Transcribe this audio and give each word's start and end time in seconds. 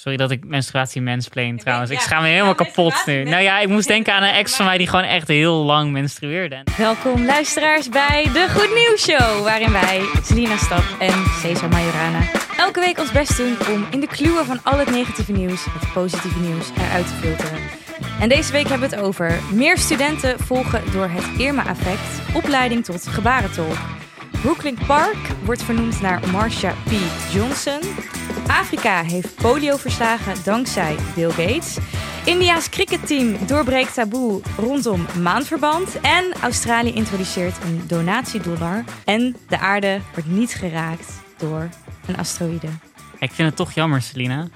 Sorry 0.00 0.16
dat 0.16 0.30
ik 0.30 0.44
menstruatie 0.44 1.02
mensplain 1.02 1.56
trouwens. 1.56 1.90
ik 1.90 2.00
schaam 2.00 2.22
me 2.22 2.28
helemaal 2.28 2.54
ja, 2.58 2.64
kapot 2.64 3.06
nu. 3.06 3.24
Nou 3.24 3.42
ja, 3.42 3.58
ik 3.58 3.68
moest 3.68 3.88
denken 3.88 4.12
aan 4.12 4.22
een 4.22 4.34
ex 4.34 4.56
van 4.56 4.64
mij 4.64 4.78
die 4.78 4.86
gewoon 4.86 5.04
echt 5.04 5.28
heel 5.28 5.54
lang 5.54 5.92
menstrueerde. 5.92 6.62
Welkom 6.76 7.24
luisteraars 7.24 7.88
bij 7.88 8.28
de 8.32 8.46
Goed 8.50 8.74
Nieuws 8.74 9.02
Show, 9.02 9.42
waarin 9.42 9.72
wij, 9.72 10.00
Selina 10.22 10.56
Stap 10.56 10.84
en 10.98 11.24
Cesar 11.40 11.68
Majorana, 11.68 12.20
elke 12.56 12.80
week 12.80 12.98
ons 12.98 13.12
best 13.12 13.36
doen 13.36 13.56
om 13.72 13.86
in 13.90 14.00
de 14.00 14.06
kluwen 14.06 14.44
van 14.44 14.60
al 14.62 14.78
het 14.78 14.90
negatieve 14.90 15.32
nieuws 15.32 15.64
het 15.64 15.92
positieve 15.92 16.40
nieuws 16.40 16.70
eruit 16.76 17.06
te 17.06 17.14
filteren. 17.14 17.58
En 18.20 18.28
deze 18.28 18.52
week 18.52 18.68
hebben 18.68 18.88
we 18.88 18.96
het 18.96 19.04
over 19.04 19.40
meer 19.52 19.78
studenten 19.78 20.38
volgen 20.38 20.82
door 20.92 21.08
het 21.08 21.40
Irma-effect, 21.40 22.34
opleiding 22.34 22.84
tot 22.84 23.06
gebarentolk. 23.06 23.78
Brooklyn 24.42 24.78
Park 24.86 25.28
wordt 25.44 25.62
vernoemd 25.62 26.00
naar 26.00 26.20
Marsha 26.30 26.74
P. 26.84 26.90
Johnson. 27.32 27.80
Afrika 28.46 29.02
heeft 29.02 29.34
polio 29.34 29.76
verslagen 29.76 30.34
dankzij 30.44 30.96
Bill 31.14 31.30
Gates. 31.30 31.76
India's 32.24 32.68
cricketteam 32.68 33.46
doorbreekt 33.46 33.94
taboe 33.94 34.40
rondom 34.56 35.06
maandverband. 35.22 36.00
En 36.00 36.32
Australië 36.42 36.92
introduceert 36.92 37.64
een 37.64 37.82
donatiedollar. 37.86 38.84
En 39.04 39.36
de 39.48 39.58
aarde 39.58 40.00
wordt 40.12 40.30
niet 40.30 40.54
geraakt 40.54 41.12
door 41.36 41.68
een 42.06 42.16
asteroïde. 42.16 42.68
Ik 43.18 43.30
vind 43.32 43.48
het 43.48 43.56
toch 43.56 43.72
jammer, 43.72 44.02
Selina. 44.02 44.48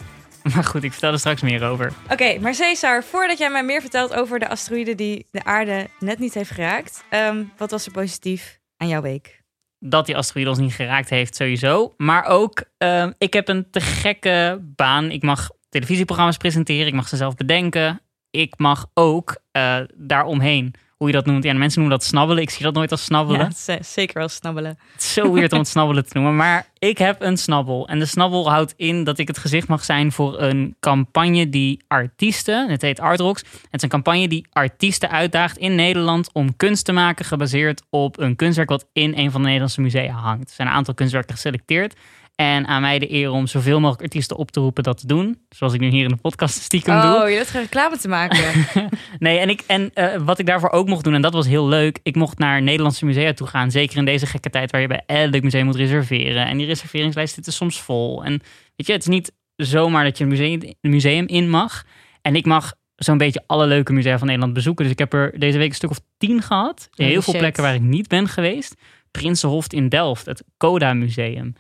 Maar 0.55 0.65
goed, 0.65 0.83
ik 0.83 0.91
vertel 0.93 1.12
er 1.12 1.19
straks 1.19 1.41
meer 1.43 1.65
over. 1.65 1.93
Oké, 2.11 2.39
maar 2.39 2.55
Cesar, 2.55 3.05
voordat 3.05 3.39
jij 3.39 3.51
mij 3.51 3.65
meer 3.65 3.81
vertelt 3.81 4.15
over 4.15 4.39
de 4.39 4.48
asteroïde 4.48 4.95
die 4.95 5.27
de 5.31 5.45
aarde 5.45 5.89
net 5.98 6.19
niet 6.19 6.34
heeft 6.34 6.51
geraakt. 6.51 7.05
ehm, 7.09 7.45
wat 7.57 7.70
was 7.70 7.87
er 7.87 7.93
positief 7.93 8.59
aan 8.77 8.89
jouw 8.89 9.01
week? 9.03 9.42
Dat 9.85 10.07
die 10.07 10.17
asteroïde 10.17 10.51
ons 10.51 10.59
niet 10.59 10.75
geraakt 10.75 11.11
heeft, 11.11 11.37
sowieso. 11.37 11.95
Maar 11.97 12.25
ook, 12.25 12.65
ehm, 12.79 13.13
ik 13.19 13.33
heb 13.33 13.49
een 13.49 13.71
te 13.71 13.81
gekke 13.81 14.61
baan. 14.63 15.11
Ik 15.11 15.23
mag 15.23 15.51
televisieprogramma's 15.69 16.37
presenteren. 16.37 16.87
Ik 16.87 16.93
mag 16.93 17.09
ze 17.09 17.17
zelf 17.17 17.35
bedenken. 17.35 18.01
Ik 18.31 18.59
mag 18.59 18.87
ook 18.95 19.37
eh, 19.53 19.81
daaromheen, 19.95 20.75
hoe 21.03 21.11
je 21.11 21.17
dat 21.17 21.27
noemt. 21.27 21.45
Ja, 21.45 21.53
de 21.53 21.58
mensen 21.58 21.81
noemen 21.81 21.98
dat 21.98 22.06
snabbelen. 22.06 22.42
Ik 22.42 22.50
zie 22.50 22.62
dat 22.62 22.75
nooit 22.75 22.91
als 22.91 23.05
snabbelen. 23.05 23.53
Ja, 23.67 23.78
zeker 23.83 24.19
wel 24.19 24.28
snabbelen. 24.28 24.78
Het 24.92 25.03
is 25.03 25.12
zo 25.12 25.33
weird 25.33 25.53
om 25.53 25.59
het 25.59 25.69
snabbelen 25.69 26.06
te 26.06 26.11
noemen. 26.14 26.36
Maar 26.36 26.67
ik 26.78 26.98
heb 26.98 27.22
een 27.22 27.36
snabbel. 27.36 27.89
En 27.89 27.98
de 27.98 28.06
snabbel 28.06 28.50
houdt 28.50 28.75
in 28.77 29.05
dat 29.05 29.19
ik 29.19 29.28
het 29.28 29.39
gezicht 29.39 29.69
mag 29.69 29.84
zijn 29.84 30.12
voor 30.12 30.41
een 30.41 30.77
campagne 30.81 31.48
die 31.48 31.84
artiesten, 31.89 32.70
het 32.70 32.83
heet 32.83 33.00
Art 33.00 33.20
Rocks. 33.20 33.41
Het 33.41 33.69
is 33.70 33.83
een 33.83 33.89
campagne 33.89 34.28
die 34.28 34.47
artiesten 34.53 35.11
uitdaagt 35.11 35.56
in 35.56 35.75
Nederland 35.75 36.33
om 36.33 36.56
kunst 36.56 36.84
te 36.84 36.92
maken 36.92 37.25
gebaseerd 37.25 37.83
op 37.91 38.19
een 38.19 38.37
kunstwerk 38.37 38.69
wat 38.69 38.87
in 38.92 39.12
een 39.16 39.31
van 39.31 39.41
de 39.41 39.47
Nederlandse 39.47 39.81
musea 39.81 40.14
hangt. 40.14 40.48
Er 40.48 40.55
zijn 40.55 40.69
een 40.69 40.75
aantal 40.75 40.94
kunstwerken 40.94 41.34
geselecteerd. 41.34 41.94
En 42.34 42.66
aan 42.66 42.80
mij 42.80 42.98
de 42.98 43.12
eer 43.12 43.30
om 43.30 43.47
zoveel 43.47 43.80
mogelijk 43.80 44.02
artiesten 44.02 44.36
op 44.36 44.50
te 44.50 44.61
roepen 44.61 44.83
dat 44.83 44.98
te 44.98 45.06
doen. 45.06 45.38
Zoals 45.48 45.72
ik 45.72 45.80
nu 45.80 45.88
hier 45.88 46.02
in 46.02 46.08
de 46.08 46.16
podcast 46.16 46.62
stiekem 46.62 47.00
doe. 47.00 47.22
Oh, 47.22 47.28
je 47.28 47.36
hebt 47.36 47.50
geen 47.50 47.62
reclame 47.62 47.98
te 47.98 48.08
maken. 48.08 48.41
Nee, 49.19 49.38
en, 49.38 49.48
ik, 49.48 49.64
en 49.66 49.91
eh, 49.94 50.20
wat 50.25 50.38
ik 50.38 50.47
daarvoor 50.47 50.70
ook 50.70 50.88
mocht 50.88 51.05
doen, 51.05 51.14
en 51.14 51.22
dat 51.22 51.33
was 51.33 51.47
heel 51.47 51.69
leuk. 51.69 51.98
Ik 52.03 52.16
mocht 52.16 52.38
naar 52.38 52.62
Nederlandse 52.62 53.05
musea 53.05 53.33
toe 53.33 53.47
gaan. 53.47 53.70
Zeker 53.70 53.97
in 53.97 54.05
deze 54.05 54.27
gekke 54.27 54.50
tijd 54.50 54.70
waar 54.70 54.80
je 54.80 54.86
bij 54.86 55.03
elk 55.06 55.42
museum 55.42 55.64
moet 55.64 55.77
reserveren. 55.77 56.47
En 56.47 56.56
die 56.56 56.66
reserveringslijst 56.66 57.34
zit 57.34 57.47
er 57.47 57.53
soms 57.53 57.80
vol. 57.80 58.25
En 58.25 58.42
weet 58.77 58.86
je, 58.86 58.92
het 58.92 59.03
is 59.03 59.08
niet 59.08 59.33
zomaar 59.56 60.05
dat 60.05 60.19
je 60.19 60.25
een 60.25 60.30
museum, 60.30 60.60
een 60.80 60.91
museum 60.91 61.27
in 61.27 61.50
mag. 61.50 61.84
En 62.22 62.36
ik 62.36 62.47
mag 62.47 62.75
zo'n 62.97 63.19
beetje 63.19 63.42
alle 63.47 63.66
leuke 63.66 63.92
musea 63.92 64.19
van 64.19 64.27
Nederland 64.27 64.55
bezoeken. 64.55 64.84
Dus 64.84 64.92
ik 64.92 64.98
heb 64.98 65.12
er 65.12 65.38
deze 65.38 65.58
week 65.58 65.69
een 65.69 65.75
stuk 65.75 65.91
of 65.91 66.00
tien 66.19 66.42
gehad. 66.42 66.88
Holy 66.91 67.10
heel 67.10 67.22
veel 67.22 67.33
shit. 67.33 67.42
plekken 67.42 67.62
waar 67.62 67.75
ik 67.75 67.80
niet 67.80 68.08
ben 68.08 68.28
geweest. 68.28 68.75
Prinsenhof 69.10 69.72
in 69.72 69.88
Delft, 69.88 70.27
het 70.27 70.44
Coda 70.56 70.94
Museum. 70.94 71.55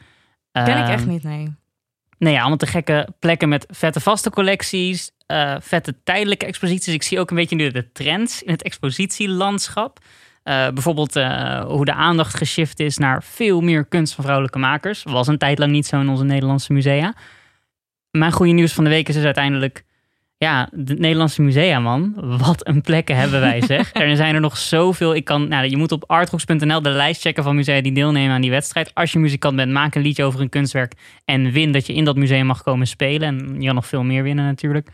Ken 0.52 0.62
ik 0.62 0.84
Ehm, 0.84 0.92
echt 0.92 1.06
niet, 1.06 1.22
nee. 1.22 1.54
Nee, 2.18 2.32
ja, 2.32 2.38
allemaal 2.40 2.56
te 2.56 2.66
gekke 2.66 3.08
plekken 3.18 3.48
met 3.48 3.66
vette 3.70 4.00
vaste 4.00 4.30
collecties, 4.30 5.10
eh, 5.26 5.56
vette 5.60 5.94
tijdelijke 6.04 6.46
exposities. 6.46 6.94
Ik 6.94 7.02
zie 7.02 7.20
ook 7.20 7.30
een 7.30 7.36
beetje 7.36 7.56
nu 7.56 7.70
de 7.70 7.92
trends 7.92 8.42
in 8.42 8.52
het 8.52 8.62
expositielandschap. 8.62 9.98
Eh, 10.42 10.68
bijvoorbeeld 10.68 11.16
eh, 11.16 11.64
hoe 11.64 11.84
de 11.84 11.92
aandacht 11.92 12.34
geshift 12.34 12.80
is 12.80 12.98
naar 12.98 13.22
veel 13.22 13.60
meer 13.60 13.84
kunst 13.84 14.14
van 14.14 14.24
vrouwelijke 14.24 14.58
makers. 14.58 15.02
Was 15.02 15.26
een 15.26 15.38
tijd 15.38 15.58
lang 15.58 15.72
niet 15.72 15.86
zo 15.86 16.00
in 16.00 16.08
onze 16.08 16.24
Nederlandse 16.24 16.72
musea. 16.72 17.14
Mijn 18.10 18.32
goede 18.32 18.52
nieuws 18.52 18.72
van 18.72 18.84
de 18.84 18.90
week 18.90 19.08
is 19.08 19.14
dus 19.14 19.24
uiteindelijk... 19.24 19.84
Ja, 20.42 20.68
de 20.72 20.94
Nederlandse 20.94 21.42
musea, 21.42 21.78
man. 21.78 22.14
Wat 22.38 22.66
een 22.66 22.80
plekken 22.80 23.16
hebben 23.16 23.40
wij, 23.40 23.60
zeg. 23.66 23.94
er 23.94 24.16
zijn 24.16 24.34
er 24.34 24.40
nog 24.40 24.56
zoveel. 24.56 25.14
Ik 25.14 25.24
kan, 25.24 25.48
nou, 25.48 25.68
je 25.68 25.76
moet 25.76 25.92
op 25.92 26.04
artrocks.nl 26.06 26.82
de 26.82 26.90
lijst 26.90 27.20
checken 27.20 27.42
van 27.42 27.54
musea 27.54 27.80
die 27.80 27.92
deelnemen 27.92 28.34
aan 28.34 28.40
die 28.40 28.50
wedstrijd. 28.50 28.94
Als 28.94 29.12
je 29.12 29.18
muzikant 29.18 29.56
bent, 29.56 29.72
maak 29.72 29.94
een 29.94 30.02
liedje 30.02 30.24
over 30.24 30.40
een 30.40 30.48
kunstwerk. 30.48 30.92
En 31.24 31.50
win 31.50 31.72
dat 31.72 31.86
je 31.86 31.94
in 31.94 32.04
dat 32.04 32.16
museum 32.16 32.46
mag 32.46 32.62
komen 32.62 32.86
spelen. 32.86 33.28
En 33.28 33.60
je 33.60 33.66
kan 33.66 33.74
nog 33.74 33.86
veel 33.86 34.02
meer 34.02 34.22
winnen 34.22 34.44
natuurlijk. 34.44 34.88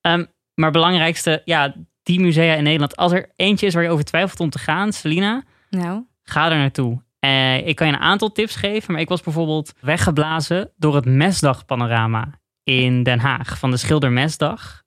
Ehm, 0.00 0.24
maar 0.54 0.64
het 0.64 0.72
belangrijkste, 0.72 1.42
ja, 1.44 1.74
die 2.02 2.20
musea 2.20 2.54
in 2.54 2.62
Nederland. 2.62 2.96
Als 2.96 3.12
er 3.12 3.32
eentje 3.36 3.66
is 3.66 3.74
waar 3.74 3.82
je 3.82 3.90
over 3.90 4.04
twijfelt 4.04 4.40
om 4.40 4.50
te 4.50 4.58
gaan, 4.58 4.92
Selina, 4.92 5.42
Nou, 5.70 6.02
ga 6.22 6.50
er 6.50 6.56
naartoe. 6.56 7.02
Eh, 7.18 7.66
ik 7.66 7.76
kan 7.76 7.86
je 7.86 7.92
een 7.92 7.98
aantal 7.98 8.32
tips 8.32 8.56
geven, 8.56 8.92
maar 8.92 9.00
ik 9.00 9.08
was 9.08 9.22
bijvoorbeeld 9.22 9.74
weggeblazen 9.80 10.70
door 10.76 10.94
het 10.94 11.04
Mesdagpanorama 11.04 12.42
in 12.64 13.02
Den 13.02 13.18
Haag 13.18 13.58
van 13.58 13.70
de 13.70 13.76
Schilder 13.76 14.12
Mesdag. 14.12 14.83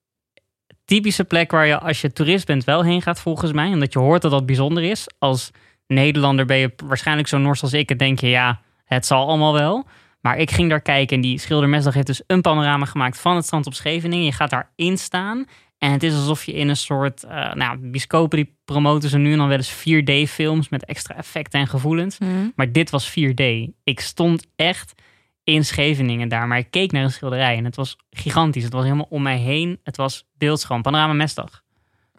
Typische 0.88 1.24
plek 1.24 1.52
waar 1.52 1.68
je 1.68 1.80
als 1.80 2.02
je 2.02 2.14
toerist 2.14 2.46
bent 2.46 2.64
wel 2.64 2.84
heen 2.84 3.02
gaat 3.02 3.20
volgens 3.20 3.52
mij, 3.52 3.68
omdat 3.68 3.94
je 3.94 4.00
hoort 4.00 4.22
dat 4.22 4.32
dat 4.32 4.46
bijzonder 4.46 4.84
is. 4.84 5.08
Als 5.20 5.52
Nederlander 5.88 6.46
ben 6.46 6.58
je 6.58 6.74
waarschijnlijk 6.86 7.28
zo 7.28 7.38
nors 7.38 7.62
als 7.62 7.74
ik 7.74 7.90
en 7.90 7.98
denk 7.98 8.20
je 8.20 8.28
ja, 8.28 8.62
het 8.86 9.06
zal 9.06 9.28
allemaal 9.28 9.54
wel. 9.54 9.86
Maar 10.22 10.38
ik 10.38 10.52
ging 10.52 10.70
daar 10.70 10.82
kijken 10.82 11.16
en 11.16 11.22
die 11.22 11.40
Schilder 11.40 11.70
Mesdag 11.70 11.94
heeft 11.94 12.08
dus 12.08 12.22
een 12.28 12.42
panorama 12.42 12.86
gemaakt 12.86 13.20
van 13.20 13.36
het 13.36 13.46
strand 13.46 13.66
op 13.66 13.74
Scheveningen. 13.74 14.26
Je 14.26 14.32
gaat 14.32 14.50
daarin 14.50 14.98
staan 14.98 15.46
en 15.78 15.92
het 15.92 16.04
is 16.04 16.14
alsof 16.14 16.44
je 16.44 16.54
in 16.54 16.70
een 16.70 16.78
soort, 16.78 17.24
eh 17.24 17.54
nou, 17.54 17.78
bioscopen 17.78 18.38
die 18.38 18.58
promoten 18.66 19.10
ze 19.10 19.18
nu 19.18 19.32
en 19.32 19.38
dan 19.38 19.48
wel 19.48 19.58
eens 19.58 19.74
4D-films 19.80 20.70
met 20.70 20.86
extra 20.86 21.16
effecten 21.16 21.60
en 21.60 21.68
gevoelens. 21.68 22.18
hm. 22.18 22.26
Maar 22.56 22.72
dit 22.72 22.90
was 22.90 23.10
4D. 23.10 23.44
Ik 23.84 24.00
stond 24.00 24.48
echt 24.56 24.94
in 25.48 25.66
Scheveningen 25.66 26.30
daar, 26.30 26.48
maar 26.48 26.58
ik 26.58 26.72
keek 26.72 26.92
naar 26.92 27.04
een 27.04 27.12
schilderij 27.12 27.58
en 27.58 27.66
het 27.66 27.76
was 27.76 27.98
gigantisch. 28.10 28.64
Het 28.64 28.74
was 28.74 28.84
helemaal 28.84 29.08
om 29.10 29.22
mij 29.22 29.38
heen. 29.38 29.80
Het 29.84 29.98
was 29.98 30.28
beeldschoon. 30.34 30.82
Panorama 30.82 31.14
Mesdag. 31.14 31.64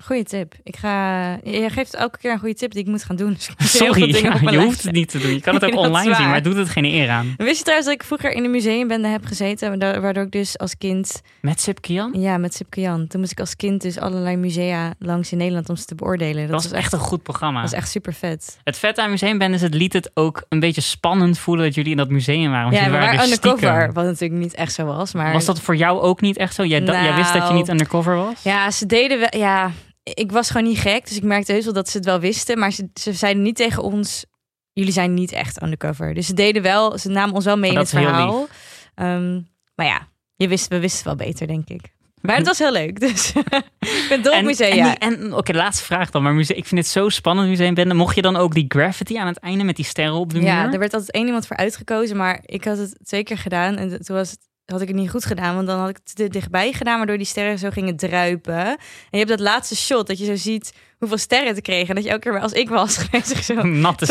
Goeie 0.04 0.24
tip. 0.24 0.54
Ik 0.62 0.76
ga... 0.76 1.28
Je 1.44 1.70
geeft 1.70 1.94
elke 1.94 2.18
keer 2.18 2.32
een 2.32 2.38
goede 2.38 2.54
tip 2.54 2.72
die 2.72 2.80
ik 2.82 2.86
moet 2.88 3.04
gaan 3.04 3.16
doen. 3.16 3.36
Dus 3.58 3.76
Sorry, 3.76 4.00
ja, 4.00 4.34
je 4.34 4.40
lijst 4.42 4.64
hoeft 4.64 4.82
het 4.82 4.92
niet 4.92 5.08
te 5.08 5.18
doen. 5.18 5.32
Je 5.32 5.40
kan 5.40 5.54
het 5.54 5.64
ook 5.64 5.70
Nee, 5.72 5.78
online 5.80 6.02
zien, 6.04 6.12
waar. 6.12 6.22
maar 6.26 6.34
het 6.34 6.44
doet 6.44 6.56
het 6.56 6.68
geen 6.68 6.84
eer 6.84 7.08
aan. 7.10 7.34
Wist 7.36 7.56
je 7.56 7.62
trouwens 7.62 7.88
dat 7.88 7.96
ik 8.00 8.04
vroeger 8.04 8.30
in 8.32 8.44
een 8.44 8.50
museumbende 8.50 9.08
heb 9.08 9.24
gezeten, 9.24 9.78
waardoor 10.00 10.24
ik 10.24 10.30
dus 10.30 10.58
als 10.58 10.78
kind, 10.78 11.22
Met 11.40 11.60
Sip 11.60 11.80
Kian? 11.80 12.12
ja, 12.20 12.38
met 12.38 12.54
Sipke 12.54 12.80
Jan, 12.80 13.06
toen 13.06 13.20
moest 13.20 13.32
ik 13.32 13.40
als 13.40 13.56
kind 13.56 13.82
dus 13.82 13.98
allerlei 13.98 14.36
musea 14.36 14.94
langs 14.98 15.32
in 15.32 15.38
Nederland 15.38 15.68
om 15.68 15.76
ze 15.76 15.84
te 15.84 15.94
beoordelen. 15.94 16.48
Dat 16.48 16.62
was 16.62 16.72
echt 16.72 16.92
een 16.92 16.98
goed 16.98 17.22
programma. 17.22 17.60
dat 17.60 17.70
was 17.70 17.78
echt 17.80 17.90
super 17.90 18.12
vet. 18.14 18.58
Het 18.64 18.78
vet 18.78 18.98
aan 18.98 19.10
Museumband 19.10 19.54
is, 19.54 19.62
het 19.62 19.74
liet 19.74 19.92
het 19.92 20.10
ook 20.14 20.42
een 20.48 20.60
beetje 20.60 20.80
spannend 20.80 21.38
voelen 21.38 21.64
dat 21.64 21.74
jullie 21.74 21.90
in 21.90 21.96
dat 21.96 22.08
museum 22.10 22.50
waren. 22.50 22.62
Want 22.64 22.74
Ja, 22.76 22.82
jullie 22.84 22.98
waren 22.98 23.16
dus 23.16 23.24
undercover, 23.24 23.58
stiekem. 23.58 23.92
wat 23.92 24.04
natuurlijk 24.04 24.40
niet 24.40 24.54
echt 24.54 24.72
zo 24.72 24.84
was, 24.84 25.12
maar... 25.12 25.32
Was 25.32 25.44
dat 25.44 25.60
voor 25.60 25.76
jou 25.76 26.00
ook 26.00 26.20
niet 26.20 26.36
echt 26.36 26.54
zo? 26.54 26.64
Jij, 26.64 26.80
jij 26.82 27.14
wist 27.14 27.26
dat 27.32 27.32
je 27.34 27.48
Nou, 27.48 27.54
niet 27.54 27.68
undercover 27.68 28.16
was? 28.16 28.42
Ja, 28.42 28.70
ze 28.70 28.86
deden 28.86 29.18
wel, 29.18 29.40
ja, 29.40 29.70
ik 30.14 30.32
was 30.32 30.50
gewoon 30.50 30.66
niet 30.68 30.78
gek, 30.78 31.08
dus 31.08 31.16
ik 31.16 31.22
merkte 31.22 31.52
heus 31.52 31.64
wel 31.64 31.72
dat 31.72 31.88
ze 31.88 31.96
het 31.96 32.06
wel 32.06 32.20
wisten, 32.20 32.58
maar 32.58 32.72
ze, 32.72 32.88
ze 32.94 33.12
zeiden 33.12 33.42
niet 33.42 33.56
tegen 33.56 33.82
ons, 33.82 34.24
jullie 34.72 34.92
zijn 34.92 35.14
niet 35.14 35.32
echt 35.32 35.62
undercover. 35.62 36.14
Dus 36.14 36.26
ze 36.26 36.34
deden 36.34 36.62
wel, 36.62 36.98
ze 36.98 37.08
namen 37.08 37.34
ons 37.34 37.44
wel 37.44 37.56
mee 37.58 37.70
Oh, 37.70 37.74
in 37.76 37.80
het 37.82 37.88
verhaal. 37.90 38.46
Ehm, 38.94 39.40
maar 39.74 39.86
ja, 39.86 40.08
je 40.36 40.48
wist, 40.48 40.68
we 40.68 40.78
wisten 40.80 41.04
wel 41.04 41.14
beter, 41.16 41.46
denk 41.46 41.68
ik. 41.68 41.96
Maar 42.20 42.36
het 42.36 42.46
was 42.46 42.58
heel 42.58 42.72
leuk, 42.72 43.00
dus 43.00 43.32
ik 44.02 44.06
ben 44.08 44.22
dol 44.22 44.36
op 44.36 44.42
musea. 44.42 44.96
En, 44.98 45.18
en, 45.20 45.34
oké, 45.34 45.52
laatste 45.52 45.84
vraag 45.84 46.10
dan. 46.10 46.22
Maar 46.22 46.34
muse- 46.34 46.54
ik 46.54 46.66
vind 46.66 46.80
het 46.80 46.90
zo 46.90 47.08
spannend, 47.08 47.48
museumbende. 47.48 47.94
Mocht 47.94 48.14
je 48.14 48.22
dan 48.22 48.36
ook 48.36 48.54
die 48.54 48.64
graffiti 48.68 49.16
aan 49.16 49.26
het 49.26 49.38
einde 49.38 49.64
met 49.64 49.76
die 49.76 49.84
sterren 49.84 50.14
op 50.14 50.32
de 50.32 50.40
Ja, 50.40 50.62
muur? 50.62 50.72
er 50.72 50.78
werd 50.78 50.92
altijd 50.92 51.12
één 51.12 51.26
iemand 51.26 51.46
voor 51.46 51.56
uitgekozen, 51.56 52.16
maar 52.16 52.40
ik 52.44 52.64
had 52.64 52.78
het 52.78 52.98
twee 53.04 53.22
keer 53.22 53.38
gedaan 53.38 53.76
en 53.76 53.88
toen 54.04 54.16
was 54.16 54.30
het, 54.30 54.40
had 54.72 54.80
ik 54.80 54.88
het 54.88 54.96
niet 54.96 55.10
goed 55.10 55.24
gedaan, 55.24 55.54
want 55.54 55.66
dan 55.66 55.78
had 55.78 55.88
ik 55.88 55.96
het 56.04 56.14
te 56.16 56.28
dichtbij 56.28 56.72
gedaan, 56.72 56.96
waardoor 56.96 57.16
die 57.16 57.26
sterren 57.26 57.58
zo 57.58 57.70
gingen 57.70 57.96
druipen. 57.96 58.66
En 58.66 58.78
je 59.10 59.16
hebt 59.16 59.28
dat 59.28 59.40
laatste 59.40 59.76
shot 59.76 60.06
dat 60.06 60.18
je 60.18 60.24
zo 60.24 60.36
ziet 60.36 60.72
hoeveel 60.98 61.18
sterren 61.18 61.54
te 61.54 61.60
kregen. 61.60 61.88
En 61.88 61.94
dat 61.94 62.04
je 62.04 62.10
elke 62.10 62.22
keer 62.22 62.32
weer 62.32 62.42
als 62.42 62.52
ik 62.52 62.68
was 62.68 62.96
geweest, 63.02 63.44
zo 63.44 63.62
Natte 63.62 64.06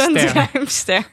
ster. 0.66 1.08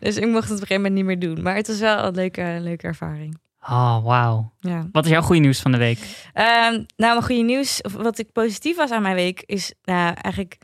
Dus 0.00 0.16
ik 0.16 0.26
mocht 0.26 0.48
het 0.48 0.52
op 0.52 0.60
een 0.60 0.66
gegeven 0.66 0.74
moment 0.74 0.94
niet 0.94 1.04
meer 1.04 1.18
doen. 1.18 1.42
Maar 1.42 1.54
het 1.56 1.66
was 1.66 1.78
wel 1.78 2.04
een 2.04 2.14
leuke, 2.14 2.58
leuke 2.60 2.86
ervaring. 2.86 3.38
Oh, 3.60 4.04
wauw. 4.04 4.52
Ja. 4.60 4.88
Wat 4.92 5.04
is 5.04 5.10
jouw 5.10 5.22
goede 5.22 5.40
nieuws 5.40 5.60
van 5.60 5.72
de 5.72 5.78
week? 5.78 5.98
Ehm, 6.32 6.72
nou, 6.72 6.86
mijn 6.96 7.22
goede 7.22 7.42
nieuws, 7.42 7.82
of 7.82 7.92
wat 7.92 8.18
ik 8.18 8.32
positief 8.32 8.76
was 8.76 8.90
aan 8.90 9.02
mijn 9.02 9.14
week, 9.14 9.42
is 9.46 9.74
nou 9.82 10.14
eigenlijk... 10.14 10.58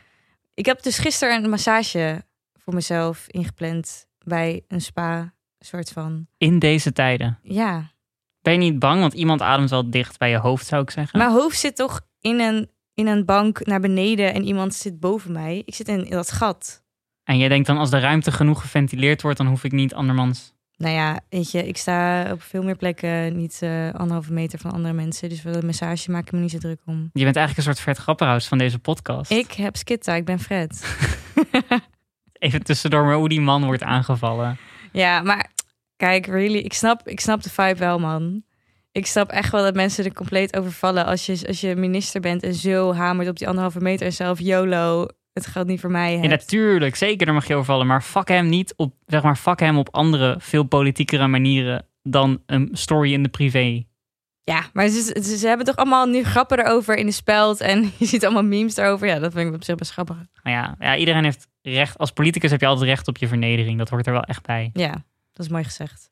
Ik 0.55 0.66
heb 0.66 0.82
dus 0.82 0.99
gisteren 0.99 1.44
een 1.44 1.50
massage 1.50 2.22
voor 2.55 2.75
mezelf 2.75 3.25
ingepland 3.26 4.06
bij 4.19 4.64
een 4.69 4.81
spa, 4.81 5.32
soort 5.58 5.90
van. 5.90 6.26
In 6.38 6.58
deze 6.58 6.93
tijden. 6.93 7.38
Ja, 7.43 7.90
Ben 8.42 8.52
je 8.52 8.58
niet 8.58 8.78
bang? 8.78 9.00
Want 9.00 9.12
iemand 9.12 9.42
ademt 9.42 9.70
wel 9.70 9.90
dicht 9.90 10.19
bij 10.19 10.31
je 10.31 10.38
hoofd, 10.38 10.66
zou 10.66 10.82
ik 10.82 10.90
zeggen. 10.90 11.19
mijn 11.19 11.31
hoofd 11.31 11.58
zit 11.58 11.76
toch 11.76 12.00
in 12.20 12.40
een, 12.40 12.70
in 12.94 13.06
een 13.06 13.25
bank 13.25 13.66
naar 13.66 13.81
beneden 13.81 14.34
en 14.34 14.44
iemand 14.44 14.75
zit 14.75 15.00
boven 15.00 15.32
mij. 15.32 15.62
Ik 15.64 15.75
zit 15.75 15.88
in, 15.88 16.04
in 16.04 16.10
dat 16.10 16.32
gat. 16.32 16.82
En 17.25 17.38
jij 17.38 17.48
denkt 17.48 17.66
dan, 17.66 17.78
als 17.78 17.90
de 17.90 17.98
ruimte 17.98 18.32
genoeg 18.32 18.60
geventileerd 18.60 19.22
wordt, 19.22 19.38
dan 19.38 19.46
hoef 19.46 19.64
ik 19.64 19.72
niet 19.72 19.94
andermans 19.94 20.54
Nou 20.76 20.94
ja, 20.94 21.20
weet 21.28 21.50
je, 21.50 21.66
ik 21.66 21.76
sta 21.76 22.31
op 22.32 22.42
veel 22.42 22.62
meer 22.62 22.76
plekken 22.76 23.37
niet 23.37 23.60
uh, 23.62 23.90
anderhalve 23.90 24.32
meter 24.32 24.58
van 24.58 24.72
andere 24.72 24.94
mensen. 24.94 25.28
Dus 25.28 25.40
voor 25.40 25.52
de 25.52 25.66
massage 25.66 26.10
maak 26.10 26.26
ik 26.26 26.32
me 26.32 26.38
niet 26.38 26.50
zo 26.50 26.58
druk 26.58 26.81
om. 26.86 27.10
Je 27.12 27.25
bent 27.25 27.36
eigenlijk 27.36 27.56
een 27.56 27.62
soort 27.75 27.81
Fred 27.81 27.98
Grapperhaus 27.98 28.48
van 28.48 28.58
deze 28.58 28.78
podcast. 28.78 29.31
Ik 29.31 29.52
heb 29.52 29.76
skitta, 29.76 30.14
ik 30.14 30.25
ben 30.25 30.40
Fred. 30.40 30.96
Even 32.32 32.62
tussendoor, 32.62 33.04
maar 33.04 33.14
hoe 33.14 33.28
die 33.28 33.40
man 33.40 33.64
wordt 33.64 33.82
aangevallen. 33.82 34.58
Ja, 34.93 35.22
maar 35.22 35.50
kijk, 36.00 36.26
really, 36.26 36.58
ik 36.58 36.73
snap, 36.73 37.08
ik 37.08 37.20
snap 37.20 37.43
de 37.43 37.50
vibe 37.50 37.79
wel, 37.79 37.99
man. 37.99 38.43
Ik 38.93 39.06
snap 39.06 39.31
echt 39.31 39.52
wel 39.52 39.62
dat 39.62 39.75
mensen 39.75 40.05
er 40.05 40.12
compleet 40.12 40.56
overvallen 40.56 41.06
als 41.06 41.26
je, 41.26 41.44
als 41.47 41.61
je 41.61 41.76
minister 41.76 42.20
bent 42.20 42.43
en 42.43 42.55
zo 42.55 42.94
hamert 42.94 43.29
op 43.29 43.38
die 43.38 43.49
anderhalve 43.49 43.81
meter 43.81 44.06
en 44.06 44.12
zelf 44.12 44.38
YOLO 44.38 45.06
het 45.32 45.47
geldt 45.47 45.69
niet 45.69 45.81
voor 45.81 45.91
mij. 45.91 46.19
Ja, 46.19 46.29
natuurlijk, 46.29 46.97
zeker, 46.97 47.26
daar 47.26 47.35
mag 47.35 47.47
je 47.47 47.55
overvallen. 47.55 47.87
Maar 47.87 48.02
fuck 48.02 48.29
hem 48.29 48.49
niet 48.49 48.75
op, 48.76 48.94
zeg 49.06 49.23
maar, 49.23 49.37
fuck 49.37 49.61
hem 49.61 49.79
op 49.79 49.88
andere, 49.91 50.37
veel 50.38 50.64
politiekere 50.64 51.26
manieren 51.26 51.87
dan 52.03 52.43
een 52.46 52.69
story 52.73 53.12
in 53.12 53.23
de 53.23 53.29
privé. 53.29 53.85
Ja, 54.44 54.64
maar 54.73 54.88
ze, 54.88 55.23
ze, 55.38 55.46
hebben 55.46 55.67
toch 55.67 55.76
allemaal 55.76 56.06
nu 56.06 56.23
grappen 56.23 56.58
erover 56.58 56.96
in 56.96 57.06
de 57.06 57.12
speld 57.12 57.61
en 57.61 57.82
je 57.99 58.06
ziet 58.06 58.25
allemaal 58.25 58.44
memes 58.44 58.76
erover. 58.76 59.06
Ja, 59.06 59.19
dat 59.19 59.32
vind 59.32 59.49
ik 59.49 59.55
op 59.55 59.64
zich 59.64 59.75
best 59.75 59.93
grappig. 59.93 60.17
ja, 60.43 60.75
ja, 60.79 60.96
iedereen 60.96 61.25
heeft 61.25 61.49
recht. 61.62 61.99
Als 61.99 62.11
politicus 62.11 62.50
heb 62.50 62.61
je 62.61 62.67
altijd 62.67 62.88
recht 62.88 63.08
op 63.08 63.17
je 63.17 63.29
vernedering. 63.29 63.79
Dat 63.79 63.88
hoort 63.88 64.06
er 64.06 64.12
wel 64.12 64.23
echt 64.23 64.46
bij. 64.46 64.70
Ja, 64.73 65.05
dat 65.32 65.47
is 65.47 65.53
mooi 65.53 65.65
gezegd. 65.65 66.11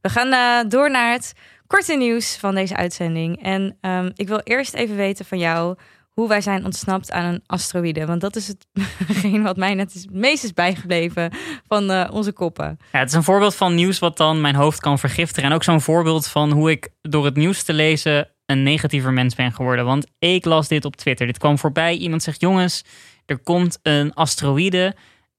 We 0.00 0.12
gaan 0.12 0.32
uh, 0.32 0.70
door 0.70 0.90
naar 0.90 1.12
het 1.12 1.32
korte 1.66 1.94
nieuws 1.94 2.36
van 2.36 2.54
deze 2.54 2.76
uitzending. 2.76 3.42
En 3.42 3.78
um, 3.80 4.10
ik 4.14 4.28
wil 4.28 4.40
eerst 4.44 4.74
even 4.74 4.96
weten 4.96 5.24
van 5.24 5.38
jou 5.38 5.76
hoe 6.10 6.28
wij 6.28 6.40
zijn 6.40 6.64
ontsnapt 6.64 7.12
aan 7.12 7.34
een 7.34 7.42
asteroïde. 7.46 8.06
Want 8.06 8.20
dat 8.20 8.36
is 8.36 8.46
hetgeen 9.06 9.42
wat 9.42 9.56
mij 9.56 9.74
net 9.74 9.92
het 9.92 10.10
meest 10.10 10.44
is 10.44 10.52
bijgebleven 10.52 11.32
van 11.68 11.90
uh, 11.90 12.08
onze 12.12 12.32
koppen. 12.32 12.78
Ja, 12.92 12.98
het 12.98 13.08
is 13.08 13.14
een 13.14 13.22
voorbeeld 13.22 13.54
van 13.54 13.74
nieuws 13.74 13.98
wat 13.98 14.16
dan 14.16 14.40
mijn 14.40 14.54
hoofd 14.54 14.80
kan 14.80 14.98
vergiftigen. 14.98 15.50
En 15.50 15.54
ook 15.54 15.64
zo'n 15.64 15.80
voorbeeld 15.80 16.26
van 16.26 16.52
hoe 16.52 16.70
ik 16.70 16.88
door 17.02 17.24
het 17.24 17.36
nieuws 17.36 17.62
te 17.62 17.72
lezen 17.72 18.28
een 18.46 18.62
negatiever 18.62 19.12
mens 19.12 19.34
ben 19.34 19.52
geworden. 19.52 19.84
Want 19.84 20.06
ik 20.18 20.44
las 20.44 20.68
dit 20.68 20.84
op 20.84 20.96
Twitter. 20.96 21.26
Dit 21.26 21.38
kwam 21.38 21.58
voorbij. 21.58 21.96
Iemand 21.96 22.22
zegt: 22.22 22.40
Jongens, 22.40 22.84
er 23.26 23.38
komt 23.38 23.78
een 23.82 24.14
asteroïde 24.14 24.94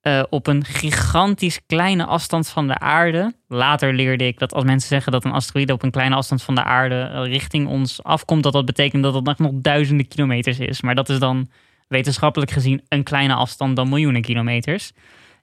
uh, 0.07 0.23
op 0.29 0.47
een 0.47 0.65
gigantisch 0.65 1.59
kleine 1.65 2.05
afstand 2.05 2.49
van 2.49 2.67
de 2.67 2.79
aarde. 2.79 3.33
Later 3.47 3.93
leerde 3.93 4.27
ik 4.27 4.39
dat 4.39 4.53
als 4.53 4.63
mensen 4.63 4.89
zeggen 4.89 5.11
dat 5.11 5.25
een 5.25 5.31
asteroïde 5.31 5.73
op 5.73 5.83
een 5.83 5.91
kleine 5.91 6.15
afstand 6.15 6.43
van 6.43 6.55
de 6.55 6.63
aarde 6.63 7.01
eh, 7.01 7.23
richting 7.23 7.67
ons 7.67 8.03
afkomt, 8.03 8.43
dat 8.43 8.53
dat 8.53 8.65
betekent 8.65 9.03
dat 9.03 9.13
het 9.13 9.39
nog 9.39 9.51
duizenden 9.53 10.07
kilometers 10.07 10.59
is. 10.59 10.81
Maar 10.81 10.95
dat 10.95 11.09
is 11.09 11.19
dan 11.19 11.49
wetenschappelijk 11.87 12.51
gezien 12.51 12.81
een 12.87 13.03
kleine 13.03 13.33
afstand 13.33 13.75
dan 13.75 13.89
miljoenen 13.89 14.21
kilometers. 14.21 14.91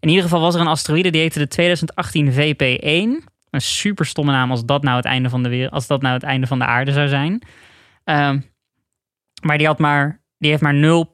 In 0.01 0.09
ieder 0.09 0.25
geval 0.25 0.41
was 0.41 0.55
er 0.55 0.61
een 0.61 0.67
asteroïde 0.67 1.11
die 1.11 1.21
heette 1.21 1.39
de 1.39 1.49
2018 1.49 2.33
VP1. 2.33 3.25
Een 3.51 3.61
super 3.61 4.07
stomme 4.07 4.33
naam 4.33 4.51
als 4.51 4.65
dat 4.65 4.83
nou 4.83 4.97
het 4.97 5.05
einde 5.05 5.29
van 5.29 5.43
de 5.43 5.49
wereld, 5.49 5.73
als 5.73 5.87
dat 5.87 6.03
nou 6.03 6.15
het 6.15 6.23
einde 6.23 6.47
van 6.47 6.59
de 6.59 6.65
aarde 6.65 6.93
zou 6.93 7.09
zijn. 7.09 7.43
Uh, 8.05 8.33
maar 9.43 9.59
die 9.59 9.67
had 9.67 9.79
maar 9.79 10.21
die 10.45 10.53
heeft 10.53 10.63
maar 10.63 11.07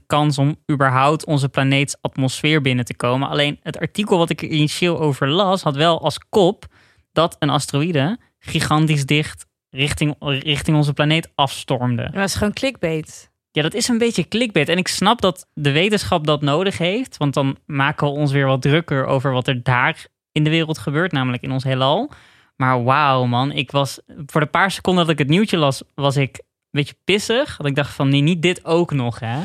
0,41% 0.00 0.06
kans 0.06 0.38
om 0.38 0.56
überhaupt 0.72 1.24
onze 1.24 1.48
planeets 1.48 1.96
atmosfeer 2.00 2.60
binnen 2.60 2.84
te 2.84 2.96
komen. 2.96 3.28
Alleen 3.28 3.58
het 3.62 3.78
artikel 3.78 4.18
wat 4.18 4.30
ik 4.30 4.42
er 4.42 4.48
initieel 4.48 5.00
over 5.00 5.28
las, 5.28 5.62
had 5.62 5.76
wel 5.76 6.00
als 6.00 6.18
kop 6.28 6.66
dat 7.12 7.36
een 7.38 7.50
asteroïde 7.50 8.18
gigantisch 8.38 9.06
dicht 9.06 9.46
richting, 9.70 10.14
richting 10.18 10.76
onze 10.76 10.92
planeet 10.92 11.30
afstormde. 11.34 12.10
Dat 12.12 12.24
is 12.24 12.34
gewoon 12.34 12.52
clickbait. 12.52 13.30
Ja, 13.50 13.62
dat 13.62 13.74
is 13.74 13.88
een 13.88 13.98
beetje 13.98 14.28
clickbait. 14.28 14.68
En 14.68 14.78
ik 14.78 14.88
snap 14.88 15.20
dat 15.20 15.46
de 15.54 15.72
wetenschap 15.72 16.26
dat 16.26 16.42
nodig 16.42 16.78
heeft. 16.78 17.16
Want 17.16 17.34
dan 17.34 17.56
maken 17.66 18.06
we 18.06 18.12
ons 18.12 18.32
weer 18.32 18.46
wat 18.46 18.62
drukker 18.62 19.06
over 19.06 19.32
wat 19.32 19.48
er 19.48 19.62
daar 19.62 20.06
in 20.32 20.44
de 20.44 20.50
wereld 20.50 20.78
gebeurt, 20.78 21.12
namelijk 21.12 21.42
in 21.42 21.52
ons 21.52 21.64
heelal. 21.64 22.10
Maar 22.56 22.84
wauw 22.84 23.24
man, 23.24 23.52
ik 23.52 23.70
was 23.70 24.00
voor 24.26 24.40
de 24.40 24.46
paar 24.46 24.70
seconden 24.70 25.02
dat 25.04 25.12
ik 25.12 25.18
het 25.18 25.28
nieuwtje 25.28 25.56
las, 25.56 25.82
was 25.94 26.16
ik 26.16 26.40
beetje 26.70 26.94
pissig. 27.04 27.56
Dat 27.56 27.66
ik 27.66 27.74
dacht 27.74 27.94
van, 27.94 28.08
nee, 28.08 28.20
niet 28.20 28.42
dit 28.42 28.64
ook 28.64 28.92
nog, 28.92 29.18
hè? 29.18 29.38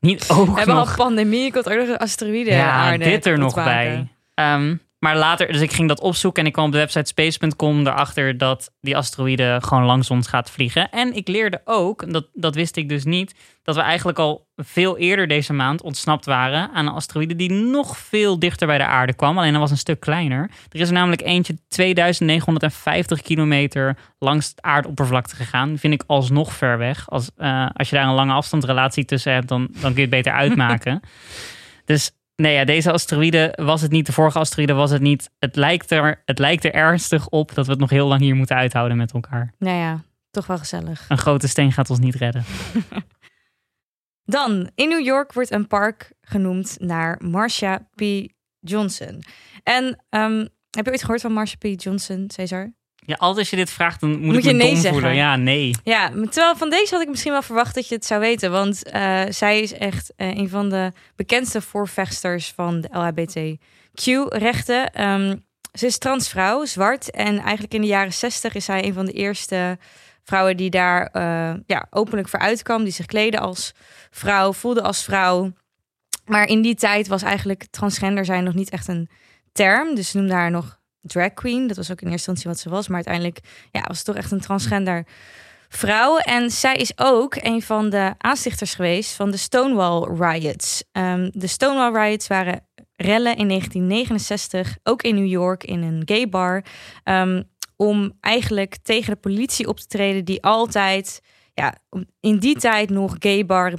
Niet 0.00 0.28
ook 0.28 0.46
We 0.46 0.56
hebben 0.56 0.76
al 0.76 0.94
pandemie, 0.96 1.44
ik 1.44 1.54
had 1.54 1.70
ook 1.70 1.78
nog 1.78 1.88
een 1.88 1.98
asteroïde 1.98 2.50
Ja, 2.50 2.96
dit 2.96 3.26
er 3.26 3.38
nog 3.38 3.54
bij. 3.54 4.08
Um, 4.34 4.80
maar 5.00 5.16
later, 5.16 5.52
dus 5.52 5.60
ik 5.60 5.72
ging 5.72 5.88
dat 5.88 6.00
opzoeken 6.00 6.42
en 6.42 6.48
ik 6.48 6.52
kwam 6.52 6.66
op 6.66 6.72
de 6.72 6.78
website 6.78 7.08
space.com 7.08 7.86
erachter 7.86 8.38
dat 8.38 8.72
die 8.80 8.96
asteroïde 8.96 9.58
gewoon 9.60 9.84
langs 9.84 10.10
ons 10.10 10.26
gaat 10.26 10.50
vliegen. 10.50 10.90
En 10.90 11.14
ik 11.14 11.28
leerde 11.28 11.60
ook, 11.64 12.12
dat, 12.12 12.28
dat 12.32 12.54
wist 12.54 12.76
ik 12.76 12.88
dus 12.88 13.04
niet, 13.04 13.34
dat 13.62 13.74
we 13.74 13.80
eigenlijk 13.80 14.18
al 14.18 14.46
veel 14.56 14.98
eerder 14.98 15.28
deze 15.28 15.52
maand 15.52 15.82
ontsnapt 15.82 16.24
waren 16.24 16.70
aan 16.72 16.86
een 16.86 16.92
asteroïde 16.92 17.36
die 17.36 17.52
nog 17.52 17.98
veel 17.98 18.38
dichter 18.38 18.66
bij 18.66 18.78
de 18.78 18.86
aarde 18.86 19.14
kwam. 19.14 19.38
Alleen 19.38 19.52
dat 19.52 19.60
was 19.60 19.70
een 19.70 19.76
stuk 19.76 20.00
kleiner. 20.00 20.50
Er 20.68 20.80
is 20.80 20.88
er 20.88 20.94
namelijk 20.94 21.22
eentje 21.22 21.58
2950 21.68 23.22
kilometer 23.22 23.96
langs 24.18 24.48
het 24.48 24.62
aardoppervlakte 24.62 25.36
gegaan. 25.36 25.78
Vind 25.78 25.94
ik 25.94 26.02
alsnog 26.06 26.52
ver 26.52 26.78
weg. 26.78 27.10
Als, 27.10 27.30
uh, 27.38 27.66
als 27.72 27.90
je 27.90 27.96
daar 27.96 28.06
een 28.06 28.14
lange 28.14 28.32
afstandsrelatie 28.32 29.04
tussen 29.04 29.32
hebt, 29.32 29.48
dan, 29.48 29.68
dan 29.72 29.92
kun 29.92 29.94
je 29.94 30.00
het 30.00 30.10
beter 30.10 30.32
uitmaken. 30.42 31.00
dus 31.84 32.10
Nee, 32.40 32.54
ja, 32.54 32.64
deze 32.64 32.92
asteroïde 32.92 33.52
was 33.56 33.82
het 33.82 33.90
niet. 33.90 34.06
De 34.06 34.12
vorige 34.12 34.38
asteroïde 34.38 34.72
was 34.72 34.90
het 34.90 35.02
niet. 35.02 35.30
Het 35.38 35.56
lijkt, 35.56 35.90
er, 35.90 36.22
het 36.24 36.38
lijkt 36.38 36.64
er 36.64 36.74
ernstig 36.74 37.28
op 37.28 37.54
dat 37.54 37.66
we 37.66 37.70
het 37.70 37.80
nog 37.80 37.90
heel 37.90 38.06
lang 38.06 38.20
hier 38.20 38.34
moeten 38.34 38.56
uithouden 38.56 38.96
met 38.96 39.12
elkaar. 39.12 39.52
Nou 39.58 39.76
ja, 39.76 40.02
toch 40.30 40.46
wel 40.46 40.58
gezellig. 40.58 41.04
Een 41.08 41.18
grote 41.18 41.48
steen 41.48 41.72
gaat 41.72 41.90
ons 41.90 41.98
niet 41.98 42.14
redden. 42.14 42.44
Dan, 44.34 44.70
in 44.74 44.88
New 44.88 45.04
York 45.04 45.32
wordt 45.32 45.50
een 45.50 45.66
park 45.66 46.12
genoemd 46.20 46.76
naar 46.78 47.20
Marsha 47.24 47.88
P. 47.94 48.02
Johnson. 48.58 49.22
En 49.62 49.84
um, 50.10 50.48
heb 50.70 50.84
je 50.84 50.90
ooit 50.90 51.00
gehoord 51.00 51.20
van 51.20 51.32
Marsha 51.32 51.56
P. 51.56 51.80
Johnson, 51.80 52.30
Cesar? 52.30 52.72
Ja, 53.10 53.16
altijd 53.16 53.38
als 53.38 53.50
je 53.50 53.56
dit 53.56 53.70
vraagt, 53.70 54.00
dan 54.00 54.20
moet, 54.20 54.36
ik 54.36 54.42
je 54.42 54.52
me 54.52 54.62
nee 54.62 54.74
zeggen. 54.74 54.90
voelen. 54.90 55.14
Ja, 55.14 55.36
nee. 55.36 55.74
Ja, 55.84 56.08
terwijl 56.08 56.56
van 56.56 56.70
deze 56.70 56.94
had 56.94 57.02
ik 57.02 57.08
misschien 57.08 57.32
wel 57.32 57.42
verwacht 57.42 57.74
dat 57.74 57.88
je 57.88 57.94
het 57.94 58.06
zou 58.06 58.20
weten. 58.20 58.50
Want 58.50 58.82
uh, 58.94 59.22
zij 59.28 59.60
is 59.60 59.72
echt 59.72 60.12
uh, 60.16 60.36
een 60.36 60.48
van 60.48 60.68
de 60.68 60.92
bekendste 61.16 61.60
voorvechters 61.60 62.52
van 62.56 62.80
de 62.80 62.88
LHBTQ-rechten. 62.92 64.82
Um, 64.82 64.90
ehm, 64.92 65.36
ze 65.72 65.86
is 65.86 65.98
transvrouw, 65.98 66.64
zwart. 66.64 67.10
En 67.10 67.38
eigenlijk 67.38 67.74
in 67.74 67.80
de 67.80 67.86
jaren 67.86 68.12
zestig 68.12 68.54
is 68.54 68.64
zij 68.64 68.84
een 68.84 68.94
van 68.94 69.06
de 69.06 69.12
eerste 69.12 69.78
vrouwen 70.24 70.56
die 70.56 70.70
daar 70.70 71.10
uh, 71.12 71.52
ja, 71.66 71.86
openlijk 71.90 72.28
voor 72.28 72.40
uitkwam. 72.40 72.84
Die 72.84 72.92
zich 72.92 73.06
kleden 73.06 73.40
als 73.40 73.72
vrouw, 74.10 74.52
voelde 74.52 74.82
als 74.82 75.04
vrouw. 75.04 75.52
Maar 76.24 76.46
in 76.46 76.62
die 76.62 76.74
tijd 76.74 77.08
was 77.08 77.22
eigenlijk 77.22 77.66
transgender 77.70 78.24
zijn 78.24 78.44
nog 78.44 78.54
niet 78.54 78.70
echt 78.70 78.88
een 78.88 79.08
term. 79.52 79.94
Dus 79.94 80.10
ze 80.10 80.18
noemde 80.18 80.34
haar 80.34 80.50
nog 80.50 80.79
drag 81.02 81.34
queen. 81.34 81.66
Dat 81.66 81.76
was 81.76 81.90
ook 81.90 82.00
in 82.00 82.10
eerste 82.10 82.30
instantie 82.30 82.50
wat 82.50 82.58
ze 82.58 82.68
was. 82.68 82.86
Maar 82.86 82.96
uiteindelijk 82.96 83.38
ja, 83.70 83.80
was 83.86 83.96
het 83.96 84.06
toch 84.06 84.16
echt 84.16 84.30
een 84.30 84.40
transgender 84.40 85.06
vrouw. 85.68 86.16
En 86.16 86.50
zij 86.50 86.74
is 86.74 86.92
ook 86.98 87.36
een 87.40 87.62
van 87.62 87.90
de 87.90 88.14
aanstichters 88.18 88.74
geweest 88.74 89.12
van 89.12 89.30
de 89.30 89.36
Stonewall 89.36 90.16
Riots. 90.18 90.84
Um, 90.92 91.30
de 91.32 91.46
Stonewall 91.46 92.04
Riots 92.04 92.26
waren 92.26 92.66
rellen 92.96 93.36
in 93.36 93.48
1969, 93.48 94.76
ook 94.82 95.02
in 95.02 95.14
New 95.14 95.26
York, 95.26 95.64
in 95.64 95.82
een 95.82 96.02
gay 96.04 96.28
bar. 96.28 96.64
Um, 97.04 97.48
om 97.76 98.12
eigenlijk 98.20 98.76
tegen 98.82 99.12
de 99.12 99.20
politie 99.20 99.68
op 99.68 99.80
te 99.80 99.86
treden, 99.86 100.24
die 100.24 100.42
altijd 100.42 101.20
ja, 101.54 101.74
in 102.20 102.38
die 102.38 102.58
tijd 102.58 102.90
nog 102.90 103.16
gay 103.18 103.46
bar 103.46 103.72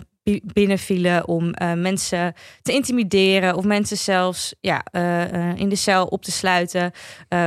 binnenvielen 0.44 1.28
om 1.28 1.44
uh, 1.46 1.74
mensen 1.74 2.34
te 2.62 2.74
intimideren 2.74 3.56
of 3.56 3.64
mensen 3.64 3.98
zelfs 3.98 4.56
ja, 4.60 4.86
uh, 4.92 5.56
in 5.56 5.70
de 5.70 5.76
cel 5.76 6.06
op 6.06 6.24
te 6.24 6.32
sluiten 6.32 6.92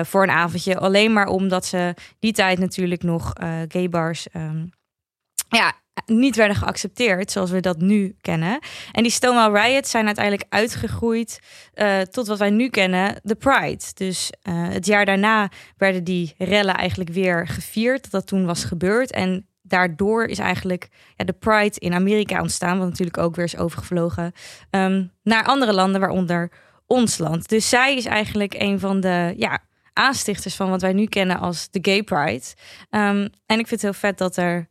voor 0.02 0.22
een 0.22 0.30
avondje. 0.30 0.78
Alleen 0.78 1.12
maar 1.12 1.26
omdat 1.26 1.66
ze 1.66 1.94
die 2.18 2.32
tijd 2.32 2.58
natuurlijk 2.58 3.02
nog 3.02 3.32
gay 3.68 3.88
bars 3.88 4.26
um, 4.32 4.70
ja, 5.48 5.72
niet 6.06 6.36
werden 6.36 6.56
geaccepteerd 6.56 7.30
zoals 7.30 7.50
we 7.50 7.60
dat 7.60 7.80
nu 7.80 8.16
kennen. 8.20 8.58
En 8.92 9.02
die 9.02 9.12
Stonewall 9.12 9.62
Riots 9.62 9.90
zijn 9.90 10.06
uiteindelijk 10.06 10.46
uitgegroeid 10.48 11.38
tot 12.10 12.26
wat 12.26 12.38
wij 12.38 12.50
nu 12.50 12.68
kennen, 12.68 13.20
de 13.22 13.34
Pride. 13.34 13.84
Dus 13.94 14.30
het 14.68 14.86
jaar 14.86 15.04
daarna 15.04 15.50
werden 15.76 16.04
die 16.04 16.34
rellen 16.38 16.74
eigenlijk 16.74 17.10
weer 17.10 17.48
gevierd, 17.48 18.02
dat 18.02 18.10
dat 18.10 18.26
toen 18.26 18.46
was 18.46 18.64
gebeurd. 18.64 19.10
En 19.10 19.48
daardoor 19.66 20.24
is 20.24 20.38
eigenlijk 20.38 20.88
ja, 21.16 21.24
de 21.24 21.32
Pride 21.32 21.78
in 21.78 21.94
Amerika 21.94 22.40
ontstaan, 22.40 22.78
wat 22.78 22.88
natuurlijk 22.88 23.18
ook 23.18 23.34
weer 23.34 23.44
is 23.44 23.56
overgevlogen 23.56 24.32
um, 24.70 25.12
naar 25.22 25.44
andere 25.44 25.72
landen, 25.72 26.00
waaronder 26.00 26.50
ons 26.86 27.18
land. 27.18 27.48
Dus 27.48 27.68
zij 27.68 27.96
is 27.96 28.04
eigenlijk 28.04 28.54
een 28.58 28.80
van 28.80 29.00
de 29.00 29.34
ja, 29.36 29.58
aanstichters 29.92 30.56
van 30.56 30.70
wat 30.70 30.80
wij 30.80 30.92
nu 30.92 31.06
kennen 31.06 31.38
als 31.38 31.70
de 31.70 31.78
Gay 31.82 32.02
Pride. 32.02 32.44
Um, 32.90 33.30
en 33.46 33.58
ik 33.58 33.66
vind 33.66 33.70
het 33.70 33.82
heel 33.82 33.92
vet 33.92 34.18
dat 34.18 34.36
er 34.36 34.68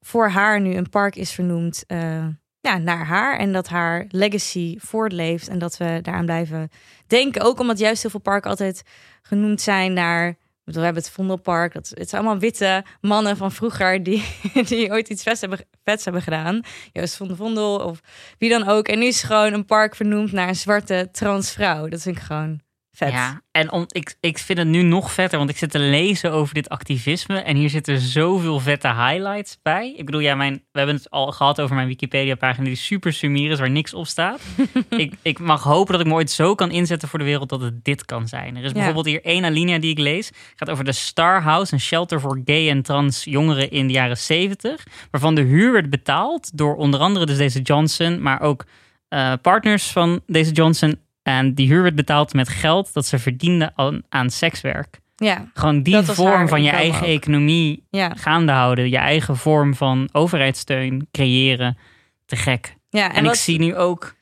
voor 0.00 0.28
haar 0.28 0.60
nu 0.60 0.74
een 0.74 0.90
park 0.90 1.16
is 1.16 1.32
vernoemd 1.32 1.84
uh, 1.88 2.26
ja, 2.60 2.78
naar 2.78 3.06
haar. 3.06 3.38
En 3.38 3.52
dat 3.52 3.68
haar 3.68 4.04
legacy 4.08 4.78
voortleeft 4.78 5.48
en 5.48 5.58
dat 5.58 5.76
we 5.76 5.98
daaraan 6.02 6.24
blijven 6.24 6.70
denken. 7.06 7.42
Ook 7.42 7.58
omdat 7.58 7.78
juist 7.78 8.02
heel 8.02 8.10
veel 8.10 8.20
parken 8.20 8.50
altijd 8.50 8.82
genoemd 9.22 9.60
zijn 9.60 9.92
naar 9.92 10.36
we 10.64 10.80
hebben 10.80 11.02
het 11.02 11.10
Vondelpark. 11.10 11.72
Dat, 11.72 11.92
het 11.94 12.08
zijn 12.08 12.22
allemaal 12.22 12.40
witte 12.40 12.84
mannen 13.00 13.36
van 13.36 13.52
vroeger 13.52 14.02
die, 14.02 14.24
die 14.68 14.90
ooit 14.90 15.08
iets 15.08 15.22
vet 15.22 15.40
hebben, 15.40 15.58
vets 15.84 16.04
hebben 16.04 16.22
gedaan. 16.22 16.60
Joost 16.92 17.16
van 17.16 17.28
de 17.28 17.36
Vondel 17.36 17.78
of 17.78 18.00
wie 18.38 18.50
dan 18.50 18.68
ook. 18.68 18.88
En 18.88 18.98
nu 18.98 19.06
is 19.06 19.22
gewoon 19.22 19.52
een 19.52 19.64
park 19.64 19.94
vernoemd 19.94 20.32
naar 20.32 20.48
een 20.48 20.56
zwarte 20.56 21.08
transvrouw. 21.12 21.88
Dat 21.88 22.02
vind 22.02 22.16
ik 22.16 22.22
gewoon 22.22 22.60
vet. 22.94 23.12
Ja, 23.12 23.40
en 23.50 23.72
om, 23.72 23.84
ik, 23.88 24.16
ik 24.20 24.38
vind 24.38 24.58
het 24.58 24.68
nu 24.68 24.82
nog 24.82 25.12
vetter, 25.12 25.38
want 25.38 25.50
ik 25.50 25.56
zit 25.56 25.70
te 25.70 25.78
lezen 25.78 26.32
over 26.32 26.54
dit 26.54 26.68
activisme. 26.68 27.38
En 27.38 27.56
hier 27.56 27.70
zitten 27.70 28.00
zoveel 28.00 28.60
vette 28.60 28.88
highlights 28.88 29.58
bij. 29.62 29.94
Ik 29.96 30.04
bedoel, 30.04 30.20
ja, 30.20 30.34
mijn, 30.34 30.54
we 30.72 30.78
hebben 30.78 30.96
het 30.96 31.10
al 31.10 31.32
gehad 31.32 31.60
over 31.60 31.74
mijn 31.74 31.88
Wikipedia-pagina, 31.88 32.66
die 32.66 32.76
super 32.76 33.12
sumier 33.12 33.50
is, 33.50 33.58
waar 33.58 33.70
niks 33.70 33.94
op 33.94 34.06
staat. 34.06 34.40
ik, 34.88 35.12
ik 35.22 35.38
mag 35.38 35.62
hopen 35.62 35.92
dat 35.92 36.00
ik 36.00 36.06
me 36.06 36.14
ooit 36.14 36.30
zo 36.30 36.54
kan 36.54 36.70
inzetten 36.70 37.08
voor 37.08 37.18
de 37.18 37.24
wereld 37.24 37.48
dat 37.48 37.60
het 37.60 37.84
dit 37.84 38.04
kan 38.04 38.28
zijn. 38.28 38.56
Er 38.56 38.64
is 38.64 38.72
bijvoorbeeld 38.72 39.06
hier 39.06 39.24
één 39.24 39.44
alinea 39.44 39.78
die 39.78 39.90
ik 39.90 39.98
lees. 39.98 40.30
gaat 40.56 40.70
over 40.70 40.84
de 40.84 40.92
Star 40.92 41.42
House, 41.42 41.72
een 41.72 41.80
shelter 41.80 42.20
voor 42.20 42.40
gay 42.44 42.68
en 42.68 42.82
trans 42.82 43.24
jongeren 43.24 43.70
in 43.70 43.86
de 43.86 43.92
jaren 43.92 44.18
70. 44.18 44.84
Waarvan 45.10 45.34
de 45.34 45.42
huur 45.42 45.72
werd 45.72 45.90
betaald 45.90 46.58
door 46.58 46.76
onder 46.76 47.00
andere 47.00 47.26
dus 47.26 47.36
deze 47.36 47.60
Johnson, 47.60 48.22
maar 48.22 48.40
ook 48.40 48.64
uh, 49.08 49.32
partners 49.42 49.90
van 49.90 50.20
deze 50.26 50.52
Johnson 50.52 50.98
en 51.24 51.54
die 51.54 51.68
huur 51.68 51.82
werd 51.82 51.94
betaald 51.94 52.34
met 52.34 52.48
geld 52.48 52.92
dat 52.92 53.06
ze 53.06 53.18
verdienden 53.18 53.72
aan, 53.74 54.02
aan 54.08 54.30
sekswerk. 54.30 55.00
Ja, 55.16 55.50
Gewoon 55.54 55.82
die 55.82 56.02
vorm 56.02 56.48
van 56.48 56.62
je 56.62 56.70
eigen 56.70 57.06
economie 57.06 57.86
ja. 57.90 58.12
gaande 58.16 58.52
houden. 58.52 58.90
Je 58.90 58.96
eigen 58.96 59.36
vorm 59.36 59.74
van 59.74 60.08
overheidssteun 60.12 61.08
creëren. 61.12 61.78
Te 62.26 62.36
gek. 62.36 62.76
Ja, 62.90 63.12
en, 63.14 63.24
ik 63.24 63.34
zie 63.34 63.58
nu 63.58 63.76
ook... 63.76 64.14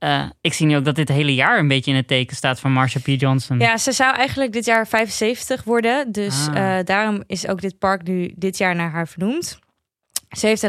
Uh, 0.00 0.22
ik 0.40 0.52
zie 0.52 0.66
nu 0.66 0.76
ook 0.76 0.84
dat 0.84 0.94
dit 0.94 1.08
hele 1.08 1.34
jaar 1.34 1.58
een 1.58 1.68
beetje 1.68 1.90
in 1.90 1.96
het 1.96 2.08
teken 2.08 2.36
staat 2.36 2.60
van 2.60 2.72
Marsha 2.72 3.00
P. 3.00 3.06
Johnson. 3.06 3.58
Ja, 3.58 3.76
ze 3.76 3.92
zou 3.92 4.14
eigenlijk 4.14 4.52
dit 4.52 4.64
jaar 4.64 4.88
75 4.88 5.64
worden. 5.64 6.12
Dus 6.12 6.48
Ah. 6.48 6.54
uh, 6.56 6.84
daarom 6.84 7.22
is 7.26 7.46
ook 7.48 7.60
dit 7.60 7.78
park 7.78 8.02
nu 8.02 8.32
dit 8.36 8.58
jaar 8.58 8.74
naar 8.74 8.90
haar 8.90 9.08
vernoemd. 9.08 9.58
Ze 10.36 10.46
heeft 10.46 10.62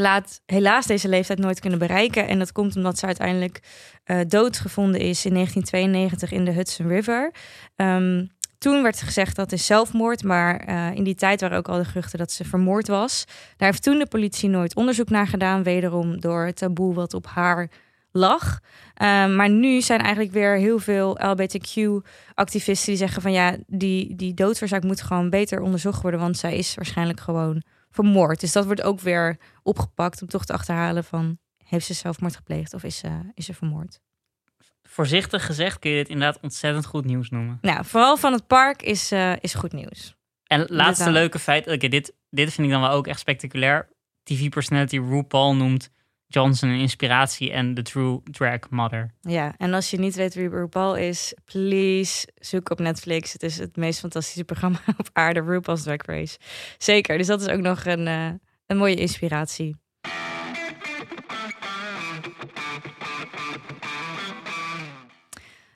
helaas, 0.45 0.85
deze 0.85 1.07
leeftijd 1.07 1.39
nooit 1.39 1.59
kunnen 1.59 1.79
bereiken. 1.79 2.27
En 2.27 2.39
dat 2.39 2.51
komt 2.51 2.75
omdat 2.75 2.97
ze 2.97 3.05
uiteindelijk 3.05 3.59
uh, 4.05 4.19
doodgevonden 4.27 5.01
is 5.01 5.25
in 5.25 5.33
1992 5.33 6.31
in 6.31 6.45
de 6.45 6.51
Hudson 6.51 6.87
River. 6.87 7.31
Um, 7.75 8.29
toen 8.57 8.83
werd 8.83 9.01
gezegd 9.01 9.35
dat 9.35 9.51
is 9.51 9.65
zelfmoord, 9.65 10.23
maar 10.23 10.69
uh, 10.69 10.95
in 10.95 11.03
die 11.03 11.15
tijd 11.15 11.41
waren 11.41 11.57
ook 11.57 11.67
al 11.67 11.77
de 11.77 11.85
geruchten 11.85 12.19
dat 12.19 12.31
ze 12.31 12.45
vermoord 12.45 12.87
was. 12.87 13.25
Daar 13.57 13.69
heeft 13.69 13.83
toen 13.83 13.99
de 13.99 14.07
politie 14.07 14.49
nooit 14.49 14.75
onderzoek 14.75 15.09
naar 15.09 15.27
gedaan, 15.27 15.63
wederom 15.63 16.19
door 16.19 16.45
het 16.45 16.55
taboe 16.55 16.93
wat 16.93 17.13
op 17.13 17.25
haar 17.25 17.69
lag. 18.11 18.59
Um, 19.01 19.35
maar 19.35 19.49
nu 19.49 19.81
zijn 19.81 19.99
eigenlijk 19.99 20.33
weer 20.33 20.55
heel 20.55 20.79
veel 20.79 21.19
LBTQ-activisten 21.19 22.87
die 22.87 22.97
zeggen 22.97 23.21
van 23.21 23.31
ja, 23.31 23.55
die, 23.67 24.15
die 24.15 24.33
doodsoorzaak 24.33 24.83
moet 24.83 25.01
gewoon 25.01 25.29
beter 25.29 25.61
onderzocht 25.61 26.01
worden, 26.01 26.19
want 26.19 26.37
zij 26.37 26.57
is 26.57 26.75
waarschijnlijk 26.75 27.19
gewoon 27.19 27.63
vermoord. 27.97 28.39
Dus 28.39 28.51
dat 28.51 28.65
wordt 28.65 28.81
ook 28.81 28.99
weer 28.99 29.37
opgepakt 29.63 30.21
om 30.21 30.27
toch 30.27 30.45
te 30.45 30.53
achterhalen 30.53 31.03
van 31.03 31.37
heeft 31.63 31.85
ze 31.85 31.93
zelfmoord 31.93 32.35
gepleegd 32.35 32.73
of 32.73 32.83
is 32.83 32.97
ze, 32.97 33.31
is 33.33 33.45
ze 33.45 33.53
vermoord? 33.53 33.99
Voorzichtig 34.83 35.45
gezegd 35.45 35.79
kun 35.79 35.91
je 35.91 35.97
dit 35.97 36.09
inderdaad 36.09 36.41
ontzettend 36.41 36.85
goed 36.85 37.05
nieuws 37.05 37.29
noemen. 37.29 37.57
Nou, 37.61 37.85
vooral 37.85 38.17
van 38.17 38.33
het 38.33 38.47
park 38.47 38.81
is, 38.81 39.11
uh, 39.11 39.33
is 39.39 39.53
goed 39.53 39.73
nieuws. 39.73 40.15
En 40.43 40.65
laatste 40.69 41.11
leuke 41.11 41.39
feit, 41.39 41.65
oké, 41.65 41.75
okay, 41.75 41.89
dit, 41.89 42.13
dit 42.29 42.53
vind 42.53 42.67
ik 42.67 42.73
dan 42.73 42.81
wel 42.81 42.91
ook 42.91 43.07
echt 43.07 43.19
spectaculair. 43.19 43.89
TV-personality 44.23 44.99
RuPaul 44.99 45.55
noemt 45.55 45.89
Johnson 46.27 46.69
een 46.69 46.79
inspiratie 46.79 47.51
en 47.51 47.73
de 47.73 47.81
true 47.81 48.21
drag 48.23 48.59
mother. 48.69 49.13
Ja, 49.21 49.53
en 49.57 49.73
als 49.73 49.89
je 49.89 49.99
niet 49.99 50.15
weet 50.15 50.33
wie 50.33 50.49
RuPaul 50.49 50.95
is, 50.95 51.33
please 51.45 52.27
zoek 52.35 52.69
op 52.69 52.79
Netflix. 52.79 53.33
Het 53.33 53.43
is 53.43 53.57
het 53.57 53.75
meest 53.75 53.99
fantastische 53.99 54.43
programma 54.43 54.79
op 54.97 55.09
aarde, 55.13 55.41
RuPaul's 55.41 55.83
Drag 55.83 56.05
Race. 56.05 56.37
Zeker, 56.77 57.17
dus 57.17 57.27
dat 57.27 57.41
is 57.41 57.47
ook 57.47 57.61
nog 57.61 57.85
een, 57.85 58.07
uh, 58.07 58.29
een 58.65 58.77
mooie 58.77 58.95
inspiratie. 58.95 59.75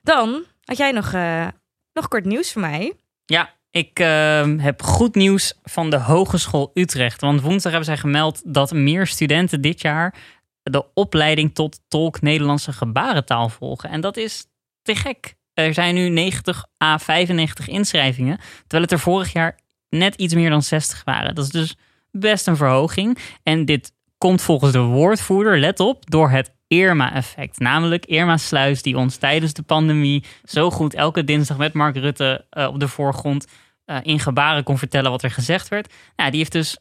Dan 0.04 0.46
had 0.64 0.78
jij 0.78 0.92
nog, 0.92 1.14
uh, 1.14 1.48
nog 1.94 2.08
kort 2.08 2.26
nieuws 2.26 2.52
voor 2.52 2.62
mij. 2.62 2.94
Ja, 3.26 3.54
ik 3.72 4.00
uh, 4.00 4.58
heb 4.58 4.82
goed 4.82 5.16
nieuws 5.16 5.54
van 5.64 5.90
de 5.90 6.00
Hogeschool 6.00 6.72
Utrecht. 6.74 7.22
Want 7.22 7.42
woensdag 7.42 7.72
hebben 7.72 7.90
zij 7.90 7.98
gemeld 7.98 8.54
dat 8.54 8.74
meer 8.74 9.08
studenten 9.08 9.62
dit 9.62 9.82
jaar 9.82 10.16
de 10.64 10.86
opleiding 10.94 11.56
tot 11.56 11.80
tolk 11.88 12.22
Nederlandse 12.22 12.74
gebarentaal 12.74 13.50
volgen. 13.50 13.90
En 13.90 14.02
dat 14.02 14.18
is 14.18 14.46
te 14.82 14.96
gek. 14.96 15.36
Er 15.54 15.74
zijn 15.74 15.96
nu 15.96 16.10
90 16.10 16.66
à 16.84 16.98
95 16.98 17.68
inschrijvingen, 17.68 18.38
terwijl 18.62 18.82
het 18.82 18.92
er 18.92 19.00
vorig 19.00 19.34
jaar 19.34 19.60
net 19.90 20.16
iets 20.16 20.34
meer 20.34 20.50
dan 20.50 20.62
60 20.62 21.04
waren. 21.04 21.36
Dat 21.36 21.46
is 21.46 21.52
dus 21.52 21.76
best 22.12 22.48
een 22.48 22.56
verhoging. 22.56 23.18
En 23.44 23.66
dit 23.66 23.94
komt 24.18 24.42
volgens 24.42 24.72
de 24.72 24.80
woordvoerder, 24.80 25.60
let 25.60 25.80
op, 25.80 26.10
door 26.10 26.30
het 26.30 26.52
Irma-effect. 26.68 27.60
Namelijk 27.60 28.06
Irma 28.06 28.38
Sluis, 28.38 28.82
die 28.82 28.98
ons 28.98 29.18
tijdens 29.18 29.54
de 29.54 29.64
pandemie 29.64 30.24
zo 30.44 30.72
goed 30.72 30.94
elke 30.94 31.24
dinsdag 31.24 31.58
met 31.58 31.74
Mark 31.74 31.96
Rutte 31.96 32.46
uh, 32.52 32.68
op 32.68 32.80
de 32.80 32.88
voorgrond 32.88 33.48
uh, 33.86 33.98
in 34.02 34.20
gebaren 34.20 34.64
kon 34.64 34.78
vertellen 34.78 35.12
wat 35.12 35.24
er 35.24 35.32
gezegd 35.32 35.68
werd. 35.68 35.94
Nou, 36.16 36.30
die 36.30 36.40
heeft 36.40 36.52
dus 36.52 36.78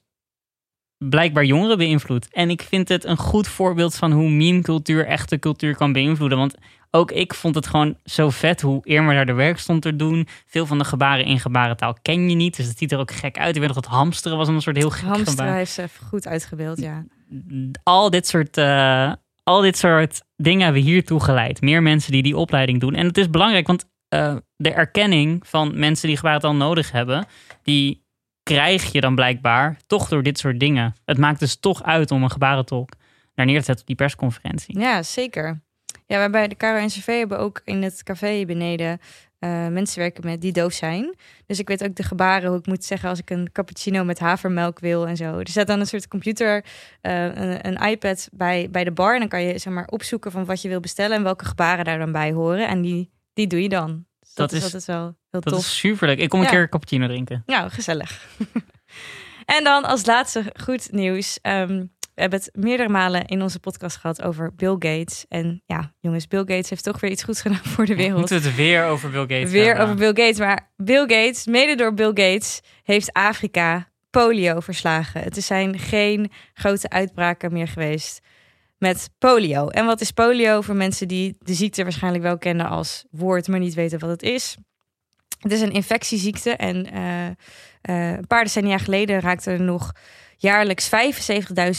blijkbaar 1.09 1.45
jongeren 1.45 1.79
beïnvloed. 1.79 2.29
En 2.33 2.51
ik 2.51 2.63
vind 2.63 2.89
het 2.89 3.05
een 3.05 3.17
goed 3.17 3.49
voorbeeld 3.49 3.95
van 3.95 4.13
hoe 4.13 4.31
meme-cultuur 4.31 5.07
echte 5.07 5.39
cultuur 5.39 5.77
kan 5.77 5.93
beïnvloeden. 5.93 6.39
Want 6.39 6.55
ook 6.91 7.11
ik 7.11 7.35
vond 7.35 7.55
het 7.55 7.67
gewoon 7.67 7.97
zo 8.05 8.31
vet 8.31 8.61
hoe 8.61 8.85
Irma 8.85 9.13
daar 9.13 9.27
de 9.27 9.33
werk 9.33 9.59
stond 9.59 9.83
te 9.83 9.97
doen. 9.97 10.29
Veel 10.47 10.67
van 10.67 10.79
de 10.79 10.85
gebaren 10.85 11.25
in 11.25 11.41
gebarentaal 11.41 11.97
ken 12.03 12.29
je 12.29 12.37
niet. 12.37 12.57
Dus 12.57 12.67
het 12.67 12.79
ziet 12.79 12.93
er 12.93 12.99
ook 12.99 13.11
gek 13.11 13.39
uit. 13.39 13.55
Ik 13.55 13.61
weet 13.61 13.75
nog 13.75 13.81
dat 13.83 13.93
hamsteren 13.93 14.39
was 14.39 14.49
een 14.49 14.63
soort 14.63 14.77
heel 14.77 14.91
gek 14.91 15.05
Hamsteren 15.05 15.39
gebaar. 15.39 15.57
heeft 15.57 15.73
ze 15.73 15.83
even 15.83 16.07
goed 16.07 16.27
uitgebeeld, 16.27 16.81
ja. 16.81 17.05
Al 17.83 18.11
dit 18.11 18.27
soort... 18.27 18.57
Uh, 18.57 19.13
al 19.43 19.61
dit 19.61 19.79
soort 19.79 20.23
dingen 20.37 20.65
hebben 20.65 20.83
hier 20.83 21.05
toegeleid. 21.05 21.61
Meer 21.61 21.83
mensen 21.83 22.13
die 22.13 22.23
die 22.23 22.37
opleiding 22.37 22.81
doen. 22.81 22.95
En 22.95 23.07
het 23.07 23.19
is 23.19 23.31
belangrijk, 23.31 23.67
want 23.67 23.85
uh, 24.15 24.37
de 24.57 24.73
erkenning 24.73 25.47
van 25.47 25.79
mensen 25.79 26.09
die 26.09 26.17
gebarentaal 26.17 26.55
nodig 26.55 26.93
hebben, 26.93 27.27
die 27.63 28.05
krijg 28.55 28.93
je 28.93 29.01
dan 29.01 29.15
blijkbaar 29.15 29.77
toch 29.87 30.09
door 30.09 30.23
dit 30.23 30.39
soort 30.39 30.61
dingen. 30.61 30.95
Het 31.05 31.19
maakt 31.19 31.41
dus 31.41 31.57
toch 31.57 31.83
uit 31.83 32.11
om 32.11 32.23
een 32.23 32.31
gebarentolk 32.31 32.91
naar 33.35 33.47
neer 33.47 33.59
te 33.59 33.65
zetten 33.65 33.81
op 33.81 33.87
die 33.87 33.97
persconferentie. 33.97 34.79
Ja, 34.79 35.03
zeker. 35.03 35.61
Ja, 36.07 36.17
wij 36.19 36.31
bij 36.31 36.49
de 36.49 36.55
KRO-NCV 36.55 37.07
hebben 37.07 37.39
ook 37.39 37.61
in 37.65 37.83
het 37.83 38.03
café 38.03 38.45
beneden 38.45 39.01
uh, 39.41 39.69
mensen 39.69 39.99
werken 39.99 40.25
met 40.27 40.41
die 40.41 40.53
doof 40.53 40.73
zijn. 40.73 41.15
Dus 41.47 41.59
ik 41.59 41.69
weet 41.69 41.85
ook 41.85 41.95
de 41.95 42.03
gebaren 42.03 42.49
hoe 42.49 42.59
ik 42.59 42.67
moet 42.67 42.85
zeggen 42.85 43.09
als 43.09 43.19
ik 43.19 43.31
een 43.31 43.53
cappuccino 43.53 44.05
met 44.05 44.19
havermelk 44.19 44.79
wil 44.79 45.07
en 45.07 45.17
zo. 45.17 45.39
Er 45.39 45.49
staat 45.49 45.67
dan 45.67 45.81
een 45.81 45.87
soort 45.87 46.09
computer, 46.09 46.65
uh, 47.03 47.25
een, 47.25 47.67
een, 47.67 47.89
iPad 47.91 48.29
bij, 48.33 48.69
bij 48.71 48.85
de 48.85 48.93
bar. 48.93 49.13
En 49.13 49.21
dan 49.21 49.29
kan 49.29 49.43
je 49.43 49.59
zeg 49.59 49.73
maar 49.73 49.87
opzoeken 49.87 50.31
van 50.31 50.45
wat 50.45 50.63
je 50.63 50.69
wil 50.69 50.81
bestellen 50.81 51.17
en 51.17 51.23
welke 51.23 51.45
gebaren 51.45 51.85
daar 51.85 51.99
dan 51.99 52.13
bij 52.13 52.33
horen. 52.33 52.69
En 52.69 52.83
die, 52.83 53.11
die 53.33 53.47
doe 53.47 53.63
je 53.63 53.69
dan. 53.69 54.09
Dat, 54.41 54.51
dat, 54.51 54.59
is 54.59 54.65
altijd 54.65 54.85
wel 54.85 55.03
heel 55.31 55.41
dat 55.41 55.53
tof. 55.53 55.59
is 55.59 55.79
superleuk. 55.79 56.19
Ik 56.19 56.29
kom 56.29 56.39
een 56.39 56.45
Ja. 56.45 56.51
keer 56.51 56.61
een 56.63 56.69
cappuccino 56.69 57.07
drinken. 57.07 57.43
Nou, 57.47 57.71
gezellig. 57.71 58.27
en 59.57 59.65
dan 59.65 59.85
als 59.85 60.07
laatste 60.07 60.53
goed 60.63 60.93
nieuws. 60.93 61.39
Ehm, 61.43 61.85
we 62.15 62.21
hebben 62.27 62.39
het 62.39 62.51
meerdere 62.65 62.89
malen 62.89 63.27
in 63.27 63.43
onze 63.43 63.61
podcast 63.61 63.97
gehad 63.97 64.23
over 64.23 64.55
Bill 64.55 64.73
Gates. 64.79 65.25
En 65.29 65.63
ja, 65.67 65.93
jongens, 66.01 66.27
Bill 66.27 66.39
Gates 66.41 66.71
heeft 66.71 66.85
toch 66.85 67.01
weer 67.01 67.11
iets 67.11 67.23
goeds 67.23 67.41
gedaan 67.43 67.65
voor 67.65 67.87
de 67.87 67.97
wereld. 67.97 68.19
Moeten 68.19 68.41
we 68.41 68.47
het 68.47 68.57
weer 68.57 68.85
over 68.85 69.11
Bill 69.11 69.21
Gates 69.21 69.51
Weer 69.51 69.67
hebben? 69.67 69.85
over 69.85 69.97
Bill 69.97 70.25
Gates. 70.25 70.39
Maar 70.39 70.71
Bill 70.77 71.01
Gates, 71.01 71.47
mede 71.47 71.75
door 71.75 71.95
Bill 71.95 72.07
Gates, 72.15 72.61
heeft 72.83 73.13
Afrika 73.13 73.89
polio 74.11 74.61
verslagen. 74.61 75.23
Het 75.23 75.45
zijn 75.45 75.79
geen 75.79 76.31
grote 76.55 76.89
uitbraken 76.89 77.53
meer 77.53 77.69
geweest 77.69 78.21
met 78.81 79.11
polio. 79.19 79.69
En 79.69 79.87
wat 79.87 80.01
is 80.01 80.11
polio 80.11 80.61
voor 80.61 80.77
mensen 80.77 81.09
die 81.09 81.37
de 81.39 81.55
ziekte 81.55 81.83
waarschijnlijk 81.83 82.25
wel 82.25 82.39
kennen 82.39 82.69
als 82.69 83.05
woord, 83.11 83.49
maar 83.49 83.59
niet 83.59 83.75
weten 83.75 83.99
wat 83.99 84.11
het 84.11 84.23
is? 84.23 84.57
Het 85.39 85.53
is 85.53 85.61
een 85.61 85.73
infectieziekte 85.73 86.51
en 86.51 86.95
uh, 86.95 87.27
uh, 87.27 87.33
een 88.17 88.27
paar 88.27 88.45
decennia 88.45 88.79
geleden 88.79 89.21
raakten 89.21 89.53
er 89.53 89.61
nog 89.61 89.93
jaarlijks 90.37 90.91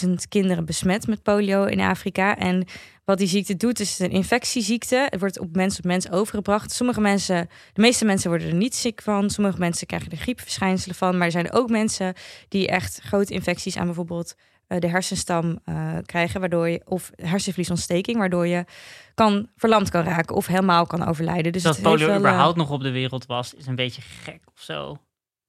75.000 0.06 0.12
kinderen 0.30 0.66
besmet 0.66 1.08
met 1.08 1.24
polio 1.24 1.64
in 1.64 1.80
Afrika. 1.80 2.38
En 2.38 2.66
wat 3.06 3.18
die 3.18 3.28
ziekte 3.28 3.56
doet, 3.56 3.80
is 3.80 4.00
een 4.00 4.12
infectieziekte. 4.12 5.08
Het 5.10 5.20
wordt 5.20 5.40
op 5.40 5.56
mens 5.56 5.78
op 5.78 5.84
mens 5.84 6.12
overgebracht. 6.12 6.72
Sommige 6.72 7.02
mensen, 7.02 7.50
de 7.74 7.82
meeste 7.82 8.06
mensen 8.06 8.30
worden 8.30 8.48
er 8.48 8.56
niet 8.56 8.76
ziek 8.76 9.02
van. 9.02 9.30
Sommige 9.30 9.60
mensen 9.60 9.88
krijgen 9.88 10.12
er 10.12 10.18
griepverschijnselen 10.18 10.96
van. 10.96 11.18
Maar 11.18 11.26
er 11.26 11.32
zijn 11.32 11.52
ook 11.52 11.70
mensen 11.70 12.14
die 12.48 12.68
echt 12.68 13.00
grote 13.04 13.34
infecties 13.34 13.78
aan 13.78 13.86
bijvoorbeeld 13.86 14.36
de 14.80 14.90
hersenstam 14.90 15.60
uh, 15.66 15.98
krijgen, 16.06 16.40
waardoor 16.40 16.70
je 16.70 16.82
of 16.86 17.12
hersenvliesontsteking, 17.16 18.18
waardoor 18.18 18.48
je 18.48 18.66
kan 19.14 19.50
verlamd 19.56 19.90
kan 19.90 20.04
raken 20.04 20.36
of 20.36 20.48
helemaal 20.48 20.86
kan 20.86 21.08
overlijden. 21.08 21.52
Dus 21.52 21.64
dat 21.64 21.82
polio 21.82 22.08
wel, 22.08 22.18
überhaupt 22.18 22.58
nog 22.58 22.70
op 22.70 22.82
de 22.82 22.92
wereld 22.92 23.26
was, 23.26 23.54
is 23.54 23.68
een 23.68 23.76
beetje 23.76 24.02
gek 24.02 24.42
of 24.54 24.62
zo. 24.62 24.98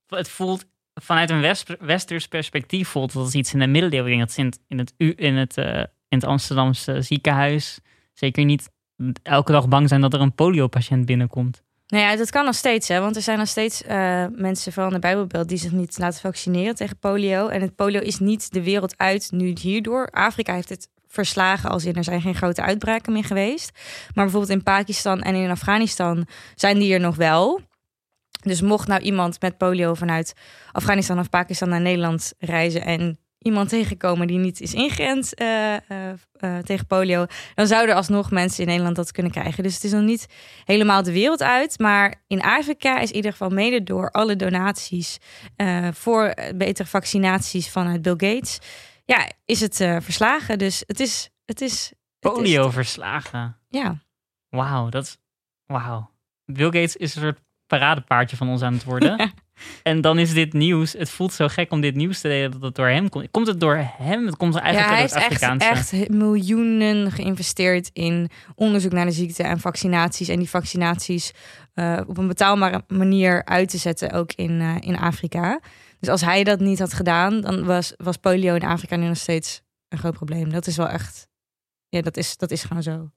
Het 0.07 0.29
voelt 0.29 0.65
vanuit 0.95 1.31
een 1.31 1.41
west, 1.41 1.77
westers 1.81 2.29
perspectief 2.29 2.89
voelt 2.89 3.13
het 3.13 3.23
als 3.23 3.35
iets 3.35 3.53
in 3.53 3.59
de 3.59 3.67
middeleeuwen. 3.67 4.19
Dat 4.19 4.37
in 4.37 4.45
het, 4.45 4.61
in 4.69 4.79
het, 4.79 4.95
in 4.97 5.37
het, 5.37 5.57
uh, 5.57 5.79
in 6.09 6.19
het 6.19 6.25
Amsterdamse 6.25 7.03
ziekenhuis 7.03 7.81
zeker 8.13 8.45
niet 8.45 8.71
elke 9.23 9.53
dag 9.53 9.69
bang 9.69 9.89
zijn 9.89 10.01
dat 10.01 10.15
er 10.15 10.21
een 10.21 10.35
poliopatiënt 10.35 11.07
binnenkomt. 11.07 11.63
Nou 11.93 12.05
ja, 12.05 12.17
dat 12.17 12.31
kan 12.31 12.45
nog 12.45 12.55
steeds, 12.55 12.89
hè? 12.89 13.01
want 13.01 13.17
er 13.17 13.23
zijn 13.23 13.39
nog 13.39 13.49
steeds 13.49 13.83
uh, 13.83 14.25
mensen 14.35 14.73
van 14.73 14.91
de 14.91 14.99
Bijbelbeeld 14.99 15.49
die 15.49 15.59
zich 15.59 15.73
niet 15.73 15.99
laten 15.99 16.21
vaccineren 16.21 16.75
tegen 16.75 16.99
polio. 16.99 17.49
En 17.49 17.61
het 17.61 17.75
polio 17.75 18.01
is 18.01 18.19
niet 18.19 18.53
de 18.53 18.63
wereld 18.63 18.95
uit 18.99 19.31
nu 19.31 19.57
hierdoor. 19.61 20.09
Afrika 20.11 20.55
heeft 20.55 20.69
het 20.69 20.89
verslagen, 21.09 21.71
als 21.71 21.85
in 21.85 21.95
er 21.95 22.05
zijn 22.05 22.21
geen 22.21 22.35
grote 22.35 22.63
uitbraken 22.63 23.13
meer 23.13 23.25
geweest. 23.25 23.71
Maar 24.15 24.25
bijvoorbeeld 24.25 24.53
in 24.53 24.63
Pakistan 24.63 25.21
en 25.21 25.35
in 25.35 25.51
Afghanistan 25.51 26.27
zijn 26.55 26.79
die 26.79 26.95
er 26.95 27.01
nog 27.01 27.17
wel. 27.17 27.61
Dus 28.43 28.61
mocht 28.61 28.89
nou 28.89 29.01
iemand 29.01 29.41
met 29.41 29.57
polio 29.57 29.95
vanuit 29.95 30.33
Afghanistan 30.73 31.19
of 31.19 31.29
Pakistan 31.29 31.69
naar 31.69 31.81
Nederland 31.81 32.33
reizen 32.39 32.85
en 32.85 33.19
iemand 33.43 33.69
tegenkomen 33.69 34.27
die 34.27 34.39
niet 34.39 34.61
is 34.61 34.75
ingeënt 34.75 35.41
uh, 35.41 35.73
uh, 35.73 36.59
tegen 36.59 36.87
polio, 36.87 37.27
dan 37.55 37.67
zouden 37.67 37.95
alsnog 37.95 38.31
mensen 38.31 38.63
in 38.63 38.69
Nederland 38.69 38.97
dat 38.97 39.13
kunnen 39.13 39.33
krijgen. 39.33 39.63
Dus 39.63 39.75
het 39.75 39.85
is 39.85 39.93
nog 39.93 40.03
niet 40.03 40.27
helemaal 40.65 41.03
de 41.03 41.13
wereld 41.13 41.43
uit. 41.43 41.79
Maar 41.79 42.23
in 42.27 42.43
Afrika 42.43 42.99
is 42.99 43.11
in 43.11 43.17
ieder 43.17 43.31
geval 43.31 43.51
mede 43.51 43.83
door 43.83 44.11
alle 44.11 44.37
donaties 44.37 45.19
voor 45.93 46.35
betere 46.55 46.89
vaccinaties 46.89 47.71
vanuit 47.71 48.03
Bill 48.03 48.13
Gates, 48.17 48.59
ja, 49.05 49.31
is 49.45 49.61
het 49.61 49.77
verslagen. 49.77 50.59
Dus 50.59 50.83
het 50.87 51.01
is. 51.01 51.31
Het 51.45 51.61
is 51.61 51.93
polio 52.19 52.71
verslagen. 52.71 53.57
Ja. 53.69 53.99
Wauw, 54.49 54.89
dat 54.89 55.05
is. 55.05 55.19
Wauw. 55.67 56.11
Bill 56.45 56.65
Gates 56.65 56.97
is 56.97 57.15
een 57.15 57.23
soort 57.23 57.41
paradepaardje 57.67 58.37
van 58.37 58.49
ons 58.49 58.63
aan 58.63 58.73
het 58.73 58.85
worden. 58.85 59.33
En 59.83 60.01
dan 60.01 60.19
is 60.19 60.35
dit 60.35 60.53
nieuws. 60.53 60.93
Het 60.93 61.11
voelt 61.11 61.33
zo 61.33 61.49
gek 61.49 61.73
om 61.73 61.81
dit 61.81 61.95
nieuws 61.95 62.21
te 62.21 62.29
delen 62.29 62.51
dat 62.51 62.63
het 62.63 62.75
door 62.75 62.89
hem 62.89 63.09
komt. 63.09 63.31
Komt 63.31 63.47
het 63.47 63.61
door 63.61 63.77
hem? 63.99 64.27
Het 64.27 64.37
komt 64.37 64.55
eigenlijk 64.57 64.87
ja, 64.87 64.93
hij 64.93 65.03
heeft. 65.03 65.43
Echt, 65.43 65.63
echt 65.63 66.09
miljoenen 66.09 67.11
geïnvesteerd 67.11 67.91
in 67.93 68.31
onderzoek 68.55 68.93
naar 68.93 69.07
de 69.07 69.13
ziekte 69.13 69.43
en 69.43 69.61
vaccinaties. 69.61 70.29
En 70.29 70.39
die 70.39 70.51
vaccinaties 70.51 71.33
uh, 71.75 72.01
op 72.07 72.19
een 72.19 72.29
betaalbare 72.29 72.85
manier 72.89 73.45
uit 73.45 73.69
te 73.69 73.79
zetten, 73.79 74.13
ook 74.13 74.33
in, 74.33 74.61
uh, 74.61 74.77
in 74.81 74.99
Afrika. 74.99 75.61
Dus 76.01 76.09
als 76.09 76.21
hij 76.21 76.45
dat 76.45 76.61
niet 76.61 76.79
had 76.79 76.93
gedaan, 76.93 77.41
dan 77.41 77.65
was, 77.65 77.95
was 77.97 78.17
polio 78.17 78.55
in 78.55 78.65
Afrika 78.65 78.97
nu 78.97 79.07
nog 79.07 79.17
steeds 79.17 79.63
een 79.89 79.99
groot 79.99 80.15
probleem. 80.15 80.51
Dat 80.53 80.67
is 80.67 80.77
wel 80.77 80.89
echt. 80.89 81.29
Ja, 81.89 82.01
dat 82.01 82.17
is, 82.17 82.37
dat 82.37 82.51
is 82.51 82.65
gewoon 82.65 82.83
zo. 82.83 83.11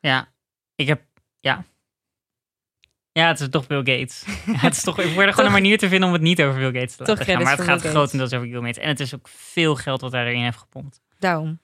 Ja, 0.00 0.28
ik 0.74 0.86
heb. 0.86 1.02
Ja, 1.40 1.64
ja, 3.14 3.28
het 3.28 3.40
is 3.40 3.48
toch 3.50 3.66
Bill 3.66 3.78
Gates. 3.78 4.24
het 4.66 4.76
is 4.76 4.82
toch, 4.82 4.98
ik 4.98 5.14
word 5.14 5.30
gewoon 5.30 5.46
een 5.46 5.52
manier 5.52 5.78
te 5.78 5.88
vinden 5.88 6.08
om 6.08 6.14
het 6.14 6.22
niet 6.22 6.42
over 6.42 6.58
Bill 6.58 6.80
Gates 6.80 6.96
te 6.96 7.04
laten 7.04 7.24
gaan. 7.24 7.42
Maar 7.42 7.56
het 7.56 7.66
gaat 7.66 7.80
grotendeels 7.80 8.32
over 8.32 8.48
Bill 8.48 8.60
Gates. 8.60 8.78
En 8.78 8.88
het 8.88 9.00
is 9.00 9.14
ook 9.14 9.28
veel 9.28 9.76
geld 9.76 10.00
wat 10.00 10.12
hij 10.12 10.26
erin 10.26 10.42
heeft 10.42 10.58
gepompt. 10.58 11.00
Daarom. 11.18 11.60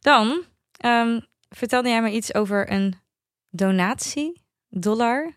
Dan 0.00 0.44
um, 0.84 1.26
vertelde 1.48 1.88
jij 1.88 2.02
me 2.02 2.10
iets 2.10 2.34
over 2.34 2.72
een 2.72 2.94
donatie, 3.50 4.42
dollar. 4.68 5.36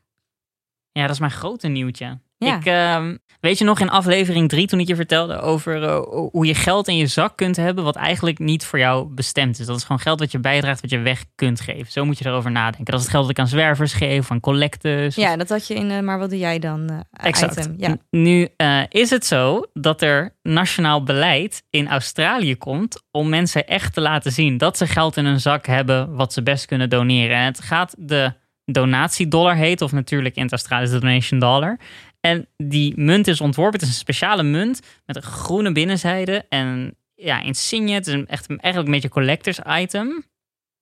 Ja, 0.91 1.01
dat 1.01 1.12
is 1.12 1.20
mijn 1.20 1.32
grote 1.32 1.68
nieuwtje. 1.68 2.20
Ik, 2.48 2.65
uh, 2.65 3.07
weet 3.39 3.57
je 3.57 3.63
nog 3.63 3.79
in 3.79 3.89
aflevering 3.89 4.50
3 4.50 4.67
toen 4.67 4.79
ik 4.79 4.88
je 4.88 4.95
vertelde 4.95 5.39
over 5.39 5.83
uh, 5.83 6.00
hoe 6.31 6.45
je 6.45 6.55
geld 6.55 6.88
in 6.88 6.98
je 6.98 7.07
zak 7.07 7.38
kunt 7.38 7.55
hebben 7.55 7.83
wat 7.83 7.95
eigenlijk 7.95 8.39
niet 8.39 8.65
voor 8.65 8.79
jou 8.79 9.05
bestemd 9.05 9.60
is. 9.60 9.65
Dat 9.65 9.77
is 9.77 9.83
gewoon 9.83 10.00
geld 10.00 10.19
wat 10.19 10.31
je 10.31 10.39
bijdraagt 10.39 10.81
wat 10.81 10.89
je 10.89 11.00
weg 11.00 11.25
kunt 11.36 11.62
geven. 11.62 11.91
Zo 11.91 12.05
moet 12.05 12.17
je 12.17 12.25
erover 12.25 12.51
nadenken. 12.51 12.86
Dat 12.86 12.95
is 12.95 13.01
het 13.01 13.10
geld 13.10 13.24
dat 13.24 13.31
ik 13.31 13.39
aan 13.39 13.48
zwervers 13.48 13.93
geef, 13.93 14.31
aan 14.31 14.39
collectors. 14.39 15.15
Ja, 15.15 15.36
dat 15.36 15.50
had 15.50 15.67
je 15.67 15.74
in, 15.74 15.89
uh, 15.89 16.00
maar 16.00 16.19
wat 16.19 16.29
doe 16.29 16.39
jij 16.39 16.60
dan? 16.60 16.91
Uh, 16.91 17.00
exact. 17.12 17.57
Item. 17.57 17.75
Ja. 17.77 17.98
Nu 18.10 18.50
is 18.89 19.10
het 19.10 19.25
zo 19.25 19.65
dat 19.74 20.01
er 20.01 20.36
nationaal 20.41 21.03
beleid 21.03 21.63
in 21.69 21.88
Australië 21.88 22.55
komt 22.55 23.03
om 23.12 23.29
mensen 23.29 23.67
echt 23.67 23.93
te 23.93 24.01
laten 24.01 24.31
zien 24.31 24.57
dat 24.57 24.77
ze 24.77 24.88
geld 24.88 25.17
in 25.17 25.25
hun 25.25 25.39
zak 25.39 25.65
hebben 25.65 26.15
wat 26.15 26.33
ze 26.33 26.43
best 26.43 26.65
kunnen 26.65 26.89
doneren. 26.89 27.38
En 27.38 27.45
het 27.45 27.62
gaat 27.62 27.95
de 27.98 28.33
donatiedollar 28.65 29.55
heet, 29.55 29.81
of 29.81 29.91
natuurlijk 29.91 30.36
in 30.36 30.43
het 30.43 30.51
Australisch 30.51 30.89
de 30.89 31.00
donation 31.00 31.39
dollar. 31.39 31.79
En 32.22 32.48
die 32.58 32.94
munt 32.96 33.28
is 33.28 33.42
ontworpen. 33.42 33.80
Het 33.80 33.88
is 33.88 33.94
een 33.94 34.01
speciale 34.01 34.44
munt 34.44 34.82
met 35.06 35.16
een 35.16 35.22
groene 35.22 35.72
binnenzijde 35.72 36.46
en 36.50 36.96
ja, 37.16 37.42
insigne. 37.42 37.92
Het 37.92 38.08
is 38.08 38.13
een, 38.13 38.28
echt 38.28 38.48
eigenlijk 38.48 38.86
een 38.86 38.94
beetje 38.94 39.10
collectors 39.10 39.60
item. 39.68 40.24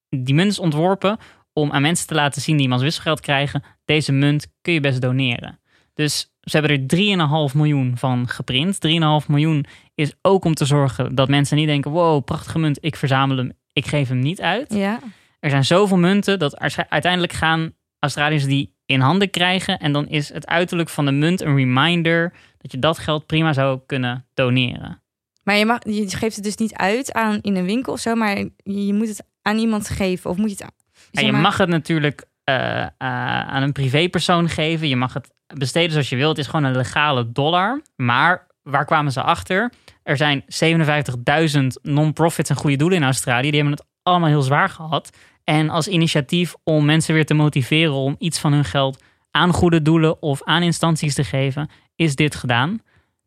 Die 0.09 0.33
munt 0.33 0.51
is 0.51 0.59
ontworpen 0.59 1.17
om 1.53 1.71
aan 1.71 1.81
mensen 1.81 2.07
te 2.07 2.13
laten 2.13 2.41
zien 2.41 2.55
die 2.55 2.63
iemands 2.63 2.83
wisselgeld 2.83 3.19
krijgen. 3.19 3.63
Deze 3.85 4.11
munt 4.11 4.47
kun 4.61 4.73
je 4.73 4.79
best 4.79 5.01
doneren. 5.01 5.59
Dus 5.93 6.33
ze 6.41 6.57
hebben 6.57 6.87
er 6.87 7.49
3,5 7.51 7.55
miljoen 7.55 7.97
van 7.97 8.27
geprint. 8.27 8.77
3,5 9.21 9.27
miljoen 9.27 9.65
is 9.95 10.13
ook 10.21 10.45
om 10.45 10.53
te 10.53 10.65
zorgen 10.65 11.15
dat 11.15 11.29
mensen 11.29 11.57
niet 11.57 11.67
denken: 11.67 11.91
wow, 11.91 12.23
prachtige 12.23 12.59
munt, 12.59 12.77
ik 12.81 12.95
verzamel 12.95 13.37
hem, 13.37 13.51
ik 13.73 13.87
geef 13.87 14.07
hem 14.07 14.19
niet 14.19 14.41
uit. 14.41 14.73
Ja. 14.73 14.99
Er 15.39 15.49
zijn 15.49 15.65
zoveel 15.65 15.97
munten 15.97 16.39
dat 16.39 16.59
uiteindelijk 16.89 17.33
gaan 17.33 17.73
Australiërs 17.99 18.45
die 18.45 18.77
in 18.89 18.99
handen 18.99 19.29
krijgen. 19.29 19.79
En 19.79 19.91
dan 19.91 20.07
is 20.07 20.33
het 20.33 20.47
uiterlijk 20.47 20.89
van 20.89 21.05
de 21.05 21.11
munt 21.11 21.41
een 21.41 21.55
reminder 21.55 22.33
dat 22.57 22.71
je 22.71 22.79
dat 22.79 22.99
geld 22.99 23.25
prima 23.25 23.53
zou 23.53 23.79
kunnen 23.85 24.25
doneren. 24.33 25.01
Maar 25.43 25.55
je, 25.55 25.65
mag, 25.65 25.77
je 25.83 26.09
geeft 26.09 26.35
het 26.35 26.43
dus 26.43 26.55
niet 26.55 26.73
uit 26.73 27.13
aan 27.13 27.39
in 27.41 27.55
een 27.55 27.65
winkel 27.65 27.93
of 27.93 27.99
zo, 27.99 28.15
maar 28.15 28.37
je, 28.63 28.93
moet 28.93 29.07
het 29.07 29.23
aan 29.41 29.57
iemand 29.57 29.89
geven. 29.89 30.29
Of 30.29 30.37
moet 30.37 30.57
je 30.57 30.63
het. 30.63 30.73
Ja, 31.11 31.21
je 31.21 31.31
mag 31.31 31.57
het 31.57 31.69
natuurlijk 31.69 32.25
uh, 32.49 32.55
uh, 32.55 32.87
aan 32.97 33.63
een 33.63 33.71
privépersoon 33.71 34.49
geven. 34.49 34.87
Je 34.87 34.95
mag 34.95 35.13
het 35.13 35.33
besteden 35.57 35.91
zoals 35.91 36.09
je 36.09 36.15
wilt. 36.15 36.37
Het 36.37 36.45
is 36.45 36.51
gewoon 36.51 36.65
een 36.65 36.75
legale 36.75 37.31
dollar. 37.31 37.81
Maar 37.95 38.47
waar 38.63 38.85
kwamen 38.85 39.11
ze 39.11 39.21
achter? 39.21 39.71
Er 40.03 40.17
zijn 40.17 40.43
57.000 40.43 41.65
non-profits 41.81 42.49
en 42.49 42.55
goede 42.55 42.77
doelen 42.77 42.97
in 42.97 43.03
Australië. 43.03 43.51
Die 43.51 43.61
hebben 43.61 43.77
het 43.77 43.87
allemaal 44.03 44.29
heel 44.29 44.41
zwaar 44.41 44.69
gehad. 44.69 45.09
En 45.49 45.69
als 45.69 45.87
initiatief 45.87 46.55
om 46.63 46.85
mensen 46.85 47.13
weer 47.13 47.25
te 47.25 47.33
motiveren 47.33 47.93
om 47.93 48.15
iets 48.19 48.39
van 48.39 48.53
hun 48.53 48.65
geld 48.65 49.03
aan 49.31 49.53
goede 49.53 49.81
doelen 49.81 50.21
of 50.21 50.43
aan 50.43 50.63
instanties 50.63 51.13
te 51.13 51.23
geven, 51.23 51.69
is 51.95 52.15
dit 52.15 52.35
gedaan. 52.35 52.81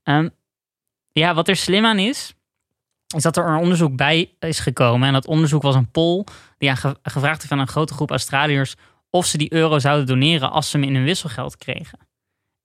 Um, 0.05 0.31
ja, 1.13 1.35
wat 1.35 1.49
er 1.49 1.57
slim 1.57 1.85
aan 1.85 1.99
is, 1.99 2.35
is 3.17 3.23
dat 3.23 3.37
er 3.37 3.49
een 3.49 3.61
onderzoek 3.61 3.97
bij 3.97 4.35
is 4.39 4.59
gekomen. 4.59 5.07
En 5.07 5.13
dat 5.13 5.27
onderzoek 5.27 5.63
was 5.63 5.75
een 5.75 5.91
poll 5.91 6.25
die 6.59 6.71
aan 6.71 6.97
gevraagd 7.03 7.41
heeft 7.41 7.53
aan 7.53 7.59
een 7.59 7.69
grote 7.69 7.95
groep 7.95 8.11
Australiërs 8.11 8.75
of 9.11 9.27
ze 9.27 9.39
die 9.39 9.53
euro 9.53 9.79
zouden 9.79 10.07
doneren 10.07 10.51
als 10.51 10.71
ze 10.71 10.79
hem 10.79 10.87
in 10.89 10.95
hun 10.95 11.05
wisselgeld 11.05 11.57
kregen. 11.57 11.99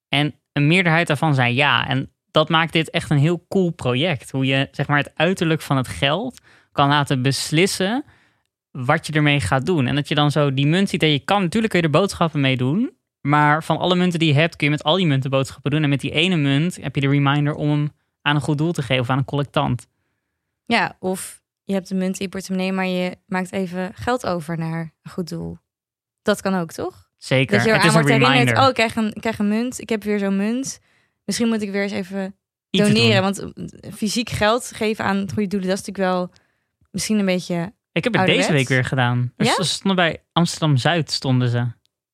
En 0.09 0.35
een 0.53 0.67
meerderheid 0.67 1.07
daarvan 1.07 1.35
zei 1.35 1.55
ja. 1.55 1.87
En 1.87 2.11
dat 2.31 2.49
maakt 2.49 2.73
dit 2.73 2.89
echt 2.89 3.09
een 3.09 3.17
heel 3.17 3.45
cool 3.47 3.69
project. 3.69 4.31
Hoe 4.31 4.45
je 4.45 4.67
zeg 4.71 4.87
maar, 4.87 4.97
het 4.97 5.11
uiterlijk 5.15 5.61
van 5.61 5.77
het 5.77 5.87
geld 5.87 6.41
kan 6.71 6.87
laten 6.87 7.21
beslissen 7.21 8.05
wat 8.85 9.07
je 9.07 9.13
ermee 9.13 9.39
gaat 9.39 9.65
doen. 9.65 9.87
En 9.87 9.95
dat 9.95 10.07
je 10.07 10.15
dan 10.15 10.31
zo 10.31 10.53
die 10.53 10.67
munt 10.67 10.89
ziet 10.89 11.03
en 11.03 11.09
je 11.09 11.19
kan 11.19 11.41
natuurlijk 11.41 11.71
kun 11.73 11.81
je 11.81 11.85
er 11.85 11.99
boodschappen 11.99 12.41
mee 12.41 12.57
doen. 12.57 12.95
Maar 13.21 13.63
van 13.63 13.77
alle 13.77 13.95
munten 13.95 14.19
die 14.19 14.27
je 14.27 14.39
hebt 14.39 14.55
kun 14.55 14.65
je 14.65 14.71
met 14.71 14.83
al 14.83 14.95
die 14.95 15.05
munten 15.05 15.29
boodschappen 15.29 15.71
doen. 15.71 15.83
En 15.83 15.89
met 15.89 15.99
die 15.99 16.11
ene 16.11 16.35
munt 16.35 16.75
heb 16.81 16.95
je 16.95 17.01
de 17.01 17.07
reminder 17.07 17.53
om 17.53 17.69
hem 17.69 17.91
aan 18.21 18.35
een 18.35 18.41
goed 18.41 18.57
doel 18.57 18.71
te 18.71 18.81
geven 18.81 19.01
of 19.01 19.09
aan 19.09 19.17
een 19.17 19.25
collectant. 19.25 19.87
Ja, 20.65 20.95
of 20.99 21.41
je 21.63 21.73
hebt 21.73 21.87
de 21.87 21.95
munt 21.95 22.19
in 22.19 22.25
je 22.25 22.29
portemonnee, 22.29 22.71
maar 22.71 22.87
je 22.87 23.17
maakt 23.25 23.51
even 23.51 23.91
geld 23.93 24.25
over 24.25 24.57
naar 24.57 24.93
een 25.01 25.11
goed 25.11 25.29
doel. 25.29 25.57
Dat 26.21 26.41
kan 26.41 26.55
ook, 26.55 26.71
toch? 26.71 27.09
Zeker. 27.17 27.57
Dat 27.57 27.65
je 27.65 27.71
het 27.71 27.83
is 27.83 27.93
een 27.93 28.05
reminder. 28.05 28.59
Oh, 28.61 28.67
ik 28.67 28.73
krijg 28.73 28.95
een, 28.95 29.13
ik 29.13 29.21
krijg 29.21 29.39
een 29.39 29.47
munt. 29.47 29.81
Ik 29.81 29.89
heb 29.89 30.03
weer 30.03 30.19
zo'n 30.19 30.35
munt. 30.35 30.79
Misschien 31.25 31.47
moet 31.47 31.61
ik 31.61 31.71
weer 31.71 31.81
eens 31.81 31.91
even 31.91 32.35
doneren. 32.69 33.21
Want 33.21 33.51
fysiek 33.93 34.29
geld 34.29 34.71
geven 34.75 35.05
aan 35.05 35.29
goede 35.33 35.47
doelen, 35.47 35.69
dat 35.69 35.79
is 35.79 35.85
natuurlijk 35.85 36.15
wel 36.15 36.31
misschien 36.91 37.19
een 37.19 37.25
beetje 37.25 37.73
ik 37.97 38.03
heb 38.03 38.13
het 38.13 38.25
deze 38.25 38.51
week 38.51 38.67
weer 38.67 38.85
gedaan. 38.85 39.33
Ze 39.37 39.63
stonden 39.63 39.95
bij 39.95 40.23
Amsterdam 40.33 40.77
Zuid 40.77 41.11
stonden 41.11 41.49
ze. 41.49 41.65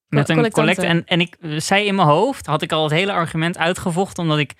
Met 0.08 0.30
een 0.30 0.52
collecte. 0.52 0.86
En, 0.86 1.06
en 1.06 1.19
ik 1.19 1.38
zei 1.58 1.86
in 1.86 1.96
mijn 1.96 2.08
hoofd, 2.08 2.46
had 2.46 2.62
ik 2.62 2.72
al 2.72 2.84
het 2.84 2.91
hele 2.91 3.12
argument 3.12 3.58
uitgevochten, 3.58 4.24
omdat 4.24 4.38
ik 4.38 4.54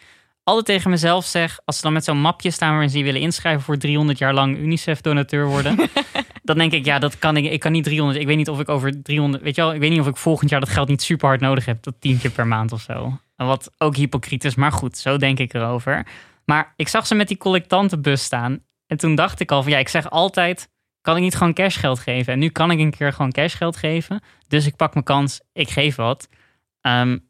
altijd 0.44 0.66
tegen 0.66 0.90
mezelf 0.90 1.26
zeg, 1.26 1.60
als 1.66 1.76
ze 1.76 1.82
dan 1.82 1.94
met 1.94 2.04
zo'n 2.04 2.22
mapje 2.22 2.52
staan 2.52 2.72
waarin 2.72 2.90
ze 2.90 3.04
willen 3.04 3.22
inschrijven 3.22 3.62
voor 3.62 3.78
300 3.78 4.18
jaar 4.18 4.34
lang 4.34 4.58
UNICEF-donateur 4.58 5.46
worden, 5.46 5.76
dan 6.44 6.58
denk 6.58 6.72
ik, 6.72 6.86
ja, 6.86 7.00
dat 7.00 7.20
kan 7.20 7.38
ik. 7.38 7.52
Ik 7.52 7.60
kan 7.60 7.72
niet 7.72 7.84
300. 7.84 8.20
Ik 8.20 8.28
weet 8.28 8.38
niet 8.38 8.50
of 8.50 8.60
ik 8.60 8.70
over 8.70 9.04
300, 9.04 9.44
weet 9.44 9.56
je 9.56 9.62
wel, 9.62 9.74
ik 9.74 9.80
weet 9.80 9.90
niet 9.90 10.00
of 10.00 10.08
ik 10.08 10.18
volgend 10.18 10.50
jaar 10.50 10.60
dat 10.60 10.70
geld 10.70 10.88
niet 10.88 11.02
super 11.02 11.28
hard 11.28 11.42
nodig 11.42 11.66
heb, 11.66 11.84
dat 11.84 11.96
tientje 12.00 12.30
per 12.30 12.48
maand 12.48 12.72
of 12.72 12.82
zo. 12.82 13.18
Wat 13.36 13.72
ook 13.78 13.96
hypocriet 13.96 14.44
is, 14.44 14.56
maar 14.56 14.72
goed, 14.72 14.98
zo 14.98 15.18
denk 15.18 15.40
ik 15.40 15.54
erover. 15.54 16.06
Maar 16.46 16.74
ik 16.76 16.88
zag 16.88 17.08
ze 17.08 17.16
met 17.16 17.28
die 17.28 17.38
collectantenbus 17.38 18.24
staan 18.24 18.64
en 18.88 18.98
toen 18.98 19.16
dacht 19.16 19.40
ik 19.40 19.52
al 19.52 19.64
van, 19.64 19.72
ja, 19.72 19.78
ik 19.78 19.90
zeg 19.90 20.10
altijd, 20.10 20.70
kan 21.04 21.16
ik 21.16 21.22
niet 21.22 21.36
gewoon 21.36 21.54
cashgeld 21.54 22.00
geven? 22.00 22.34
En 22.34 22.40
nu 22.40 22.50
kan 22.50 22.72
ik 22.72 22.80
een 22.80 22.92
keer 22.92 23.14
gewoon 23.14 23.32
cashgeld 23.32 23.78
geven. 23.78 24.22
Dus 24.48 24.66
ik 24.66 24.76
pak 24.76 24.94
mijn 24.94 25.06
kans, 25.06 25.42
ik 25.54 25.70
geef 25.70 25.96
wat. 25.96 26.30
Um, 26.82 27.30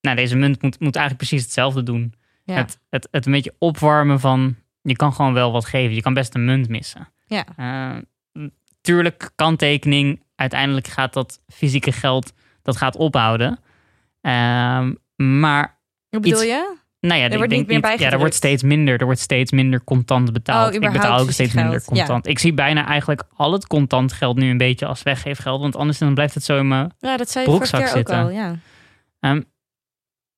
nou, 0.00 0.16
deze 0.16 0.36
munt 0.36 0.62
moet, 0.62 0.80
moet 0.80 0.96
eigenlijk 0.96 1.28
precies 1.28 1.44
hetzelfde 1.44 1.82
doen. 1.82 2.14
Het, 2.44 2.78
het, 2.90 3.08
het 3.10 3.26
een 3.26 3.32
beetje 3.32 3.54
opwarmen 3.58 4.20
van, 4.20 4.56
je 4.82 4.96
kan 4.96 5.12
gewoon 5.12 5.32
wel 5.32 5.52
wat 5.52 5.64
geven. 5.64 5.94
Je 5.94 6.02
kan 6.02 6.14
best 6.14 6.34
een 6.34 6.44
munt 6.44 6.68
missen. 6.68 7.08
Ja. 7.26 7.46
Uh, 7.58 8.46
tuurlijk, 8.80 9.30
kanttekening. 9.34 10.22
Uiteindelijk 10.34 10.86
gaat 10.86 11.12
dat 11.12 11.42
fysieke 11.48 11.92
geld, 11.92 12.32
dat 12.62 12.76
gaat 12.76 12.96
ophouden. 12.96 13.58
Uh, 14.22 14.90
maar 15.16 15.78
Hoe 16.08 16.20
bedoel 16.20 16.42
je? 16.42 16.76
Nou 17.06 17.18
ja, 17.20 17.24
Er 17.24 17.30
ik 17.30 17.36
wordt 17.36 17.50
denk 17.52 17.68
niet 17.68 17.82
meer 17.82 17.98
ja, 18.00 18.10
er 18.10 18.18
wordt 18.18 18.34
steeds 18.34 18.62
minder. 18.62 18.98
Er 18.98 19.04
wordt 19.04 19.20
steeds 19.20 19.50
minder 19.52 19.84
contant 19.84 20.32
betaald. 20.32 20.68
Oh, 20.68 20.74
ik 20.74 20.92
betaal 20.92 21.18
ook 21.18 21.30
steeds 21.30 21.52
geld. 21.52 21.64
minder 21.64 21.84
contant. 21.84 22.26
Ik 22.26 22.38
zie 22.38 22.52
bijna 22.54 22.86
eigenlijk 22.86 23.22
al 23.36 23.52
het 23.52 23.66
contant 23.66 24.12
geld 24.12 24.36
nu 24.36 24.50
een 24.50 24.58
beetje 24.58 24.86
als 24.86 25.02
weggeefgeld. 25.02 25.60
Want 25.60 25.76
anders 25.76 25.98
dan 25.98 26.14
blijft 26.14 26.34
het 26.34 26.44
zo 26.44 26.58
in 26.58 26.68
mijn... 26.68 26.92
Ja, 26.98 27.16
dat 27.16 27.30
zei 27.30 27.44
je 27.44 27.50
broekzak 27.50 27.80
keer 27.80 27.88
ook 27.88 27.96
zitten. 27.96 28.16
al. 28.18 28.30
Ja. 28.30 28.56
Ehm, 29.20 29.40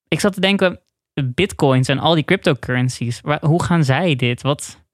ik 0.09 0.21
zat 0.21 0.33
te 0.33 0.41
denken, 0.41 0.81
bitcoins 1.25 1.89
en 1.89 1.99
al 1.99 2.15
die 2.15 2.25
cryptocurrencies. 2.25 3.21
waar- 3.21 3.45
Hoe 3.45 3.63
gaan 3.63 3.85
zij 3.85 4.17
dit? 4.17 4.43
Wat... 4.43 4.85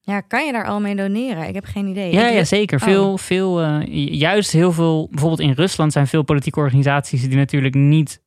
ja, 0.00 0.20
kan 0.20 0.46
je 0.46 0.52
daar 0.52 0.66
al 0.66 0.80
mee 0.80 0.96
doneren? 0.96 1.48
Ik 1.48 1.54
heb 1.54 1.64
geen 1.64 1.86
idee. 1.86 2.12
Ja, 2.12 2.28
Ik- 2.28 2.34
ja, 2.34 2.44
zeker. 2.44 2.78
Oh. 2.78 2.84
Veel, 2.84 3.18
veel, 3.18 3.60
eh, 3.62 3.80
juist 4.18 4.50
heel 4.52 4.72
veel, 4.72 5.08
bijvoorbeeld 5.10 5.40
in 5.48 5.52
Rusland 5.52 5.92
zijn 5.92 6.06
veel 6.06 6.22
politieke 6.22 6.58
organisaties 6.58 7.22
die 7.22 7.36
natuurlijk 7.36 7.74
niet 7.74 8.22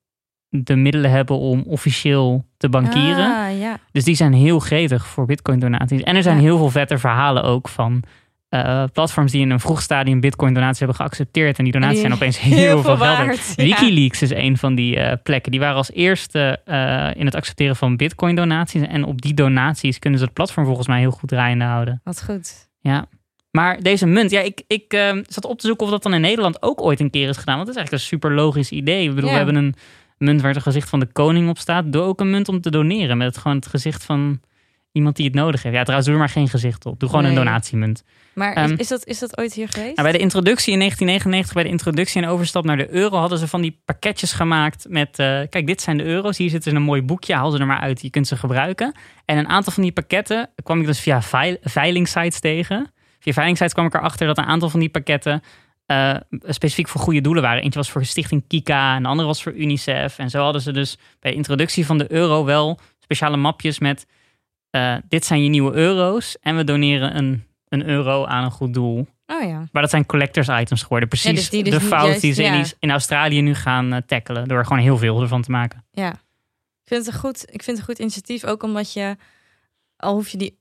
de 0.53 0.75
middelen 0.75 1.11
hebben 1.11 1.37
om 1.37 1.63
officieel 1.67 2.45
te 2.57 2.69
bankieren. 2.69 3.35
Ah, 3.35 3.59
ja. 3.59 3.77
Dus 3.91 4.03
die 4.03 4.15
zijn 4.15 4.33
heel 4.33 4.59
gretig 4.59 5.07
voor 5.07 5.25
bitcoin 5.25 5.59
donaties. 5.59 6.01
En 6.03 6.15
er 6.15 6.23
zijn 6.23 6.35
Ja. 6.35 6.41
heel 6.41 6.57
veel 6.57 6.69
vette 6.69 6.97
verhalen 6.97 7.43
ook 7.43 7.67
van 7.69 8.03
eh, 8.49 8.83
platforms 8.93 9.31
die 9.31 9.41
in 9.41 9.49
een 9.49 9.59
vroeg 9.59 9.81
stadium 9.81 10.19
bitcoin 10.19 10.53
donaties 10.53 10.77
hebben 10.79 10.95
geaccepteerd. 10.97 11.57
En 11.57 11.63
die 11.63 11.73
donaties 11.73 11.99
Die 11.99 12.07
zijn 12.07 12.13
opeens 12.13 12.39
heel, 12.59 12.81
veel 12.81 12.97
waard. 12.97 13.53
Ja. 13.55 13.63
Wikileaks 13.63 14.21
is 14.21 14.29
een 14.31 14.57
van 14.57 14.75
die 14.75 14.97
eh, 14.99 15.17
plekken. 15.23 15.51
Die 15.51 15.59
waren 15.59 15.75
als 15.75 15.91
eerste 15.91 16.59
eh, 16.65 17.09
in 17.19 17.25
het 17.25 17.35
accepteren 17.35 17.75
van 17.75 17.97
bitcoin 17.97 18.35
donaties. 18.35 18.81
En 18.81 19.03
op 19.03 19.21
die 19.21 19.33
donaties 19.33 19.99
kunnen 19.99 20.19
ze 20.19 20.25
het 20.25 20.33
platform 20.33 20.65
volgens 20.65 20.87
mij 20.87 20.99
heel 20.99 21.11
goed 21.11 21.29
draaiende 21.29 21.65
houden. 21.65 22.01
Wat 22.03 22.23
goed. 22.23 22.69
Ja. 22.79 23.05
Maar 23.51 23.79
deze 23.81 24.05
munt, 24.05 24.31
ja, 24.31 24.39
ik, 24.41 24.61
ik 24.67 24.93
eh, 24.93 25.17
zat 25.27 25.45
op 25.45 25.59
te 25.59 25.67
zoeken 25.67 25.85
of 25.85 25.91
dat 25.91 26.03
dan 26.03 26.13
in 26.13 26.21
Nederland 26.21 26.61
ook 26.61 26.81
ooit 26.81 26.99
een 26.99 27.09
keer 27.09 27.29
is 27.29 27.37
gedaan. 27.37 27.55
Want 27.55 27.67
dat 27.67 27.75
is 27.75 27.81
eigenlijk 27.81 28.03
een 28.03 28.09
super 28.17 28.31
logisch 28.33 28.71
idee. 28.71 29.07
Ik 29.09 29.15
bedoel, 29.15 29.29
we 29.29 29.35
hebben 29.35 29.55
een 29.55 29.75
munt 30.21 30.41
waar 30.41 30.53
het 30.53 30.63
gezicht 30.63 30.89
van 30.89 30.99
de 30.99 31.05
koning 31.05 31.49
op 31.49 31.57
staat. 31.57 31.91
Doe 31.91 32.01
ook 32.01 32.19
een 32.19 32.29
munt 32.29 32.49
om 32.49 32.62
te 32.62 32.71
doneren 32.71 33.17
met 33.17 33.27
het, 33.27 33.38
gewoon 33.38 33.57
het 33.57 33.67
gezicht 33.67 34.03
van 34.03 34.39
iemand 34.91 35.15
die 35.15 35.25
het 35.25 35.36
nodig 35.36 35.63
heeft. 35.63 35.75
Ja, 35.75 35.81
trouwens, 35.81 36.05
doe 36.05 36.15
er 36.15 36.23
maar 36.23 36.34
geen 36.34 36.49
gezicht 36.49 36.86
op. 36.86 36.99
Doe 36.99 37.10
gewoon 37.10 37.25
een 37.25 37.36
donatiemunt. 37.36 38.03
Maar 38.34 38.53
Ehm, 38.53 38.71
is, 38.71 38.77
is, 38.77 38.88
dat, 38.88 39.05
is 39.05 39.19
dat 39.19 39.38
ooit 39.38 39.53
hier 39.53 39.69
geweest? 39.69 39.95
Nou, 39.95 40.10
bij 40.10 40.17
de 40.17 40.23
introductie 40.23 40.73
in 40.73 40.79
1999, 40.79 41.53
bij 41.53 41.63
de 41.63 41.69
introductie 41.69 42.21
en 42.21 42.27
overstap 42.27 42.65
naar 42.65 42.77
de 42.77 42.93
euro, 42.93 43.17
hadden 43.17 43.38
ze 43.38 43.47
van 43.47 43.62
die 43.62 43.81
pakketjes 43.86 44.34
gemaakt 44.34 44.86
met, 44.89 45.19
eh, 45.19 45.39
kijk, 45.49 45.67
dit 45.67 45.81
zijn 45.81 45.97
de 45.97 46.03
euro's. 46.03 46.38
Hier 46.38 46.49
zitten 46.49 46.71
ze 46.71 46.75
in 46.75 46.81
een 46.81 46.88
mooi 46.88 47.01
boekje, 47.01 47.36
haal 47.36 47.51
ze 47.51 47.57
er 47.57 47.65
maar 47.65 47.79
uit. 47.79 48.01
Je 48.01 48.10
kunt 48.10 48.27
ze 48.27 48.36
gebruiken. 48.36 48.93
En 49.25 49.38
een 49.38 49.47
aantal 49.47 49.73
van 49.73 49.84
die 49.84 49.91
pakketten 49.91 50.49
kwam 50.63 50.79
ik 50.79 50.86
dus 50.86 50.99
via 50.99 51.21
veil, 51.21 51.57
veilingsites 51.62 52.39
tegen. 52.39 52.91
Via 53.19 53.34
veilingsites 53.34 53.73
kwam 53.73 53.86
ik 53.86 53.93
erachter 53.93 54.27
dat 54.27 54.38
een 54.38 54.45
aantal 54.45 54.69
van 54.69 54.79
die 54.79 54.89
pakketten 54.89 55.41
eh, 55.91 56.15
specifiek 56.43 56.88
voor 56.88 57.01
goede 57.01 57.21
doelen 57.21 57.43
waren. 57.43 57.63
Eentje 57.63 57.80
was 57.80 57.91
voor 57.91 58.06
Stichting 58.06 58.43
Kika 58.47 58.95
en 58.95 59.04
de 59.04 59.10
andere 59.10 59.27
was 59.27 59.43
voor 59.43 59.54
UNICEF. 59.54 60.17
En 60.17 60.30
zo 60.30 60.43
hadden 60.43 60.62
ze 60.62 60.71
dus 60.71 60.97
bij 61.19 61.32
de 61.32 61.38
introductie 61.38 61.86
van 61.86 61.97
de 61.97 62.12
euro 62.12 62.45
wel 62.45 62.80
speciale 62.99 63.38
mapjes 63.38 63.80
met, 63.80 64.06
eh, 64.69 64.95
dit 65.08 65.25
zijn 65.25 65.43
je 65.43 65.49
nieuwe 65.49 65.73
euro's 65.73 66.38
en 66.41 66.56
we 66.56 66.63
doneren 66.63 67.17
een, 67.17 67.43
een 67.67 67.88
euro 67.88 68.25
aan 68.25 68.43
een 68.43 68.51
goed 68.51 68.73
doel. 68.73 69.08
Oh 69.25 69.41
ja. 69.41 69.67
Maar 69.71 69.82
dat 69.82 69.91
zijn 69.91 70.06
collectors 70.06 70.47
items 70.47 70.82
geworden. 70.82 71.10
Precies 71.10 71.36
dus 71.36 71.49
die 71.49 71.63
dus 71.63 71.73
de 71.73 71.82
fout 71.82 72.06
juist- 72.06 72.21
die 72.21 72.34
ze 72.34 72.43
in, 72.43 72.54
ja. 72.54 72.65
in 72.80 72.91
Australië 72.91 73.41
nu 73.41 73.56
gaan 73.56 73.93
eh, 73.93 74.01
tackelen. 74.06 74.47
Door 74.47 74.58
er 74.58 74.65
gewoon 74.65 74.82
heel 74.82 74.97
veel 74.97 75.21
ervan 75.21 75.41
te 75.41 75.51
maken. 75.51 75.86
Ja. 75.91 76.12
Ik 76.12 76.88
vind 76.88 77.06
het 77.06 77.13
een 77.13 77.19
goed, 77.19 77.41
ik 77.41 77.63
vind 77.63 77.65
het 77.65 77.77
een 77.77 77.84
goed 77.84 77.99
initiatief. 77.99 78.45
Ook 78.45 78.63
omdat 78.63 78.93
je, 78.93 79.15
al 79.97 80.13
hoef 80.13 80.30
je 80.30 80.38
die, 80.38 80.58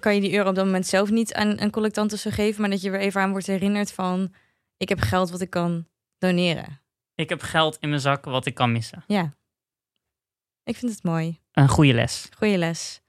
kan 0.00 0.14
je 0.14 0.20
die 0.20 0.34
euro 0.34 0.48
op 0.48 0.54
dat 0.54 0.64
moment 0.64 0.86
zelf 0.86 1.10
niet 1.10 1.34
aan 1.34 1.60
een 1.60 1.70
collectant 1.70 2.12
zo 2.12 2.30
geven. 2.30 2.60
Maar 2.60 2.70
dat 2.70 2.82
je 2.82 2.90
weer 2.90 3.00
even 3.00 3.20
aan 3.20 3.30
wordt 3.30 3.46
herinnerd 3.46 3.92
van, 3.92 4.32
ik 4.78 4.88
heb 4.88 5.00
geld 5.00 5.30
wat 5.30 5.40
ik 5.40 5.50
kan 5.50 5.86
doneren. 6.18 6.80
Ik 7.14 7.28
heb 7.28 7.40
geld 7.40 7.76
in 7.80 7.88
mijn 7.88 8.00
zak 8.00 8.24
wat 8.24 8.46
ik 8.46 8.54
kan 8.54 8.72
missen. 8.72 9.04
Ja. 9.06 9.36
Ik 10.64 10.76
vind 10.76 10.92
het 10.92 11.02
mooi. 11.02 11.40
Een 11.52 11.68
goede 11.68 11.94
les. 11.94 12.28
Goeie 12.36 12.58
les. 12.58 13.00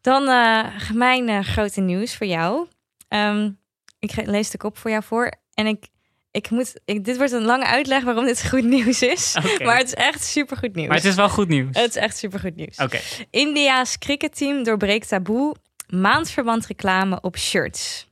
Dan 0.00 0.28
eh, 0.28 0.90
mijn 0.90 1.28
eh, 1.28 1.40
grote 1.40 1.80
nieuws 1.80 2.16
voor 2.16 2.26
jou. 2.26 2.68
Ehm, 3.08 3.52
ik 3.98 4.26
lees 4.26 4.50
de 4.50 4.58
kop 4.58 4.78
voor 4.78 4.90
jou 4.90 5.02
voor. 5.02 5.32
En 5.54 5.66
ik, 5.66 5.88
ik 6.34 6.50
moet, 6.50 6.80
ik, 6.84 7.04
dit 7.04 7.16
wordt 7.16 7.32
een 7.32 7.44
lange 7.44 7.64
uitleg 7.64 8.02
waarom 8.02 8.24
dit 8.24 8.46
goed 8.50 8.64
nieuws 8.64 9.02
is. 9.02 9.36
Maar 9.64 9.76
het 9.76 9.86
is 9.86 9.94
echt 9.94 10.24
super 10.24 10.56
goed 10.56 10.74
nieuws. 10.74 10.88
Maar 10.88 10.96
het 10.96 11.04
is 11.04 11.14
wel 11.14 11.28
goed 11.28 11.48
nieuws. 11.48 11.76
Het 11.76 11.88
is 11.88 11.96
echt 11.96 12.16
super 12.16 12.40
goed 12.40 12.56
nieuws. 12.56 12.76
Oké. 12.76 12.98
India's 13.30 13.98
cricketteam 13.98 14.62
doorbreekt 14.62 15.08
taboe. 15.08 15.54
Maandverband 15.88 16.66
reclame 16.66 17.20
op 17.20 17.38
shirts. 17.38 18.08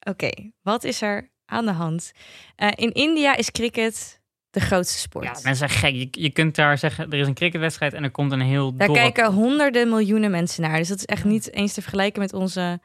Oké, 0.00 0.30
wat 0.62 0.84
is 0.84 1.02
er 1.02 1.30
aan 1.46 1.64
de 1.64 1.72
hand? 1.72 2.12
Eh, 2.56 2.68
in 2.74 2.92
India 2.92 3.36
is 3.36 3.50
cricket 3.50 4.20
de 4.50 4.60
grootste 4.60 4.98
sport. 4.98 5.24
Ja, 5.24 5.32
mensen 5.32 5.56
zijn 5.56 5.70
gek. 5.70 5.94
Je, 5.94 6.08
je 6.10 6.30
kunt 6.30 6.54
daar 6.54 6.78
zeggen, 6.78 7.10
er 7.10 7.18
is 7.18 7.26
een 7.26 7.34
cricketwedstrijd 7.34 7.92
en 7.92 8.02
er 8.02 8.10
komt 8.10 8.32
een 8.32 8.40
heel 8.40 8.76
Daar 8.76 8.86
dorp. 8.86 8.98
kijken 8.98 9.32
honderden 9.32 9.88
miljoenen 9.88 10.30
mensen 10.30 10.62
naar. 10.62 10.78
Dus 10.78 10.88
dat 10.88 10.98
is 10.98 11.04
echt 11.04 11.24
niet 11.24 11.52
eens 11.52 11.72
te 11.72 11.82
vergelijken 11.82 12.20
met 12.20 12.32
onze, 12.32 12.80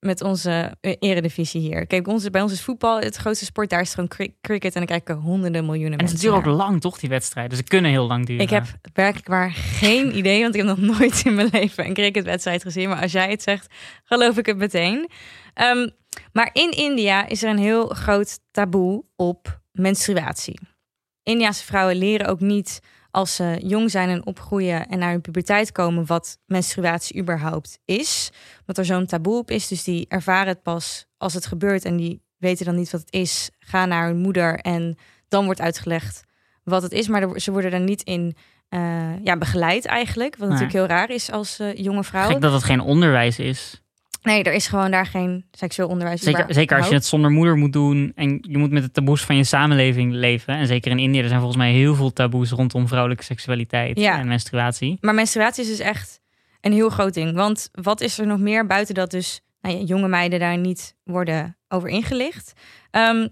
met 0.00 0.22
onze 0.22 0.76
eh, 0.80 0.96
eredivisie 0.98 1.60
hier. 1.60 1.86
Kijk, 1.86 2.08
onze, 2.08 2.30
bij 2.30 2.42
ons 2.42 2.52
is 2.52 2.62
voetbal 2.62 3.00
het 3.00 3.16
grootste 3.16 3.44
sport. 3.44 3.70
Daar 3.70 3.80
is 3.80 3.94
gewoon 3.94 4.08
cri- 4.08 4.34
cricket 4.40 4.74
en 4.74 4.86
dan 4.86 4.96
kijken 4.96 5.14
honderden 5.14 5.64
miljoenen 5.64 5.98
En 5.98 6.04
het 6.04 6.12
mensen 6.12 6.30
duurt 6.30 6.46
ook 6.46 6.56
lang, 6.56 6.80
toch, 6.80 6.98
die 6.98 7.08
wedstrijden? 7.08 7.56
Ze 7.56 7.62
kunnen 7.62 7.90
heel 7.90 8.06
lang 8.06 8.26
duren. 8.26 8.42
Ik 8.42 8.50
heb 8.50 8.64
werkelijk 8.92 9.28
waar 9.28 9.50
geen 9.50 10.16
idee, 10.18 10.42
want 10.42 10.54
ik 10.54 10.66
heb 10.66 10.76
nog 10.76 10.98
nooit 10.98 11.22
in 11.24 11.34
mijn 11.34 11.48
leven 11.52 11.86
een 11.86 11.94
cricketwedstrijd 11.94 12.62
gezien. 12.62 12.88
Maar 12.88 13.02
als 13.02 13.12
jij 13.12 13.30
het 13.30 13.42
zegt, 13.42 13.74
geloof 14.04 14.38
ik 14.38 14.46
het 14.46 14.56
meteen. 14.56 15.10
Ehm, 15.54 15.88
maar 16.32 16.50
in 16.52 16.70
India 16.70 17.26
is 17.26 17.42
er 17.42 17.50
een 17.50 17.58
heel 17.58 17.86
groot 17.88 18.38
taboe 18.50 19.04
op 19.16 19.60
menstruatie. 19.72 20.60
Indiaanse 21.22 21.64
vrouwen 21.64 21.96
leren 21.96 22.26
ook 22.26 22.40
niet 22.40 22.80
als 23.10 23.34
ze 23.34 23.60
jong 23.64 23.90
zijn 23.90 24.08
en 24.08 24.26
opgroeien 24.26 24.86
en 24.88 24.98
naar 24.98 25.10
hun 25.10 25.20
puberteit 25.20 25.72
komen 25.72 26.06
wat 26.06 26.38
menstruatie 26.46 27.20
überhaupt 27.20 27.78
is. 27.84 28.30
Omdat 28.60 28.78
er 28.78 28.84
zo'n 28.84 29.06
taboe 29.06 29.38
op 29.38 29.50
is. 29.50 29.68
Dus 29.68 29.84
die 29.84 30.06
ervaren 30.08 30.48
het 30.48 30.62
pas 30.62 31.06
als 31.16 31.34
het 31.34 31.46
gebeurt 31.46 31.84
en 31.84 31.96
die 31.96 32.22
weten 32.36 32.64
dan 32.64 32.74
niet 32.74 32.90
wat 32.90 33.00
het 33.00 33.12
is. 33.12 33.50
Gaan 33.58 33.88
naar 33.88 34.06
hun 34.06 34.18
moeder 34.18 34.58
en 34.58 34.96
dan 35.28 35.44
wordt 35.44 35.60
uitgelegd 35.60 36.22
wat 36.64 36.82
het 36.82 36.92
is. 36.92 37.08
Maar 37.08 37.40
ze 37.40 37.50
worden 37.52 37.72
er 37.72 37.80
niet 37.80 38.02
in 38.02 38.36
eh, 38.68 39.24
ja, 39.24 39.36
begeleid 39.36 39.86
eigenlijk. 39.86 40.36
Wat 40.36 40.48
Nee. 40.48 40.58
natuurlijk 40.58 40.88
heel 40.88 40.96
raar 40.96 41.10
is 41.10 41.30
als 41.30 41.58
eh, 41.58 41.74
jonge 41.74 42.04
vrouw. 42.04 42.28
Gek 42.28 42.40
dat 42.40 42.52
het 42.52 42.64
geen 42.64 42.80
onderwijs 42.80 43.38
is. 43.38 43.82
Nee, 44.22 44.42
er 44.42 44.52
is 44.52 44.66
gewoon 44.66 44.90
daar 44.90 45.06
geen 45.06 45.44
seksueel 45.50 45.88
onderwijs. 45.88 46.20
Zeker, 46.20 46.44
zeker 46.48 46.76
als 46.76 46.88
je 46.88 46.94
het 46.94 47.04
zonder 47.04 47.30
moeder 47.30 47.56
moet 47.56 47.72
doen 47.72 48.12
en 48.14 48.38
je 48.42 48.58
moet 48.58 48.70
met 48.70 48.82
de 48.82 48.90
taboes 48.90 49.24
van 49.24 49.36
je 49.36 49.44
samenleving 49.44 50.12
leven. 50.12 50.54
En 50.54 50.66
zeker 50.66 50.90
in 50.90 50.98
India, 50.98 51.20
er 51.22 51.28
zijn 51.28 51.40
volgens 51.40 51.60
mij 51.60 51.72
heel 51.72 51.94
veel 51.94 52.12
taboes 52.12 52.50
rondom 52.50 52.88
vrouwelijke 52.88 53.24
seksualiteit 53.24 53.98
Ja. 53.98 54.18
en 54.18 54.28
menstruatie. 54.28 54.98
Maar 55.00 55.14
menstruatie 55.14 55.62
is 55.62 55.68
dus 55.68 55.78
echt 55.78 56.20
een 56.60 56.72
heel 56.72 56.88
groot 56.90 57.14
ding. 57.14 57.34
Want 57.34 57.68
wat 57.72 58.00
is 58.00 58.18
er 58.18 58.26
nog 58.26 58.38
meer 58.38 58.66
buiten 58.66 58.94
dat 58.94 59.10
dus 59.10 59.40
nou 59.60 59.76
ja, 59.76 59.84
jonge 59.84 60.08
meiden 60.08 60.38
daar 60.38 60.58
niet 60.58 60.94
worden 61.04 61.56
over 61.68 61.88
ingelicht? 61.88 62.52
Ehm, 62.90 63.28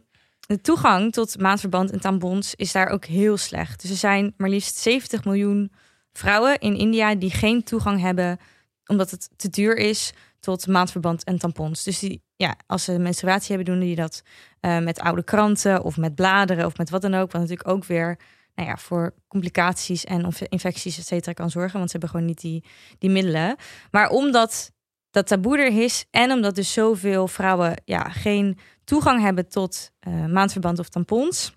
de 0.47 0.61
toegang 0.61 1.13
tot 1.13 1.41
maandverband 1.41 1.91
en 1.91 2.01
tampons 2.01 2.55
is 2.55 2.73
daar 2.73 2.89
ook 2.89 3.05
heel 3.05 3.37
slecht. 3.37 3.83
Dus 3.83 3.91
er 3.91 3.97
zijn 3.97 4.35
maar 4.37 4.49
liefst 4.49 4.77
70 4.77 5.25
miljoen 5.25 5.73
vrouwen 6.13 6.59
in 6.59 6.77
India 6.77 7.15
die 7.15 7.31
geen 7.31 7.63
toegang 7.63 8.01
hebben, 8.01 8.39
omdat 8.87 9.11
het 9.11 9.31
te 9.37 9.49
duur 9.49 9.77
is, 9.77 10.13
tot 10.41 10.67
maandverband 10.67 11.25
en 11.25 11.39
tampons. 11.39 11.83
Dus 11.83 11.99
die, 11.99 12.23
ja, 12.37 12.57
als 12.67 12.85
ze 12.85 12.99
menstruatie 12.99 13.57
hebben, 13.57 13.75
doen 13.75 13.85
die 13.85 13.97
dat 13.97 14.23
eh, 14.61 14.79
met 14.79 15.01
oude 15.01 15.25
kranten 15.25 15.83
of 15.83 15.97
met 15.97 16.15
bladeren 16.15 16.67
of 16.67 16.77
met 16.77 16.91
wat 16.91 17.03
dan 17.03 17.15
ook. 17.15 17.33
Wat 17.33 17.41
natuurlijk 17.41 17.69
ook 17.69 17.85
weer 17.85 18.19
nou 18.55 18.69
ja, 18.69 18.77
voor 18.77 19.15
complicaties 19.29 20.05
en 20.05 20.33
infecties, 20.49 20.99
et 20.99 21.07
cetera, 21.07 21.33
kan 21.33 21.51
zorgen. 21.51 21.79
Want 21.79 21.91
ze 21.91 21.97
hebben 21.99 22.11
gewoon 22.11 22.27
niet 22.27 22.41
die, 22.41 22.65
die 22.99 23.11
middelen. 23.11 23.57
Maar 23.91 24.09
omdat 24.09 24.73
dat 25.11 25.27
taboe 25.27 25.59
er 25.59 25.83
is 25.83 26.05
en 26.11 26.33
omdat 26.33 26.55
dus 26.55 26.73
zoveel 26.73 27.29
vrouwen 27.29 27.83
ja, 27.85 28.09
geen 28.09 28.59
toegang 28.85 29.21
hebben 29.23 29.49
tot 29.49 29.91
eh, 30.01 30.27
maandverband 30.27 30.79
of 30.79 30.89
tampons, 30.89 31.53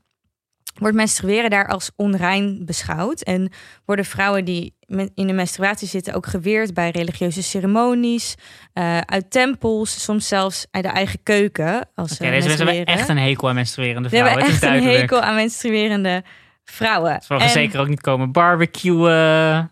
wordt 0.74 0.96
menstrueren 0.96 1.50
daar 1.50 1.68
als 1.68 1.92
onrein 1.96 2.62
beschouwd. 2.66 3.22
En 3.22 3.52
worden 3.86 4.06
vrouwen 4.06 4.46
die 4.46 4.74
in 5.16 5.28
de 5.28 5.34
menstruatie 5.34 5.88
zitten 5.88 6.14
ook 6.14 6.26
geweerd 6.26 6.74
bij 6.74 6.90
religieuze 6.90 7.44
ceremonies, 7.44 8.36
eh, 8.74 8.98
uit 8.98 9.32
tempels, 9.32 10.04
soms 10.04 10.28
zelfs 10.28 10.66
uit 10.72 10.84
de 10.84 10.90
eigen 10.90 11.24
keuken. 11.24 11.90
Als 11.96 12.12
ze 12.12 12.18
deze 12.24 12.48
mensen 12.48 12.68
hebben 12.68 12.86
echt 12.86 13.10
een 13.10 13.18
hekel 13.18 13.50
aan 13.50 13.56
menstruerende 13.56 14.10
We 14.10 14.16
hebben 14.16 14.34
vrouwen. 14.34 14.54
het 14.56 14.64
is 14.64 14.70
echt 14.70 14.84
een 14.84 15.00
hekel 15.00 15.22
aan 15.22 15.36
menstruerende 15.36 16.24
vrouwen. 16.64 17.22
Ze 17.22 17.34
mogen 17.34 17.48
En- 17.48 17.54
zeker 17.54 17.80
ook 17.80 17.88
niet 17.88 18.02
komen 18.02 18.32
barbecuen. 18.32 19.72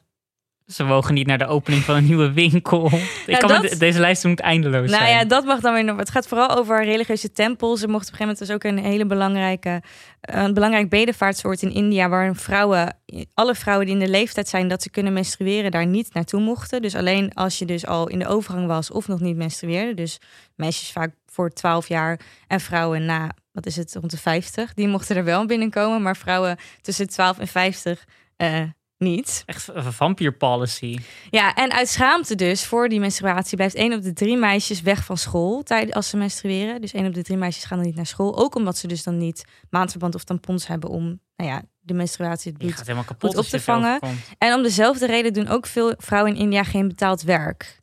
Ze 0.70 0.84
mogen 0.84 1.14
niet 1.14 1.28
naar 1.28 1.38
de 1.38 1.46
opening 1.48 1.84
van 1.84 1.96
een 1.96 2.06
nieuwe 2.06 2.32
winkel. 2.32 2.92
Ik 3.26 3.40
kan 3.40 3.50
dat- 3.50 3.62
met- 3.62 3.80
deze 3.80 4.00
lijst 4.00 4.24
moet 4.24 4.40
eindeloos 4.40 4.90
Nou 4.90 5.04
zijn. 5.04 5.18
ja, 5.18 5.26
dat 5.26 5.46
mag 5.46 5.60
dan 5.60 5.74
weer 5.74 5.84
nog. 5.84 5.98
Het 5.98 6.10
gaat 6.10 6.28
vooral 6.28 6.50
over 6.58 6.84
religieuze 6.84 7.32
tempels. 7.32 7.82
Er 7.82 7.90
mocht 7.90 8.08
op 8.08 8.12
een 8.12 8.18
gegeven 8.18 8.46
moment 8.48 8.64
dus 8.64 8.76
ook 8.80 8.86
een 8.86 8.92
hele 8.92 9.06
belangrijke, 9.06 9.82
een 10.22 10.54
belangrijk 10.54 10.90
bedevaartsoord 10.90 11.62
in 11.62 11.74
India, 11.74 12.10
waar 12.10 12.36
vrouwen, 12.36 12.98
alle 13.34 13.56
vrouwen 13.56 13.86
die 13.86 13.96
in 13.96 14.02
de 14.02 14.10
leeftijd 14.10 14.48
zijn 14.48 14.68
dat 14.68 14.82
ze 14.82 14.90
kunnen 14.90 15.14
menstrueren, 15.14 15.72
daar 15.72 15.86
niet 15.86 16.14
naartoe 16.14 16.42
mochten. 16.42 16.82
Dus 16.82 16.96
alleen 16.96 17.34
als 17.34 17.60
je 17.60 17.66
dus 17.66 17.86
al 17.86 18.08
in 18.08 18.20
de 18.20 18.28
overgang 18.28 18.68
was 18.68 18.92
of 18.92 19.08
nog 19.08 19.20
niet 19.20 19.36
menstrueerde. 19.36 19.94
Dus 19.94 20.18
meisjes 20.56 20.92
vaak 20.92 21.12
voor 21.26 21.50
12 21.50 21.88
jaar 21.88 22.20
en 22.48 22.60
vrouwen 22.60 23.06
na, 23.06 23.30
wat 23.52 23.66
is 23.66 23.76
het, 23.76 23.94
rond 24.00 24.12
de 24.12 24.18
50, 24.18 24.74
die 24.74 24.88
mochten 24.88 25.16
er 25.16 25.24
wel 25.24 25.46
binnenkomen, 25.46 26.02
maar 26.02 26.18
vrouwen 26.18 26.58
tussen 26.82 27.10
12 27.10 27.40
en 27.40 27.48
50 27.48 28.06
eh, 28.36 28.62
niet. 29.00 29.44
Echt 29.46 29.68
een 29.68 29.94
vampire 29.94 30.32
policy. 30.32 30.98
Ja, 31.30 31.56
en 31.56 31.72
uit 31.72 31.88
schaamte 31.88 32.36
dus 32.36 32.66
voor 32.66 32.90
die 32.90 33.00
menstruatie 33.00 33.56
blijft 33.56 33.76
één 33.76 33.94
op 33.94 34.02
de 34.02 34.14
drie 34.14 34.38
meisjes 34.38 34.82
weg 34.82 35.06
van 35.06 35.18
school 35.18 35.64
tijdens 35.64 35.96
als 35.96 36.10
ze 36.10 36.18
menstrueren. 36.18 36.82
Dus 36.82 36.94
één 36.94 37.06
op 37.06 37.14
de 37.14 37.24
drie 37.24 37.38
meisjes 37.38 37.64
gaan 37.64 37.78
dan 37.78 37.88
niet 37.88 37.96
naar 37.96 38.06
school, 38.06 38.38
ook 38.38 38.56
omdat 38.56 38.78
ze 38.78 38.88
dus 38.88 39.04
dan 39.04 39.18
niet 39.18 39.46
maandverband 39.70 40.16
of 40.16 40.24
tampons 40.24 40.68
hebben 40.68 40.90
om, 40.90 41.20
nou 41.36 41.50
ja, 41.50 41.62
de 41.80 41.94
menstruatie 41.94 42.52
het 42.52 42.60
bloed 42.60 42.74
gaat 42.74 42.82
helemaal 42.82 43.04
kapot 43.04 43.38
op 43.38 43.46
te 43.46 43.60
vangen. 43.60 44.00
en 44.38 44.54
om 44.54 44.64
dezelfde 44.64 45.06
reden 45.06 45.34
doen 45.34 45.48
ook 45.48 45.66
veel 45.66 45.94
vrouwen 45.98 46.34
in 46.34 46.40
India 46.40 46.64
geen 46.64 46.88
betaald 46.88 47.22
werk. 47.22 47.78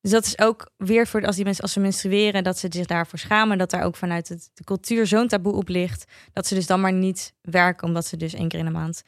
Dus 0.00 0.14
dat 0.14 0.24
is 0.24 0.38
ook 0.38 0.70
weer 0.76 1.06
voor 1.06 1.26
als 1.26 1.36
die 1.36 1.44
mensen 1.44 1.62
als 1.62 1.72
ze 1.72 1.80
menstrueren, 1.80 2.44
dat 2.44 2.58
ze 2.58 2.68
zich 2.70 2.86
daarvoor 2.86 3.18
schamen, 3.18 3.58
dat 3.58 3.70
daar 3.70 3.82
ook 3.82 3.96
vanuit 3.96 4.28
het, 4.28 4.50
de 4.54 4.64
cultuur 4.64 5.06
zo'n 5.06 5.28
taboe 5.28 5.52
op 5.52 5.68
ligt, 5.68 6.04
dat 6.32 6.46
ze 6.46 6.54
dus 6.54 6.66
dan 6.66 6.80
maar 6.80 6.92
niet 6.92 7.32
werken, 7.40 7.86
omdat 7.86 8.06
ze 8.06 8.16
dus 8.16 8.34
één 8.34 8.48
keer 8.48 8.58
in 8.58 8.64
de 8.64 8.70
maand 8.70 9.02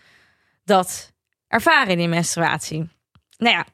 dat 0.69 1.13
ervaren 1.47 1.99
in 1.99 2.09
menstruatie. 2.09 2.89
Nou 3.39 3.55
ja, 3.55 3.67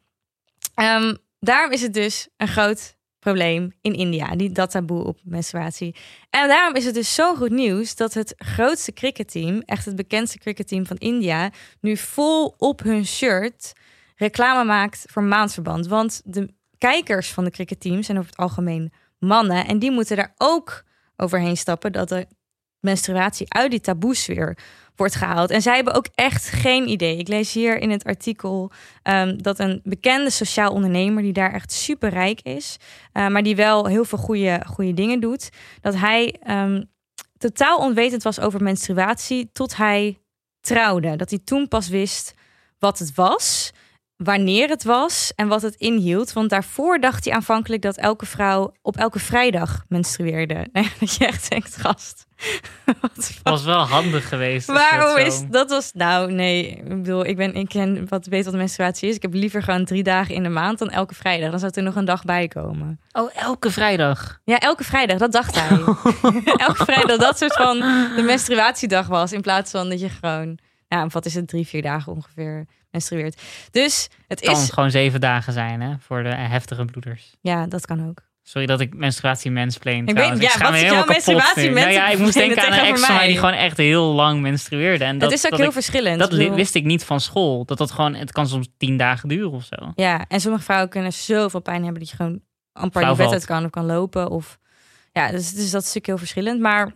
ehm, 0.75 1.15
daarom 1.41 1.73
is 1.73 1.83
het 1.83 1.95
dus 1.95 2.29
een 2.37 2.49
groot 2.49 2.97
probleem 3.19 3.73
in 3.81 3.95
India, 3.95 4.37
die, 4.37 4.53
dat 4.53 4.71
taboe 4.71 5.05
op 5.05 5.19
menstruatie. 5.23 5.97
En 6.31 6.49
daarom 6.49 6.75
is 6.75 6.85
het 6.85 6.95
dus 6.95 7.15
zo 7.15 7.35
goed 7.35 7.51
nieuws 7.51 7.97
dat 7.97 8.15
het 8.15 8.35
grootste 8.37 8.93
cricketteam, 8.93 9.61
echt 9.61 9.85
het 9.85 9.97
bekendste 9.97 10.39
cricketteam 10.39 10.87
van 10.87 10.97
India, 10.97 11.51
nu 11.81 11.97
vol 11.97 12.55
op 12.59 12.83
hun 12.83 13.07
shirt 13.07 13.73
reclame 14.17 14.65
maakt 14.65 15.05
voor 15.11 15.23
maandverband. 15.23 15.87
Want 15.87 16.23
de 16.25 16.55
kijkers 16.79 17.31
van 17.31 17.45
de 17.45 17.51
cricketteam 17.51 18.03
zijn 18.03 18.19
over 18.19 18.31
het 18.31 18.39
algemeen 18.39 18.93
mannen 19.19 19.67
en 19.67 19.79
die 19.79 19.91
moeten 19.91 20.17
daar 20.17 20.35
ook 20.37 20.85
overheen 21.17 21.57
stappen 21.57 21.93
dat 21.93 22.09
de 22.09 22.27
menstruatie 22.85 23.53
uit 23.53 23.71
die 23.71 23.81
taboesfeer 23.81 24.57
wordt 24.97 25.15
gehaald. 25.15 25.51
En 25.51 25.63
zij 25.63 25.75
hebben 25.75 25.95
ook 25.95 26.09
echt 26.15 26.49
geen 26.49 26.89
idee. 26.89 27.17
Ik 27.17 27.29
lees 27.29 27.53
hier 27.53 27.79
in 27.79 27.91
het 27.91 28.05
artikel 28.05 28.71
ehm, 29.03 29.37
dat 29.37 29.59
een 29.59 29.81
bekende 29.85 30.31
sociaal 30.31 30.73
ondernemer 30.73 31.23
die 31.23 31.33
daar 31.33 31.53
echt 31.53 31.73
super 31.73 32.11
rijk 32.11 32.41
is, 32.41 32.77
eh, 33.13 33.29
maar 33.29 33.43
die 33.43 33.57
wel 33.57 33.87
heel 33.87 34.05
veel 34.05 34.19
goede, 34.19 34.63
goede 34.67 34.95
dingen 34.95 35.21
doet, 35.21 35.51
dat 35.81 35.95
hij 35.95 36.37
ehm, 36.43 36.83
totaal 37.39 37.79
onwetend 37.79 38.23
was 38.23 38.41
over 38.41 38.63
menstruatie 38.63 39.51
tot 39.53 39.77
hij 39.77 40.19
trouwde. 40.61 41.17
Dat 41.17 41.31
hij 41.31 41.39
toen 41.45 41.69
pas 41.69 41.89
wist 41.89 42.35
wat 42.79 42.99
het 42.99 43.15
was, 43.15 43.73
wanneer 44.17 44.69
het 44.69 44.85
was 44.85 45.33
en 45.37 45.49
wat 45.49 45.63
het 45.63 45.75
inhield. 45.75 46.33
Want 46.33 46.51
daarvoor 46.51 47.01
dacht 47.01 47.25
hij 47.25 47.35
aanvankelijk 47.35 47.83
dat 47.83 47.97
elke 47.97 48.27
vrouw 48.27 48.75
op 48.83 48.97
elke 48.97 49.19
vrijdag 49.19 49.85
menstrueerde. 49.89 50.67
Nee, 50.73 50.91
dat 51.01 51.15
je 51.15 51.27
echt 51.27 51.51
denkt, 51.51 51.77
gast. 51.77 52.27
Wat 53.01 53.41
was 53.43 53.65
wel 53.65 53.81
handig 53.87 54.29
geweest. 54.29 54.67
Waarom 54.67 55.17
is 55.17 55.43
dat 55.51 55.71
was 55.71 55.93
nou 55.93 56.33
nee, 56.33 56.67
ik 56.67 56.89
bedoel, 56.89 57.27
ik 57.27 57.37
ben 57.37 57.55
ik 57.55 57.69
ken 57.69 58.09
wat 58.09 58.27
weet 58.27 58.45
wat 58.45 58.55
menstruatie 58.55 59.09
is. 59.09 59.15
Ik 59.15 59.23
heb 59.23 59.35
liever 59.35 59.63
gewoon 59.63 59.85
drie 59.85 60.03
dagen 60.03 60.35
in 60.35 60.43
de 60.43 60.49
maand 60.49 60.79
dan 60.79 60.91
elke 60.91 61.15
vrijdag. 61.15 61.51
Dan 61.51 61.59
zou 61.59 61.73
er 61.75 61.83
nog 61.83 61.97
een 61.97 62.05
dag 62.05 62.25
bij 62.25 62.49
komen. 62.49 63.01
Oh, 63.13 63.31
elke 63.35 63.71
vrijdag. 63.71 64.41
Ja, 64.45 64.59
elke 64.59 64.85
vrijdag, 64.85 65.19
dat 65.19 65.33
dacht 65.33 65.61
hij. 65.61 65.79
elke 66.67 66.85
vrijdag 66.85 67.17
dat 67.17 67.39
soort 67.39 67.55
van 67.57 67.79
de 68.17 68.23
menstruatiedag 68.27 69.07
was 69.07 69.33
in 69.33 69.41
plaats 69.41 69.71
van 69.71 69.89
dat 69.89 70.01
je 70.01 70.09
gewoon, 70.09 70.59
ja, 70.89 71.07
wat 71.07 71.27
is 71.27 71.35
het 71.35 71.49
drie 71.49 71.67
vier 71.67 71.83
dagen 71.83 72.13
ongeveer 72.13 72.67
menstrueert. 72.95 73.43
Dus 73.71 74.09
het 74.29 74.41
Kan 74.41 74.55
is, 74.57 74.71
gewoon 74.71 74.91
zeven 74.91 75.21
dagen 75.21 75.53
zijn, 75.53 75.81
hè? 75.81 75.95
Voor 76.01 76.23
de 76.23 76.35
heftige 76.35 76.85
bloeders. 76.85 77.35
ja, 77.41 77.67
dat 77.67 77.87
kan 77.87 78.09
ook. 78.09 78.19
Sorry 78.47 78.67
dat 78.67 78.81
ik 78.81 78.95
menstruatie 78.95 79.51
mensplain 79.51 80.05
weet- 80.05 80.15
trouwens. 80.15 80.43
ja, 80.43 80.49
schaam 80.51 80.73
wat 80.73 80.81
is 80.83 80.89
jouw 80.89 81.05
menstruatie. 81.07 81.71
Nou 81.71 81.91
ja, 81.91 82.09
ik 82.09 82.19
moest 82.19 82.35
denken 82.35 82.63
aan 82.63 82.73
een 82.73 82.85
ex 82.85 83.01
van 83.05 83.15
mij 83.17 83.27
die 83.27 83.39
gewoon 83.39 83.55
echt 83.55 83.77
heel 83.77 84.05
lang 84.13 84.41
menstrueerde. 84.41 85.05
En 85.05 85.19
dat, 85.19 85.31
het 85.31 85.39
is 85.39 85.45
ook 85.45 85.51
dat 85.51 85.59
heel 85.61 85.69
ik- 85.69 85.75
verschillend. 85.75 86.19
Dat 86.19 86.33
Ik 86.33 86.39
bedoel- 86.39 86.55
wist 86.57 86.75
ik 86.75 86.85
niet 86.85 87.05
van 87.05 87.21
school. 87.21 87.65
Dat 87.65 87.79
dat 87.79 87.91
gewoon, 87.91 88.15
het 88.15 88.33
kan 88.33 88.49
soms 88.49 88.69
tien 88.77 88.97
dagen 88.97 89.29
duren 89.29 89.51
of 89.51 89.65
zo. 89.65 89.93
Ja, 89.95 90.25
en 90.29 90.41
sommige 90.41 90.65
vrouwen 90.65 90.89
kunnen 90.89 91.13
zoveel 91.13 91.61
pijn 91.61 91.83
hebben 91.83 92.01
dat 92.01 92.11
je 92.11 92.17
gewoon 92.17 92.41
amper 92.73 93.09
je 93.09 93.15
bed 93.15 93.33
uit 93.33 93.45
kan 93.45 93.65
of 93.65 93.71
kan 93.71 93.85
lopen. 93.87 94.31
Of, 94.31 94.59
ja, 95.13 95.31
dus, 95.31 95.43
dus 95.51 95.55
dat 95.55 95.65
is 95.65 95.73
natuurlijk 95.73 96.07
heel 96.07 96.19
verschillend. 96.19 96.61
Maar 96.61 96.93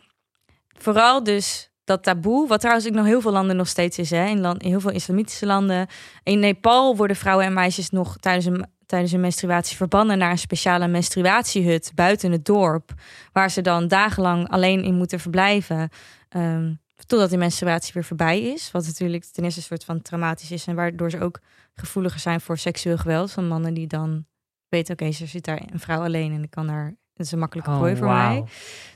vooral 0.79 1.23
dus 1.25 1.68
dat 1.89 2.03
taboe, 2.03 2.49
wat 2.49 2.61
trouwens 2.61 2.87
ook 2.89 2.95
nog 2.95 3.07
heel 3.07 3.21
veel 3.21 3.33
landen 3.33 3.57
nog 3.57 3.69
steeds 3.69 3.99
is. 3.99 4.11
Hè? 4.11 4.27
In, 4.27 4.41
land, 4.41 4.63
in 4.63 4.69
heel 4.69 4.81
veel 4.81 4.91
islamitische 4.91 5.47
landen. 5.47 5.87
In 6.23 6.39
Nepal 6.39 6.97
worden 6.97 7.17
vrouwen 7.17 7.47
en 7.47 7.53
meisjes 7.53 7.91
nog 7.91 8.17
tijdens 8.17 8.45
een, 8.45 8.67
tijdens 8.87 9.13
een 9.13 9.21
menstruatie 9.21 9.77
verbannen 9.77 10.19
naar 10.19 10.31
een 10.31 10.39
speciale 10.39 10.89
menstruatiehut 10.89 11.93
buiten 11.95 12.33
het 12.33 12.45
dorp. 12.45 12.93
Waar 13.33 13.51
ze 13.51 13.61
dan 13.61 13.89
dagenlang 13.89 14.49
alleen 14.49 14.83
in 14.83 14.95
moeten 14.95 15.21
verblijven. 15.21 15.89
ehm, 16.29 16.73
totdat 17.07 17.29
die 17.29 17.39
menstruatie 17.39 17.93
weer 17.95 18.05
voorbij 18.05 18.41
is. 18.41 18.71
Wat 18.71 18.87
natuurlijk 18.87 19.25
ten 19.25 19.45
eerste 19.45 19.61
een 19.61 19.67
soort 19.67 19.85
van 19.85 20.03
traumatisch 20.03 20.51
is. 20.51 20.67
En 20.67 20.75
waardoor 20.75 21.11
ze 21.11 21.21
ook 21.21 21.41
gevoeliger 21.75 22.21
zijn 22.21 22.41
voor 22.41 22.59
seksueel 22.59 22.99
geweld. 22.99 23.33
Van 23.33 23.49
mannen 23.49 23.75
die 23.75 23.87
dan 23.87 24.27
weten, 24.69 24.93
oké, 24.93 25.05
er 25.05 25.13
zit 25.13 25.45
daar 25.45 25.63
een 25.73 25.81
vrouw 25.81 26.03
alleen 26.03 26.33
en 26.33 26.43
ik 26.43 26.51
kan 26.51 26.67
daar, 26.67 26.87
het 27.15 27.27
is 27.27 27.33
een 27.33 27.39
makkelijke 27.39 27.71
prooi 27.71 27.97
voor 27.97 28.07
mij. 28.07 28.37
Oh. 28.37 28.47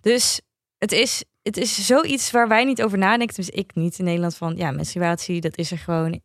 Dus 0.00 0.40
het 0.83 0.92
is, 0.92 1.25
het 1.42 1.57
is 1.57 1.87
zoiets 1.87 2.31
waar 2.31 2.49
wij 2.49 2.64
niet 2.64 2.83
over 2.83 2.99
nadenken. 2.99 3.37
Dus 3.37 3.51
ik 3.51 3.75
niet 3.75 3.99
in 3.99 4.05
Nederland 4.05 4.37
van, 4.37 4.57
ja, 4.57 4.71
menstruatie, 4.71 5.40
dat 5.40 5.57
is 5.57 5.71
er 5.71 5.79
gewoon 5.79 6.21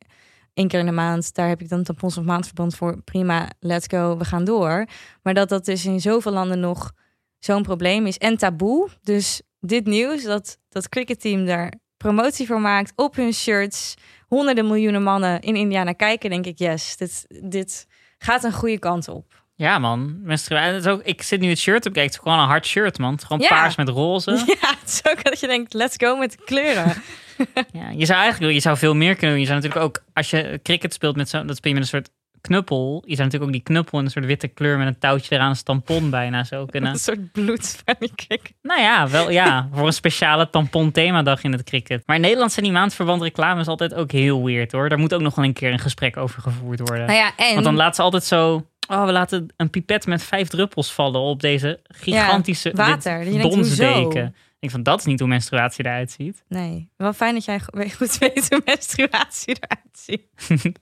één 0.54 0.68
keer 0.68 0.80
in 0.80 0.86
de 0.86 0.92
maand. 0.92 1.34
Daar 1.34 1.48
heb 1.48 1.62
ik 1.62 1.70
dan 1.70 1.84
tampons 1.84 2.18
of 2.18 2.24
maandverband 2.24 2.76
voor. 2.76 3.02
Prima, 3.02 3.50
let's 3.60 3.88
go, 3.88 4.18
we 4.18 4.26
gaan 4.26 4.44
door. 4.44 4.86
Maar 5.22 5.34
dat 5.34 5.50
dat 5.50 5.66
dus 5.66 5.86
in 5.86 6.02
zoveel 6.02 6.32
landen 6.32 6.60
nog 6.60 6.92
zo'n 7.40 7.64
probleem 7.64 8.06
is. 8.06 8.18
En 8.18 8.38
taboe. 8.38 8.90
Dus 9.02 9.42
dit 9.60 9.86
nieuws, 9.86 10.24
dat 10.24 10.58
dat 10.70 10.90
cricketteam 10.90 11.46
daar 11.46 11.74
promotie 11.98 12.48
voor 12.48 12.62
maakt 12.62 12.94
op 12.96 13.16
hun 13.16 13.34
shirts. 13.34 13.94
Honderden 14.28 14.68
miljoenen 14.68 15.04
mannen 15.04 15.42
in 15.42 15.56
India 15.56 15.84
naar 15.84 15.96
kijken, 15.96 16.30
denk 16.30 16.46
ik, 16.46 16.60
yes, 16.60 16.98
dit, 16.98 17.26
dit 17.44 17.88
gaat 18.18 18.44
een 18.44 18.54
goede 18.54 18.80
kant 18.80 19.08
op. 19.08 19.46
Ja, 19.58 19.80
man. 19.80 20.20
Menstruatie. 20.24 20.92
ook, 20.92 21.02
ik 21.04 21.22
zit 21.22 21.40
nu 21.40 21.50
het 21.50 21.60
shirt 21.60 21.86
op. 21.86 21.94
Kijk, 21.94 22.06
het 22.06 22.14
is 22.16 22.22
gewoon 22.22 22.40
een 22.40 22.48
hard 22.48 22.66
shirt, 22.66 22.98
man. 22.98 23.12
Het 23.12 23.22
is 23.22 23.28
gewoon 23.28 23.42
Ja. 23.42 23.48
paars 23.50 23.76
met 23.76 23.90
roze. 23.90 24.32
Ja, 24.62 24.70
het 24.80 24.90
is 24.90 25.02
ook 25.12 25.24
dat 25.24 25.40
je 25.40 25.48
denkt, 25.48 25.74
let's 25.74 25.96
go 25.98 26.16
met 26.18 26.36
kleuren. 26.46 26.94
Ja, 27.72 27.90
je 27.96 28.06
zou 28.06 28.20
eigenlijk 28.20 28.54
je 28.54 28.60
zou 28.60 28.78
veel 28.78 28.96
meer 28.96 29.16
kunnen 29.16 29.30
doen. 29.36 29.40
Je 29.46 29.50
zou 29.52 29.60
natuurlijk 29.62 29.86
ook, 29.86 30.04
als 30.14 30.30
je 30.30 30.60
cricket 30.64 30.94
speelt 30.94 31.16
met 31.16 31.30
zo'n, 31.30 31.48
dat 31.48 31.56
speel 31.56 31.72
je 31.72 31.78
met 31.80 31.88
een 31.88 31.94
soort 32.00 32.10
knuppel. 32.42 33.04
Je 33.06 33.16
zou 33.16 33.28
natuurlijk 33.28 33.44
ook 33.44 33.52
die 33.52 33.62
knuppel 33.74 34.00
in 34.00 34.06
een 34.06 34.12
soort 34.12 34.26
witte 34.26 34.48
kleur 34.48 34.78
met 34.78 34.88
een 34.88 35.00
touwtje 35.00 35.36
eraan, 35.36 35.50
een 35.50 35.64
tampon 35.64 36.10
bijna 36.10 36.44
zo 36.44 36.66
kunnen. 36.66 36.92
Een 36.92 37.00
soort 37.00 37.32
bloed 37.32 37.82
van 37.86 37.96
die 38.00 38.12
kick. 38.16 38.52
Nou 38.62 38.82
ja, 38.82 39.08
wel 39.10 39.30
ja, 39.32 39.70
voor 39.74 39.88
een 39.88 39.94
speciale 39.94 40.50
tampon 40.50 40.92
themadag 40.92 41.44
in 41.44 41.52
het 41.52 41.64
cricket. 41.64 42.04
Maar 42.06 42.16
in 42.16 42.22
Nederland 42.22 42.52
zijn 42.52 42.66
die 42.66 42.74
maandverband 42.74 43.22
reclames 43.22 43.68
altijd 43.68 43.94
ook 43.94 44.12
heel 44.12 44.46
weird 44.46 44.72
hoor. 44.72 44.90
Daar 44.90 45.00
moet 45.00 45.14
ook 45.14 45.22
nog 45.22 45.36
wel 45.36 45.46
een 45.46 45.54
keer 45.54 45.72
een 45.72 45.80
gesprek 45.80 46.18
over 46.18 46.42
gevoerd 46.42 46.80
worden. 46.80 47.06
Nou 47.06 47.18
ja, 47.18 47.32
en 47.38 47.52
Want 47.54 47.64
dan 47.66 47.76
laten 47.76 47.96
ze 47.96 48.02
altijd 48.02 48.24
zo, 48.24 48.68
oh 48.88 49.06
we 49.06 49.12
laten 49.12 49.48
een 49.58 49.70
pipet 49.70 50.06
met 50.06 50.24
vijf 50.24 50.48
druppels 50.48 50.94
vallen 50.94 51.22
op 51.22 51.40
deze 51.42 51.80
gigantische 51.84 52.70
Ja, 52.70 52.76
water. 52.76 53.24
Denkt, 53.24 53.42
donsdeken. 53.42 54.26
Ik 54.28 54.64
denk 54.64 54.74
van, 54.74 54.84
dat 54.84 55.00
is 55.00 55.06
niet 55.06 55.20
hoe 55.20 55.28
menstruatie 55.30 55.86
eruit 55.86 56.12
ziet. 56.12 56.44
Nee, 56.48 56.90
wel 56.96 57.14
fijn 57.14 57.34
dat 57.34 57.46
jij 57.46 57.60
go- 57.60 57.84
goed 57.98 58.18
weet 58.18 58.50
hoe 58.50 58.62
menstruatie 58.66 59.58
eruit 59.60 59.98
ziet. 59.98 60.22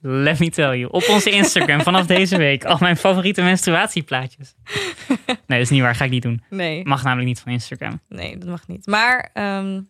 Let 0.00 0.38
me 0.38 0.50
tell 0.50 0.78
you. 0.78 0.90
Op 0.90 1.08
onze 1.08 1.30
Instagram 1.30 1.80
vanaf 1.82 2.06
deze 2.06 2.36
week 2.48 2.64
al 2.64 2.76
mijn 2.80 2.96
favoriete 2.96 3.42
menstruatieplaatjes. 3.42 4.54
Nee, 5.26 5.36
dat 5.46 5.58
is 5.58 5.70
niet 5.70 5.80
waar. 5.80 5.94
Ga 5.94 6.04
ik 6.04 6.10
niet 6.10 6.22
doen. 6.22 6.42
Nee, 6.50 6.84
Mag 6.84 7.02
namelijk 7.02 7.28
niet 7.28 7.40
van 7.40 7.52
Instagram. 7.52 8.00
nee, 8.08 8.38
dat 8.38 8.48
mag 8.48 8.66
niet. 8.68 8.86
Maar, 8.86 9.30
ehm, 9.32 9.80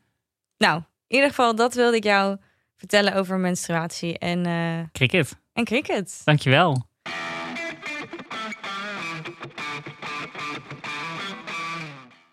nou, 0.59 0.77
in 1.07 1.17
ieder 1.17 1.29
geval, 1.29 1.55
dat 1.55 1.75
wilde 1.75 1.97
ik 1.97 2.05
jou 2.05 2.37
vertellen 2.77 3.15
over 3.15 3.39
menstruatie 3.39 4.19
en, 4.19 4.47
eh, 4.47 4.79
Cricket. 4.93 5.39
en 5.53 5.65
cricket. 5.65 6.21
Dankjewel. 6.25 6.87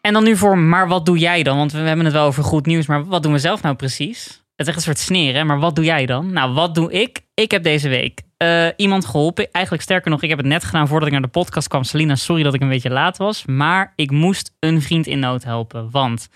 En 0.05 0.13
dan 0.13 0.23
nu 0.23 0.37
voor, 0.37 0.57
maar 0.57 0.87
wat 0.87 1.05
doe 1.05 1.17
jij 1.17 1.43
dan? 1.43 1.57
Want 1.57 1.71
we 1.71 1.77
hebben 1.77 2.05
het 2.05 2.13
wel 2.13 2.25
over 2.25 2.43
goed 2.43 2.65
nieuws, 2.65 2.85
maar 2.85 3.05
wat 3.05 3.23
doen 3.23 3.31
we 3.31 3.39
zelf 3.39 3.61
nou 3.61 3.75
precies? 3.75 4.25
Het 4.55 4.67
is 4.67 4.67
echt 4.67 4.75
een 4.75 4.81
soort 4.81 4.97
sneer, 4.97 5.33
hè? 5.33 5.43
Maar 5.43 5.59
wat 5.59 5.75
doe 5.75 5.85
jij 5.85 6.05
dan? 6.05 6.33
Nou, 6.33 6.53
wat 6.53 6.75
doe 6.75 6.91
ik? 6.91 7.21
Ik 7.33 7.51
heb 7.51 7.63
deze 7.63 7.89
week 7.89 8.21
eh, 8.37 8.67
iemand 8.75 9.05
geholpen. 9.05 9.51
Eigenlijk 9.51 9.83
sterker 9.83 10.11
nog, 10.11 10.21
ik 10.21 10.29
heb 10.29 10.37
het 10.37 10.47
net 10.47 10.63
gedaan 10.63 10.87
voordat 10.87 11.07
ik 11.07 11.13
naar 11.13 11.21
de 11.21 11.27
podcast 11.27 11.67
kwam. 11.67 11.83
Selina, 11.83 12.15
sorry 12.15 12.43
dat 12.43 12.53
ik 12.53 12.61
een 12.61 12.69
beetje 12.69 12.89
laat 12.89 13.17
was. 13.17 13.45
Maar 13.45 13.93
ik 13.95 14.11
moest 14.11 14.55
een 14.59 14.81
vriend 14.81 15.07
in 15.07 15.19
nood 15.19 15.43
helpen. 15.43 15.91
Want 15.91 16.29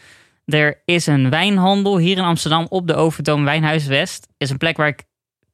er 0.46 0.82
is 0.86 1.08
een 1.08 1.30
wijnhandel 1.30 1.98
hier 1.98 2.18
in 2.18 2.24
Amsterdam 2.24 2.66
op 2.70 2.88
de 2.88 2.96
Overtoom 2.96 3.44
Wijnhuis 3.44 3.86
West. 3.86 4.28
Is 4.38 4.50
een 4.50 4.58
plek 4.58 4.78
waar 4.78 4.88
ik 4.88 5.04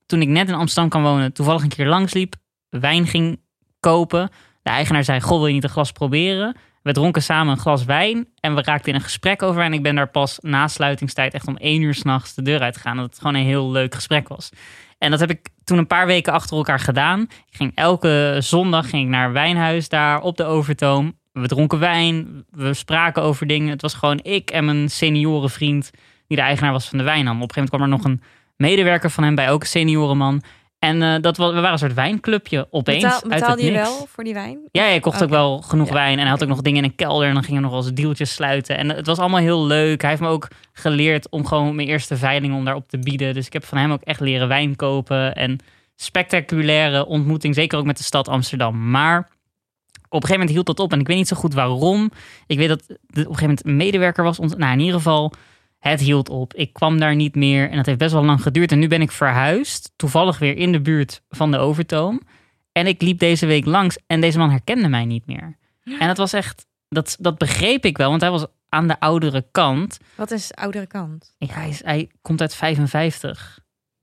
toen 0.05 0.21
ik 0.21 0.27
net 0.27 0.47
in 0.47 0.55
Amsterdam 0.55 0.89
kwam 0.89 1.03
wonen, 1.03 1.33
toevallig 1.33 1.61
een 1.61 1.69
keer 1.69 1.87
langs 1.87 2.13
liep, 2.13 2.35
wijn 2.69 3.07
ging 3.07 3.39
kopen. 3.79 4.29
De 4.61 4.69
eigenaar 4.69 5.03
zei: 5.03 5.21
Goh, 5.21 5.37
wil 5.37 5.47
je 5.47 5.53
niet 5.53 5.63
een 5.63 5.69
glas 5.69 5.91
proberen? 5.91 6.55
We 6.83 6.93
dronken 6.93 7.23
samen 7.23 7.53
een 7.53 7.59
glas 7.59 7.85
wijn 7.85 8.27
en 8.39 8.55
we 8.55 8.61
raakten 8.61 8.89
in 8.89 8.95
een 8.95 9.03
gesprek 9.03 9.41
over. 9.41 9.61
En 9.61 9.73
ik 9.73 9.83
ben 9.83 9.95
daar 9.95 10.09
pas 10.09 10.37
na 10.41 10.67
sluitingstijd 10.67 11.33
echt 11.33 11.47
om 11.47 11.57
één 11.57 11.81
uur 11.81 11.93
s'nachts 11.93 12.33
de 12.33 12.41
deur 12.41 12.59
uitgegaan. 12.59 12.97
Dat 12.97 13.05
het 13.05 13.17
gewoon 13.17 13.35
een 13.35 13.45
heel 13.45 13.71
leuk 13.71 13.95
gesprek 13.95 14.27
was. 14.27 14.49
En 14.97 15.11
dat 15.11 15.19
heb 15.19 15.29
ik 15.29 15.49
toen 15.63 15.77
een 15.77 15.87
paar 15.87 16.05
weken 16.05 16.33
achter 16.33 16.57
elkaar 16.57 16.79
gedaan. 16.79 17.21
Ik 17.21 17.55
ging 17.55 17.71
elke 17.75 18.37
zondag 18.39 18.89
ging 18.89 19.03
ik 19.03 19.09
naar 19.09 19.25
een 19.25 19.33
wijnhuis 19.33 19.89
daar 19.89 20.21
op 20.21 20.37
de 20.37 20.43
Overtoom. 20.43 21.17
we 21.31 21.47
dronken 21.47 21.79
wijn, 21.79 22.45
we 22.51 22.73
spraken 22.73 23.21
over 23.21 23.47
dingen. 23.47 23.69
Het 23.69 23.81
was 23.81 23.93
gewoon 23.93 24.19
ik 24.21 24.51
en 24.51 24.65
mijn 24.65 24.89
seniorenvriend, 24.89 25.91
die 26.27 26.37
de 26.37 26.43
eigenaar 26.43 26.71
was 26.71 26.89
van 26.89 26.97
de 26.97 27.03
wijnhandel. 27.03 27.43
Op 27.43 27.49
een 27.49 27.55
gegeven 27.55 27.77
moment 27.79 27.91
kwam 27.97 28.07
er 28.07 28.17
nog 28.17 28.23
een 28.27 28.33
medewerker 28.67 29.09
van 29.09 29.23
hem 29.23 29.35
bij, 29.35 29.51
ook 29.51 29.61
een 29.61 29.67
seniorenman. 29.67 30.43
En 30.83 31.01
eh, 31.01 31.15
dat 31.21 31.37
was, 31.37 31.47
we 31.49 31.55
waren 31.55 31.71
een 31.71 31.77
soort 31.77 31.93
wijnclubje 31.93 32.67
opeens. 32.69 33.01
Betaal, 33.03 33.13
uit 33.13 33.23
het 33.23 33.39
betaalde 33.39 33.63
je 33.65 33.71
wel 33.71 34.07
voor 34.09 34.23
die 34.23 34.33
wijn? 34.33 34.59
Ja, 34.71 34.85
je 34.87 34.99
kocht 34.99 35.23
ook 35.23 35.29
wel 35.29 35.61
genoeg 35.61 35.87
Ja, 35.87 35.93
wijn. 35.93 36.13
En 36.13 36.19
hij 36.19 36.29
had 36.29 36.43
ook 36.43 36.49
nog 36.49 36.61
dingen 36.61 36.83
in 36.83 36.89
een 36.89 36.95
kelder. 36.95 37.27
En 37.27 37.33
dan 37.33 37.43
gingen 37.43 37.61
we 37.61 37.67
nog 37.67 37.75
wel 37.75 37.85
eens 37.85 37.93
dealtjes 38.01 38.33
sluiten. 38.33 38.77
En 38.77 38.89
het 38.89 39.05
was 39.05 39.17
allemaal 39.19 39.39
heel 39.39 39.65
leuk. 39.65 40.01
Hij 40.01 40.09
heeft 40.09 40.21
me 40.21 40.27
ook 40.27 40.47
geleerd 40.73 41.29
om 41.29 41.45
gewoon 41.45 41.75
mijn 41.75 41.87
eerste 41.87 42.17
veiling 42.17 42.53
om 42.55 42.65
daarop 42.65 42.89
te 42.89 42.99
bieden. 42.99 43.33
Dus 43.33 43.45
ik 43.45 43.53
heb 43.53 43.65
van 43.65 43.77
hem 43.77 43.91
ook 43.91 44.01
echt 44.01 44.19
leren 44.19 44.47
wijn 44.47 44.75
kopen. 44.75 45.35
En 45.35 45.59
spectaculaire 45.95 47.05
ontmoeting. 47.05 47.55
Zeker 47.55 47.77
ook 47.77 47.85
met 47.85 47.97
de 47.97 48.03
stad 48.03 48.27
Amsterdam. 48.27 48.89
Maar 48.89 49.17
op 49.19 49.25
een 50.23 50.27
gegeven 50.27 50.31
moment 50.31 50.49
hield 50.49 50.65
dat 50.65 50.79
op. 50.79 50.91
En 50.91 50.99
ik 50.99 51.07
weet 51.07 51.17
niet 51.17 51.27
zo 51.27 51.35
goed 51.35 51.53
waarom. 51.53 52.11
Ik 52.47 52.57
weet 52.57 52.67
dat 52.67 52.81
op 52.89 52.89
een 52.89 53.15
gegeven 53.23 53.41
moment 53.41 53.65
een 53.65 53.75
medewerker 53.75 54.23
was. 54.23 54.39
ons- 54.39 54.55
Nou, 54.55 54.71
in 54.73 54.79
ieder 54.79 54.95
geval, 54.95 55.33
het 55.89 55.99
hield 55.99 56.29
op. 56.29 56.53
Ik 56.53 56.73
kwam 56.73 56.99
daar 56.99 57.15
niet 57.15 57.35
meer. 57.35 57.69
En 57.69 57.75
dat 57.75 57.85
heeft 57.85 57.97
best 57.97 58.13
wel 58.13 58.25
lang 58.25 58.41
geduurd. 58.41 58.71
En 58.71 58.79
nu 58.79 58.87
ben 58.87 59.01
ik 59.01 59.11
verhuisd. 59.11 59.93
Toevallig 59.95 60.39
weer 60.39 60.57
in 60.57 60.71
de 60.71 60.81
buurt 60.81 61.21
van 61.29 61.51
de 61.51 61.57
Overtoom. 61.57 62.21
En 62.71 62.87
ik 62.87 63.01
liep 63.01 63.19
deze 63.19 63.45
week 63.45 63.65
langs 63.65 63.97
en 64.07 64.21
deze 64.21 64.37
man 64.37 64.49
herkende 64.49 64.87
mij 64.87 65.05
niet 65.05 65.25
meer. 65.25 65.57
En 65.99 66.07
dat 66.07 66.17
was 66.17 66.33
echt, 66.33 66.65
dat, 66.87 67.15
dat 67.19 67.37
begreep 67.37 67.85
ik 67.85 67.97
wel, 67.97 68.09
want 68.09 68.21
hij 68.21 68.31
was 68.31 68.45
aan 68.69 68.87
de 68.87 68.99
oudere 68.99 69.45
kant. 69.51 69.99
Wat 70.15 70.31
is 70.31 70.47
de 70.47 70.55
oudere 70.55 70.87
kant? 70.87 71.35
Ja, 71.37 71.53
hij, 71.53 71.69
is, 71.69 71.83
hij 71.83 72.09
komt 72.21 72.41
uit 72.41 72.55
55. 72.55 73.59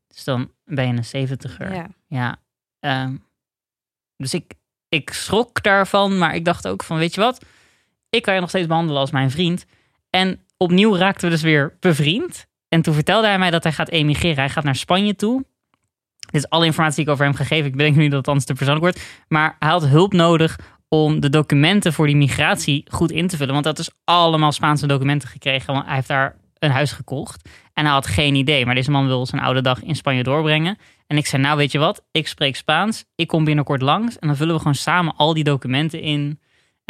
Dus 0.06 0.24
dan 0.24 0.50
ben 0.64 0.86
je 0.86 1.02
een 1.12 1.28
70er. 1.28 1.72
Ja. 1.72 1.86
Ja. 2.06 2.36
ehm, 2.80 3.16
dus 4.16 4.34
ik, 4.34 4.54
ik 4.88 5.10
schrok 5.10 5.62
daarvan, 5.62 6.18
maar 6.18 6.34
ik 6.34 6.44
dacht 6.44 6.68
ook 6.68 6.82
van, 6.82 6.98
weet 6.98 7.14
je 7.14 7.20
wat? 7.20 7.44
Ik 8.10 8.22
kan 8.22 8.34
je 8.34 8.40
nog 8.40 8.48
steeds 8.48 8.66
behandelen 8.66 9.00
als 9.00 9.10
mijn 9.10 9.30
vriend. 9.30 9.64
En 10.10 10.40
opnieuw 10.62 10.96
raakten 10.96 11.28
we 11.28 11.34
dus 11.34 11.42
weer 11.42 11.76
bevriend. 11.80 12.46
En 12.68 12.82
toen 12.82 12.94
vertelde 12.94 13.26
hij 13.26 13.38
mij 13.38 13.50
dat 13.50 13.62
hij 13.62 13.72
gaat 13.72 13.88
emigreren. 13.88 14.38
Hij 14.38 14.48
gaat 14.48 14.64
naar 14.64 14.76
Spanje 14.76 15.16
toe. 15.16 15.44
Dit 16.18 16.42
is 16.42 16.48
alle 16.48 16.64
informatie 16.64 16.96
die 16.96 17.04
ik 17.04 17.10
over 17.10 17.24
hem 17.24 17.34
gegeven. 17.34 17.66
Ik 17.66 17.76
bedenk 17.76 17.96
nu 17.96 18.08
dat 18.08 18.18
het 18.18 18.28
anders 18.28 18.46
te 18.46 18.54
persoonlijk 18.54 18.84
wordt. 18.84 19.24
Maar 19.28 19.56
hij 19.58 19.68
had 19.68 19.86
hulp 19.86 20.12
nodig 20.12 20.58
om 20.88 21.20
de 21.20 21.28
documenten 21.28 21.92
voor 21.92 22.06
die 22.06 22.16
migratie 22.16 22.84
goed 22.90 23.10
in 23.10 23.28
te 23.28 23.36
vullen. 23.36 23.52
Want 23.52 23.64
dat 23.64 23.78
is 23.78 23.90
allemaal 24.04 24.52
Spaanse 24.52 24.86
documenten 24.86 25.28
gekregen. 25.28 25.74
Want 25.74 25.86
hij 25.86 25.94
heeft 25.94 26.08
daar 26.08 26.36
een 26.58 26.70
huis 26.70 26.92
gekocht. 26.92 27.48
En 27.72 27.84
hij 27.84 27.92
had 27.92 28.06
geen 28.06 28.34
idee. 28.34 28.66
Maar 28.66 28.74
deze 28.74 28.90
man 28.90 29.06
wil 29.06 29.26
zijn 29.26 29.42
oude 29.42 29.62
dag 29.62 29.82
in 29.82 29.96
Spanje 29.96 30.22
doorbrengen. 30.22 30.78
En 31.06 31.16
ik 31.16 31.26
zei, 31.26 31.42
nou 31.42 31.56
weet 31.56 31.72
je 31.72 31.78
wat? 31.78 32.04
Ik 32.10 32.28
spreek 32.28 32.56
Spaans. 32.56 33.04
Ik 33.14 33.28
kom 33.28 33.44
binnenkort 33.44 33.82
langs. 33.82 34.18
En 34.18 34.26
dan 34.26 34.36
vullen 34.36 34.54
we 34.54 34.60
gewoon 34.60 34.74
samen 34.74 35.16
al 35.16 35.34
die 35.34 35.44
documenten 35.44 36.00
in. 36.00 36.40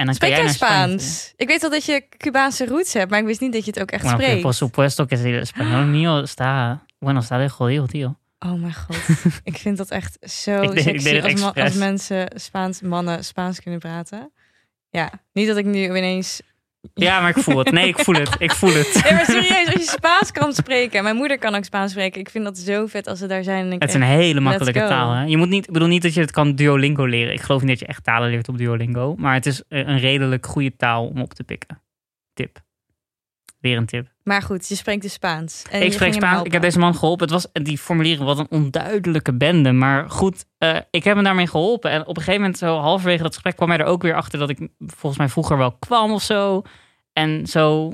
En 0.01 0.07
dan 0.07 0.15
Spreek 0.15 0.37
jij. 0.37 0.49
Spaans? 0.49 1.33
Ik 1.37 1.49
weet 1.49 1.61
wel 1.61 1.71
dat 1.71 1.85
je 1.85 2.05
Cubaanse 2.17 2.67
roots 2.67 2.93
hebt, 2.93 3.11
maar 3.11 3.19
ik 3.19 3.27
wist 3.27 3.41
niet 3.41 3.53
dat 3.53 3.65
je 3.65 3.71
het 3.71 3.81
ook 3.81 3.91
echt 3.91 4.03
Bueno, 4.03 4.19
spreekt. 4.19 4.43
por 4.43 4.55
supuesto 4.55 5.07
que 5.07 5.17
el 5.17 5.47
español 5.47 5.87
mío 5.97 6.23
está... 6.23 6.81
Bueno, 6.99 7.21
está 7.21 7.39
de 7.39 7.49
jodido, 7.49 7.87
tío. 7.87 8.17
Oh 8.39 8.61
mijn 8.61 8.75
god. 8.75 8.97
ik 9.51 9.57
vind 9.57 9.77
dat 9.77 9.91
echt 9.91 10.19
zo 10.21 10.63
Ik 10.63 10.81
sexy 10.81 11.21
als, 11.21 11.55
als 11.55 11.75
mensen 11.75 12.29
Spaans, 12.35 12.81
mannen 12.81 13.25
Spaans 13.25 13.61
kunnen 13.61 13.81
praten. 13.81 14.33
Ja, 14.91 15.11
niet 15.33 15.47
dat 15.47 15.57
ik 15.57 15.65
nu 15.65 15.85
ineens... 15.85 16.41
Ja, 16.95 17.21
maar 17.21 17.37
ik 17.37 17.43
voel 17.43 17.59
het. 17.59 17.71
Nee, 17.71 17.89
ik 17.89 17.99
voel 17.99 18.15
het. 18.15 18.37
Ik 18.39 18.53
voel 18.53 18.73
het. 18.73 19.01
Nee, 19.05 19.13
maar 19.13 19.25
serieus, 19.25 19.67
als 19.67 19.75
je 19.75 19.91
Spaans 19.91 20.31
kan 20.31 20.53
spreken. 20.53 21.03
Mijn 21.03 21.17
moeder 21.17 21.39
kan 21.39 21.55
ook 21.55 21.65
Spaans 21.65 21.91
spreken. 21.91 22.21
Ik 22.21 22.31
vind 22.31 22.45
dat 22.45 22.59
zo 22.59 22.87
vet 22.87 23.07
als 23.07 23.19
ze 23.19 23.27
daar 23.27 23.43
zijn. 23.43 23.71
Het 23.71 23.89
is 23.89 23.95
een 23.95 24.03
hele 24.03 24.41
makkelijke 24.41 24.79
taal. 24.79 25.13
Hè? 25.13 25.25
Je 25.25 25.37
moet 25.37 25.49
niet, 25.49 25.67
ik 25.67 25.73
bedoel 25.73 25.89
niet 25.89 26.03
dat 26.03 26.15
je 26.15 26.21
het 26.21 26.31
kan 26.31 26.55
Duolingo 26.55 27.05
leren. 27.05 27.33
Ik 27.33 27.41
geloof 27.41 27.61
niet 27.61 27.71
dat 27.71 27.79
je 27.79 27.87
echt 27.87 28.05
talen 28.05 28.31
leert 28.31 28.49
op 28.49 28.59
Duolingo. 28.59 29.15
Maar 29.17 29.35
het 29.35 29.47
is 29.47 29.63
een 29.69 29.89
een 29.91 29.99
redelijk 29.99 30.47
goede 30.47 30.77
taal 30.77 31.07
om 31.07 31.21
op 31.21 31.35
te 31.35 31.45
pikken. 31.45 31.83
Tip. 32.33 32.59
Weer 33.61 33.77
een 33.77 33.87
tip. 33.87 34.09
Maar 34.23 34.43
goed, 34.43 34.69
je 34.69 34.75
spreekt 34.75 35.03
dus 35.03 35.13
Spaans. 35.13 35.65
En 35.71 35.83
ik 35.83 35.93
spreek 35.93 36.13
Spaans. 36.13 36.43
Ik 36.43 36.53
heb 36.53 36.63
deze 36.63 36.79
man 36.79 36.95
geholpen. 36.95 37.23
Het 37.23 37.35
was 37.35 37.65
die 37.65 37.79
formulieren 37.79 38.25
wat 38.25 38.39
een 38.39 38.51
onduidelijke 38.51 39.35
bende. 39.35 39.73
Maar 39.73 40.11
goed, 40.11 40.45
eh, 40.59 40.77
ik 40.91 41.05
heb 41.05 41.15
hem 41.15 41.25
daarmee 41.25 41.47
geholpen. 41.47 41.91
En 41.91 42.01
op 42.01 42.09
een 42.09 42.23
gegeven 42.23 42.41
moment, 42.41 42.59
zo 42.59 42.77
halverwege 42.77 43.23
dat 43.23 43.33
gesprek, 43.33 43.57
kwam 43.57 43.69
hij 43.69 43.79
er 43.79 43.85
ook 43.85 44.03
weer 44.03 44.15
achter 44.15 44.39
dat 44.39 44.49
ik 44.49 44.69
volgens 44.79 45.19
mij 45.19 45.29
vroeger 45.29 45.57
wel 45.57 45.73
kwam 45.73 46.13
of 46.13 46.23
zo. 46.23 46.63
En 47.13 47.47
zo, 47.47 47.93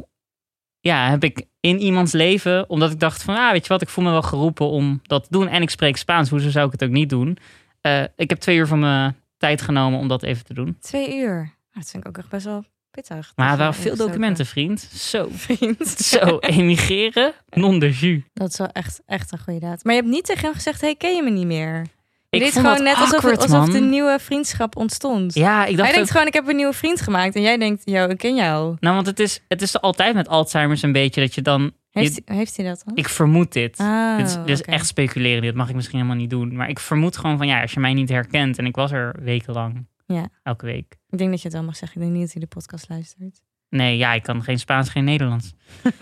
ja, 0.80 1.10
heb 1.10 1.24
ik 1.24 1.46
in 1.60 1.78
iemands 1.78 2.12
leven, 2.12 2.68
omdat 2.70 2.90
ik 2.90 3.00
dacht 3.00 3.22
van, 3.22 3.36
ah, 3.36 3.50
weet 3.50 3.62
je 3.62 3.72
wat, 3.72 3.82
ik 3.82 3.88
voel 3.88 4.04
me 4.04 4.10
wel 4.10 4.22
geroepen 4.22 4.66
om 4.66 5.00
dat 5.02 5.22
te 5.22 5.30
doen. 5.30 5.48
En 5.48 5.62
ik 5.62 5.70
spreek 5.70 5.96
Spaans, 5.96 6.30
hoezo 6.30 6.50
zou 6.50 6.66
ik 6.66 6.72
het 6.72 6.84
ook 6.84 6.90
niet 6.90 7.10
doen? 7.10 7.38
Eh, 7.80 8.02
ik 8.16 8.30
heb 8.30 8.38
twee 8.38 8.56
uur 8.56 8.66
van 8.66 8.78
mijn 8.78 9.16
tijd 9.36 9.62
genomen 9.62 9.98
om 9.98 10.08
dat 10.08 10.22
even 10.22 10.44
te 10.44 10.54
doen. 10.54 10.76
Twee 10.80 11.18
uur. 11.18 11.34
Nou, 11.36 11.50
dat 11.72 11.90
vind 11.90 12.02
ik 12.02 12.08
ook 12.08 12.18
echt 12.18 12.28
best 12.28 12.44
wel 12.44 12.64
pittig. 12.96 13.32
Maar 13.36 13.56
waren 13.56 13.74
je 13.76 13.80
veel 13.82 13.96
documenten, 13.96 14.46
vriend. 14.46 14.80
Zo, 14.80 15.28
Vriend. 15.32 15.88
zo, 16.12 16.38
emigreren, 16.38 17.32
non 17.50 17.78
de 17.78 17.90
jus. 17.90 18.20
Dat 18.34 18.48
is 18.48 18.58
wel 18.58 18.68
echt, 18.72 19.00
echt 19.06 19.32
een 19.32 19.38
goede 19.38 19.60
daad. 19.60 19.84
Maar 19.84 19.94
je 19.94 20.00
hebt 20.00 20.12
niet 20.12 20.24
tegen 20.24 20.44
hem 20.44 20.54
gezegd, 20.54 20.80
hey, 20.80 20.94
ken 20.94 21.16
je 21.16 21.22
me 21.22 21.30
niet 21.30 21.46
meer? 21.46 21.86
Ik 22.30 22.42
vond 22.42 22.66
gewoon 22.66 22.82
net 22.82 22.96
alsof, 22.96 23.22
het, 23.22 23.42
alsof 23.42 23.68
de 23.68 23.80
nieuwe 23.80 24.18
vriendschap 24.20 24.76
ontstond. 24.76 25.34
Ja, 25.34 25.64
ik 25.64 25.76
dacht 25.76 25.78
Hij 25.78 25.88
ook- 25.88 25.94
denkt 25.94 26.10
gewoon, 26.10 26.26
ik 26.26 26.32
heb 26.32 26.48
een 26.48 26.56
nieuwe 26.56 26.72
vriend 26.72 27.00
gemaakt. 27.00 27.34
En 27.34 27.42
jij 27.42 27.56
denkt, 27.58 27.82
yo, 27.84 28.06
ik 28.08 28.18
ken 28.18 28.34
jou. 28.34 28.76
Nou, 28.80 28.94
want 28.94 29.06
het 29.06 29.20
is, 29.20 29.40
het 29.48 29.62
is 29.62 29.80
altijd 29.80 30.14
met 30.14 30.28
Alzheimer's 30.28 30.82
een 30.82 30.92
beetje 30.92 31.20
dat 31.20 31.34
je 31.34 31.42
dan... 31.42 31.72
Heeft, 31.90 32.14
je- 32.14 32.22
heeft 32.34 32.56
hij 32.56 32.66
dat 32.66 32.82
dan? 32.86 32.96
ik 32.96 33.08
vermoed 33.08 33.52
dit. 33.52 33.78
Oh, 33.80 34.16
dit 34.16 34.26
is, 34.26 34.36
dit 34.46 34.62
echt 34.64 34.86
speculeren. 34.86 35.42
Dit 35.42 35.54
mag 35.54 35.68
ik 35.68 35.74
misschien 35.74 35.96
helemaal 35.98 36.18
niet 36.20 36.30
doen. 36.30 36.56
Maar 36.56 36.68
ik 36.68 36.78
vermoed 36.78 37.16
gewoon 37.16 37.36
van 37.36 37.46
ja, 37.46 37.60
als 37.60 37.72
je 37.72 37.80
mij 37.80 37.94
niet 37.94 38.08
herkent... 38.08 38.58
en 38.58 38.66
ik 38.66 38.74
was 38.76 38.92
er 38.92 39.14
wekenlang. 39.22 39.86
Ja. 40.06 40.28
Elke 40.42 40.66
week. 40.66 40.96
Ik 41.08 41.18
denk 41.18 41.30
dat 41.30 41.38
je 41.40 41.48
het 41.48 41.56
wel 41.56 41.64
mag 41.66 41.76
zeggen. 41.76 41.98
Ik 42.00 42.02
denk 42.06 42.16
niet 42.18 42.24
dat 42.24 42.32
hij 42.32 42.42
de 42.42 42.54
podcast 42.54 42.88
luistert. 42.88 43.40
Nee, 43.68 43.96
ja, 43.96 44.12
ik 44.12 44.22
kan 44.22 44.42
geen 44.42 44.58
Spaans, 44.58 44.88
geen 44.88 45.04
Nederlands. 45.04 45.52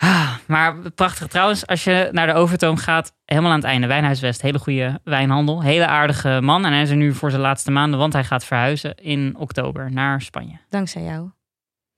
Ah, 0.00 0.36
maar 0.46 0.90
prachtig 0.90 1.26
trouwens, 1.28 1.66
als 1.66 1.84
je 1.84 2.08
naar 2.12 2.26
de 2.26 2.32
Overtoom 2.32 2.76
gaat, 2.76 3.14
helemaal 3.24 3.50
aan 3.50 3.56
het 3.56 3.66
einde, 3.66 3.86
Wijnhuis 3.86 4.20
West, 4.20 4.42
hele 4.42 4.58
goede 4.58 5.00
wijnhandel, 5.04 5.62
hele 5.62 5.86
aardige 5.86 6.38
man. 6.42 6.64
En 6.64 6.72
hij 6.72 6.82
is 6.82 6.90
er 6.90 6.96
nu 6.96 7.12
voor 7.14 7.30
zijn 7.30 7.42
laatste 7.42 7.70
maanden, 7.70 7.98
want 7.98 8.12
hij 8.12 8.24
gaat 8.24 8.44
verhuizen 8.44 8.94
in 8.94 9.36
oktober 9.36 9.92
naar 9.92 10.22
Spanje. 10.22 10.58
Dankzij 10.68 11.02
jou. 11.02 11.30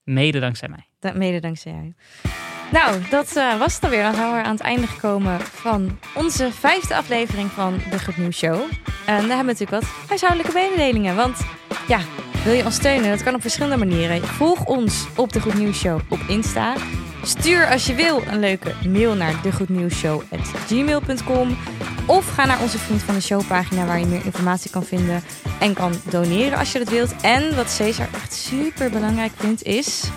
Mede 0.03 0.41
dankzij 0.41 0.69
mij. 0.69 0.89
Da- 0.99 1.13
mede 1.13 1.41
dankzij 1.41 1.73
jou. 1.73 1.93
Nou, 2.73 2.97
dat 3.11 3.37
eh, 3.37 3.59
was 3.59 3.75
het 3.75 3.85
alweer. 3.85 4.03
Dan 4.03 4.15
zijn 4.15 4.33
we 4.33 4.43
aan 4.43 4.53
het 4.53 4.61
einde 4.61 4.87
gekomen 4.87 5.41
van 5.41 5.99
onze 6.15 6.53
vijfde 6.53 6.97
aflevering 6.97 7.51
van 7.51 7.81
de 7.91 8.05
Goed 8.05 8.17
Nieuws 8.17 8.37
Show. 8.37 8.55
En 8.55 8.69
daar 9.05 9.37
hebben 9.37 9.39
we 9.39 9.45
natuurlijk 9.45 9.83
wat 9.83 9.91
huishoudelijke 10.09 10.53
mededelingen. 10.53 11.17
Want 11.17 11.39
ja, 11.89 12.01
wil 12.45 12.53
je 12.53 12.65
ons 12.65 12.75
steunen? 12.75 13.11
Dat 13.11 13.23
kan 13.23 13.35
op 13.35 13.41
verschillende 13.41 13.77
manieren. 13.77 14.23
Volg 14.23 14.65
ons 14.65 15.07
op 15.17 15.33
de 15.33 15.41
Goed 15.41 15.55
Nieuws 15.55 15.79
Show 15.79 16.01
op 16.09 16.19
Insta. 16.29 16.75
Stuur 17.23 17.67
als 17.67 17.87
je 17.87 17.95
wil 17.95 18.23
een 18.27 18.41
leuke 18.41 18.75
mail 18.89 19.15
naar 19.15 19.43
degoednieuwsshow.gmail.com 19.43 21.57
Of 22.07 22.35
ga 22.35 22.45
naar 22.45 22.61
onze 22.61 22.79
Vriend 22.79 23.03
van 23.03 23.15
de 23.15 23.21
Show 23.21 23.47
pagina 23.47 23.87
waar 23.87 23.99
je 23.99 24.07
meer 24.07 24.25
informatie 24.25 24.71
kan 24.71 24.85
vinden 24.85 25.23
en 25.61 25.75
kan 25.75 25.93
doneren 26.11 26.59
als 26.59 26.73
je 26.73 26.79
dat 26.79 26.89
wilt. 26.89 27.15
En 27.23 27.57
wat 27.57 27.71
Cesar 27.71 28.09
echt 28.15 28.33
super 28.33 28.91
belangrijk 28.91 29.33
vindt 29.37 29.63
is... 29.63 30.11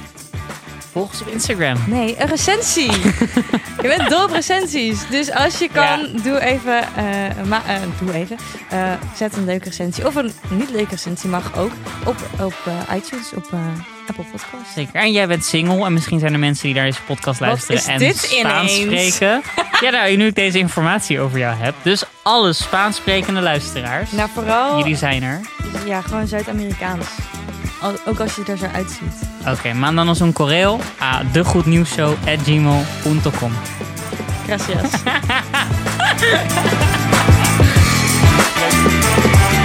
Volg 0.93 1.09
ons 1.11 1.21
op 1.21 1.27
Instagram. 1.27 1.77
Nee, 1.87 2.15
een 2.21 2.27
recensie. 2.27 2.91
je 3.83 3.95
bent 3.97 4.09
dol 4.09 4.23
op 4.23 4.31
recensies. 4.31 5.07
Dus 5.09 5.31
als 5.31 5.59
je 5.59 5.69
kan, 5.73 6.09
doe 6.23 6.39
even. 6.39 6.77
eh, 6.95 7.43
ma- 7.45 7.61
eh, 7.67 7.75
doe 7.99 8.13
even. 8.13 8.37
eh, 8.69 8.91
zet 9.15 9.35
een 9.37 9.45
leuke 9.45 9.63
recensie. 9.69 10.07
Of 10.07 10.15
een 10.15 10.31
niet 10.49 10.69
leuke 10.69 10.89
recensie 10.89 11.29
mag 11.29 11.57
ook. 11.57 11.71
Op, 12.05 12.15
op 12.39 12.55
iTunes, 12.95 13.31
op 13.35 13.49
Apple 14.07 14.23
Podcasts. 14.31 14.73
Zeker. 14.73 14.95
En 14.95 15.11
jij 15.11 15.27
bent 15.27 15.45
single 15.45 15.85
en 15.85 15.93
misschien 15.93 16.19
zijn 16.19 16.33
er 16.33 16.39
mensen 16.39 16.65
die 16.65 16.75
naar 16.75 16.85
deze 16.85 17.01
podcast 17.05 17.39
luisteren 17.39 17.75
is 17.81 17.87
en 17.87 17.97
dit 17.97 18.17
Spaans 18.17 18.77
ineens? 18.77 19.15
spreken. 19.15 19.41
ja, 19.85 19.89
nou, 19.89 20.15
nu 20.15 20.25
ik 20.25 20.35
deze 20.35 20.57
informatie 20.59 21.19
over 21.19 21.37
jou 21.39 21.55
heb. 21.55 21.73
Dus 21.81 22.03
alle 22.23 22.53
Spaans 22.53 22.95
sprekende 22.95 23.41
luisteraars, 23.41 24.11
Nou, 24.11 24.29
vooral. 24.33 24.77
jullie 24.77 24.95
zijn 24.95 25.23
er. 25.23 25.39
Ja, 25.85 26.01
gewoon 26.01 26.27
Zuid-Amerikaans. 26.27 27.05
Ook 28.05 28.19
als 28.19 28.35
je 28.35 28.43
er 28.47 28.57
zo 28.57 28.65
uitziet. 28.73 29.31
Oké, 29.45 29.73
mandanos 29.73 30.21
un 30.21 30.31
correo 30.31 30.79
a 30.99 31.23
degoednieuwsshow.gmail.com 31.23 33.51
Gracias. 34.47 34.91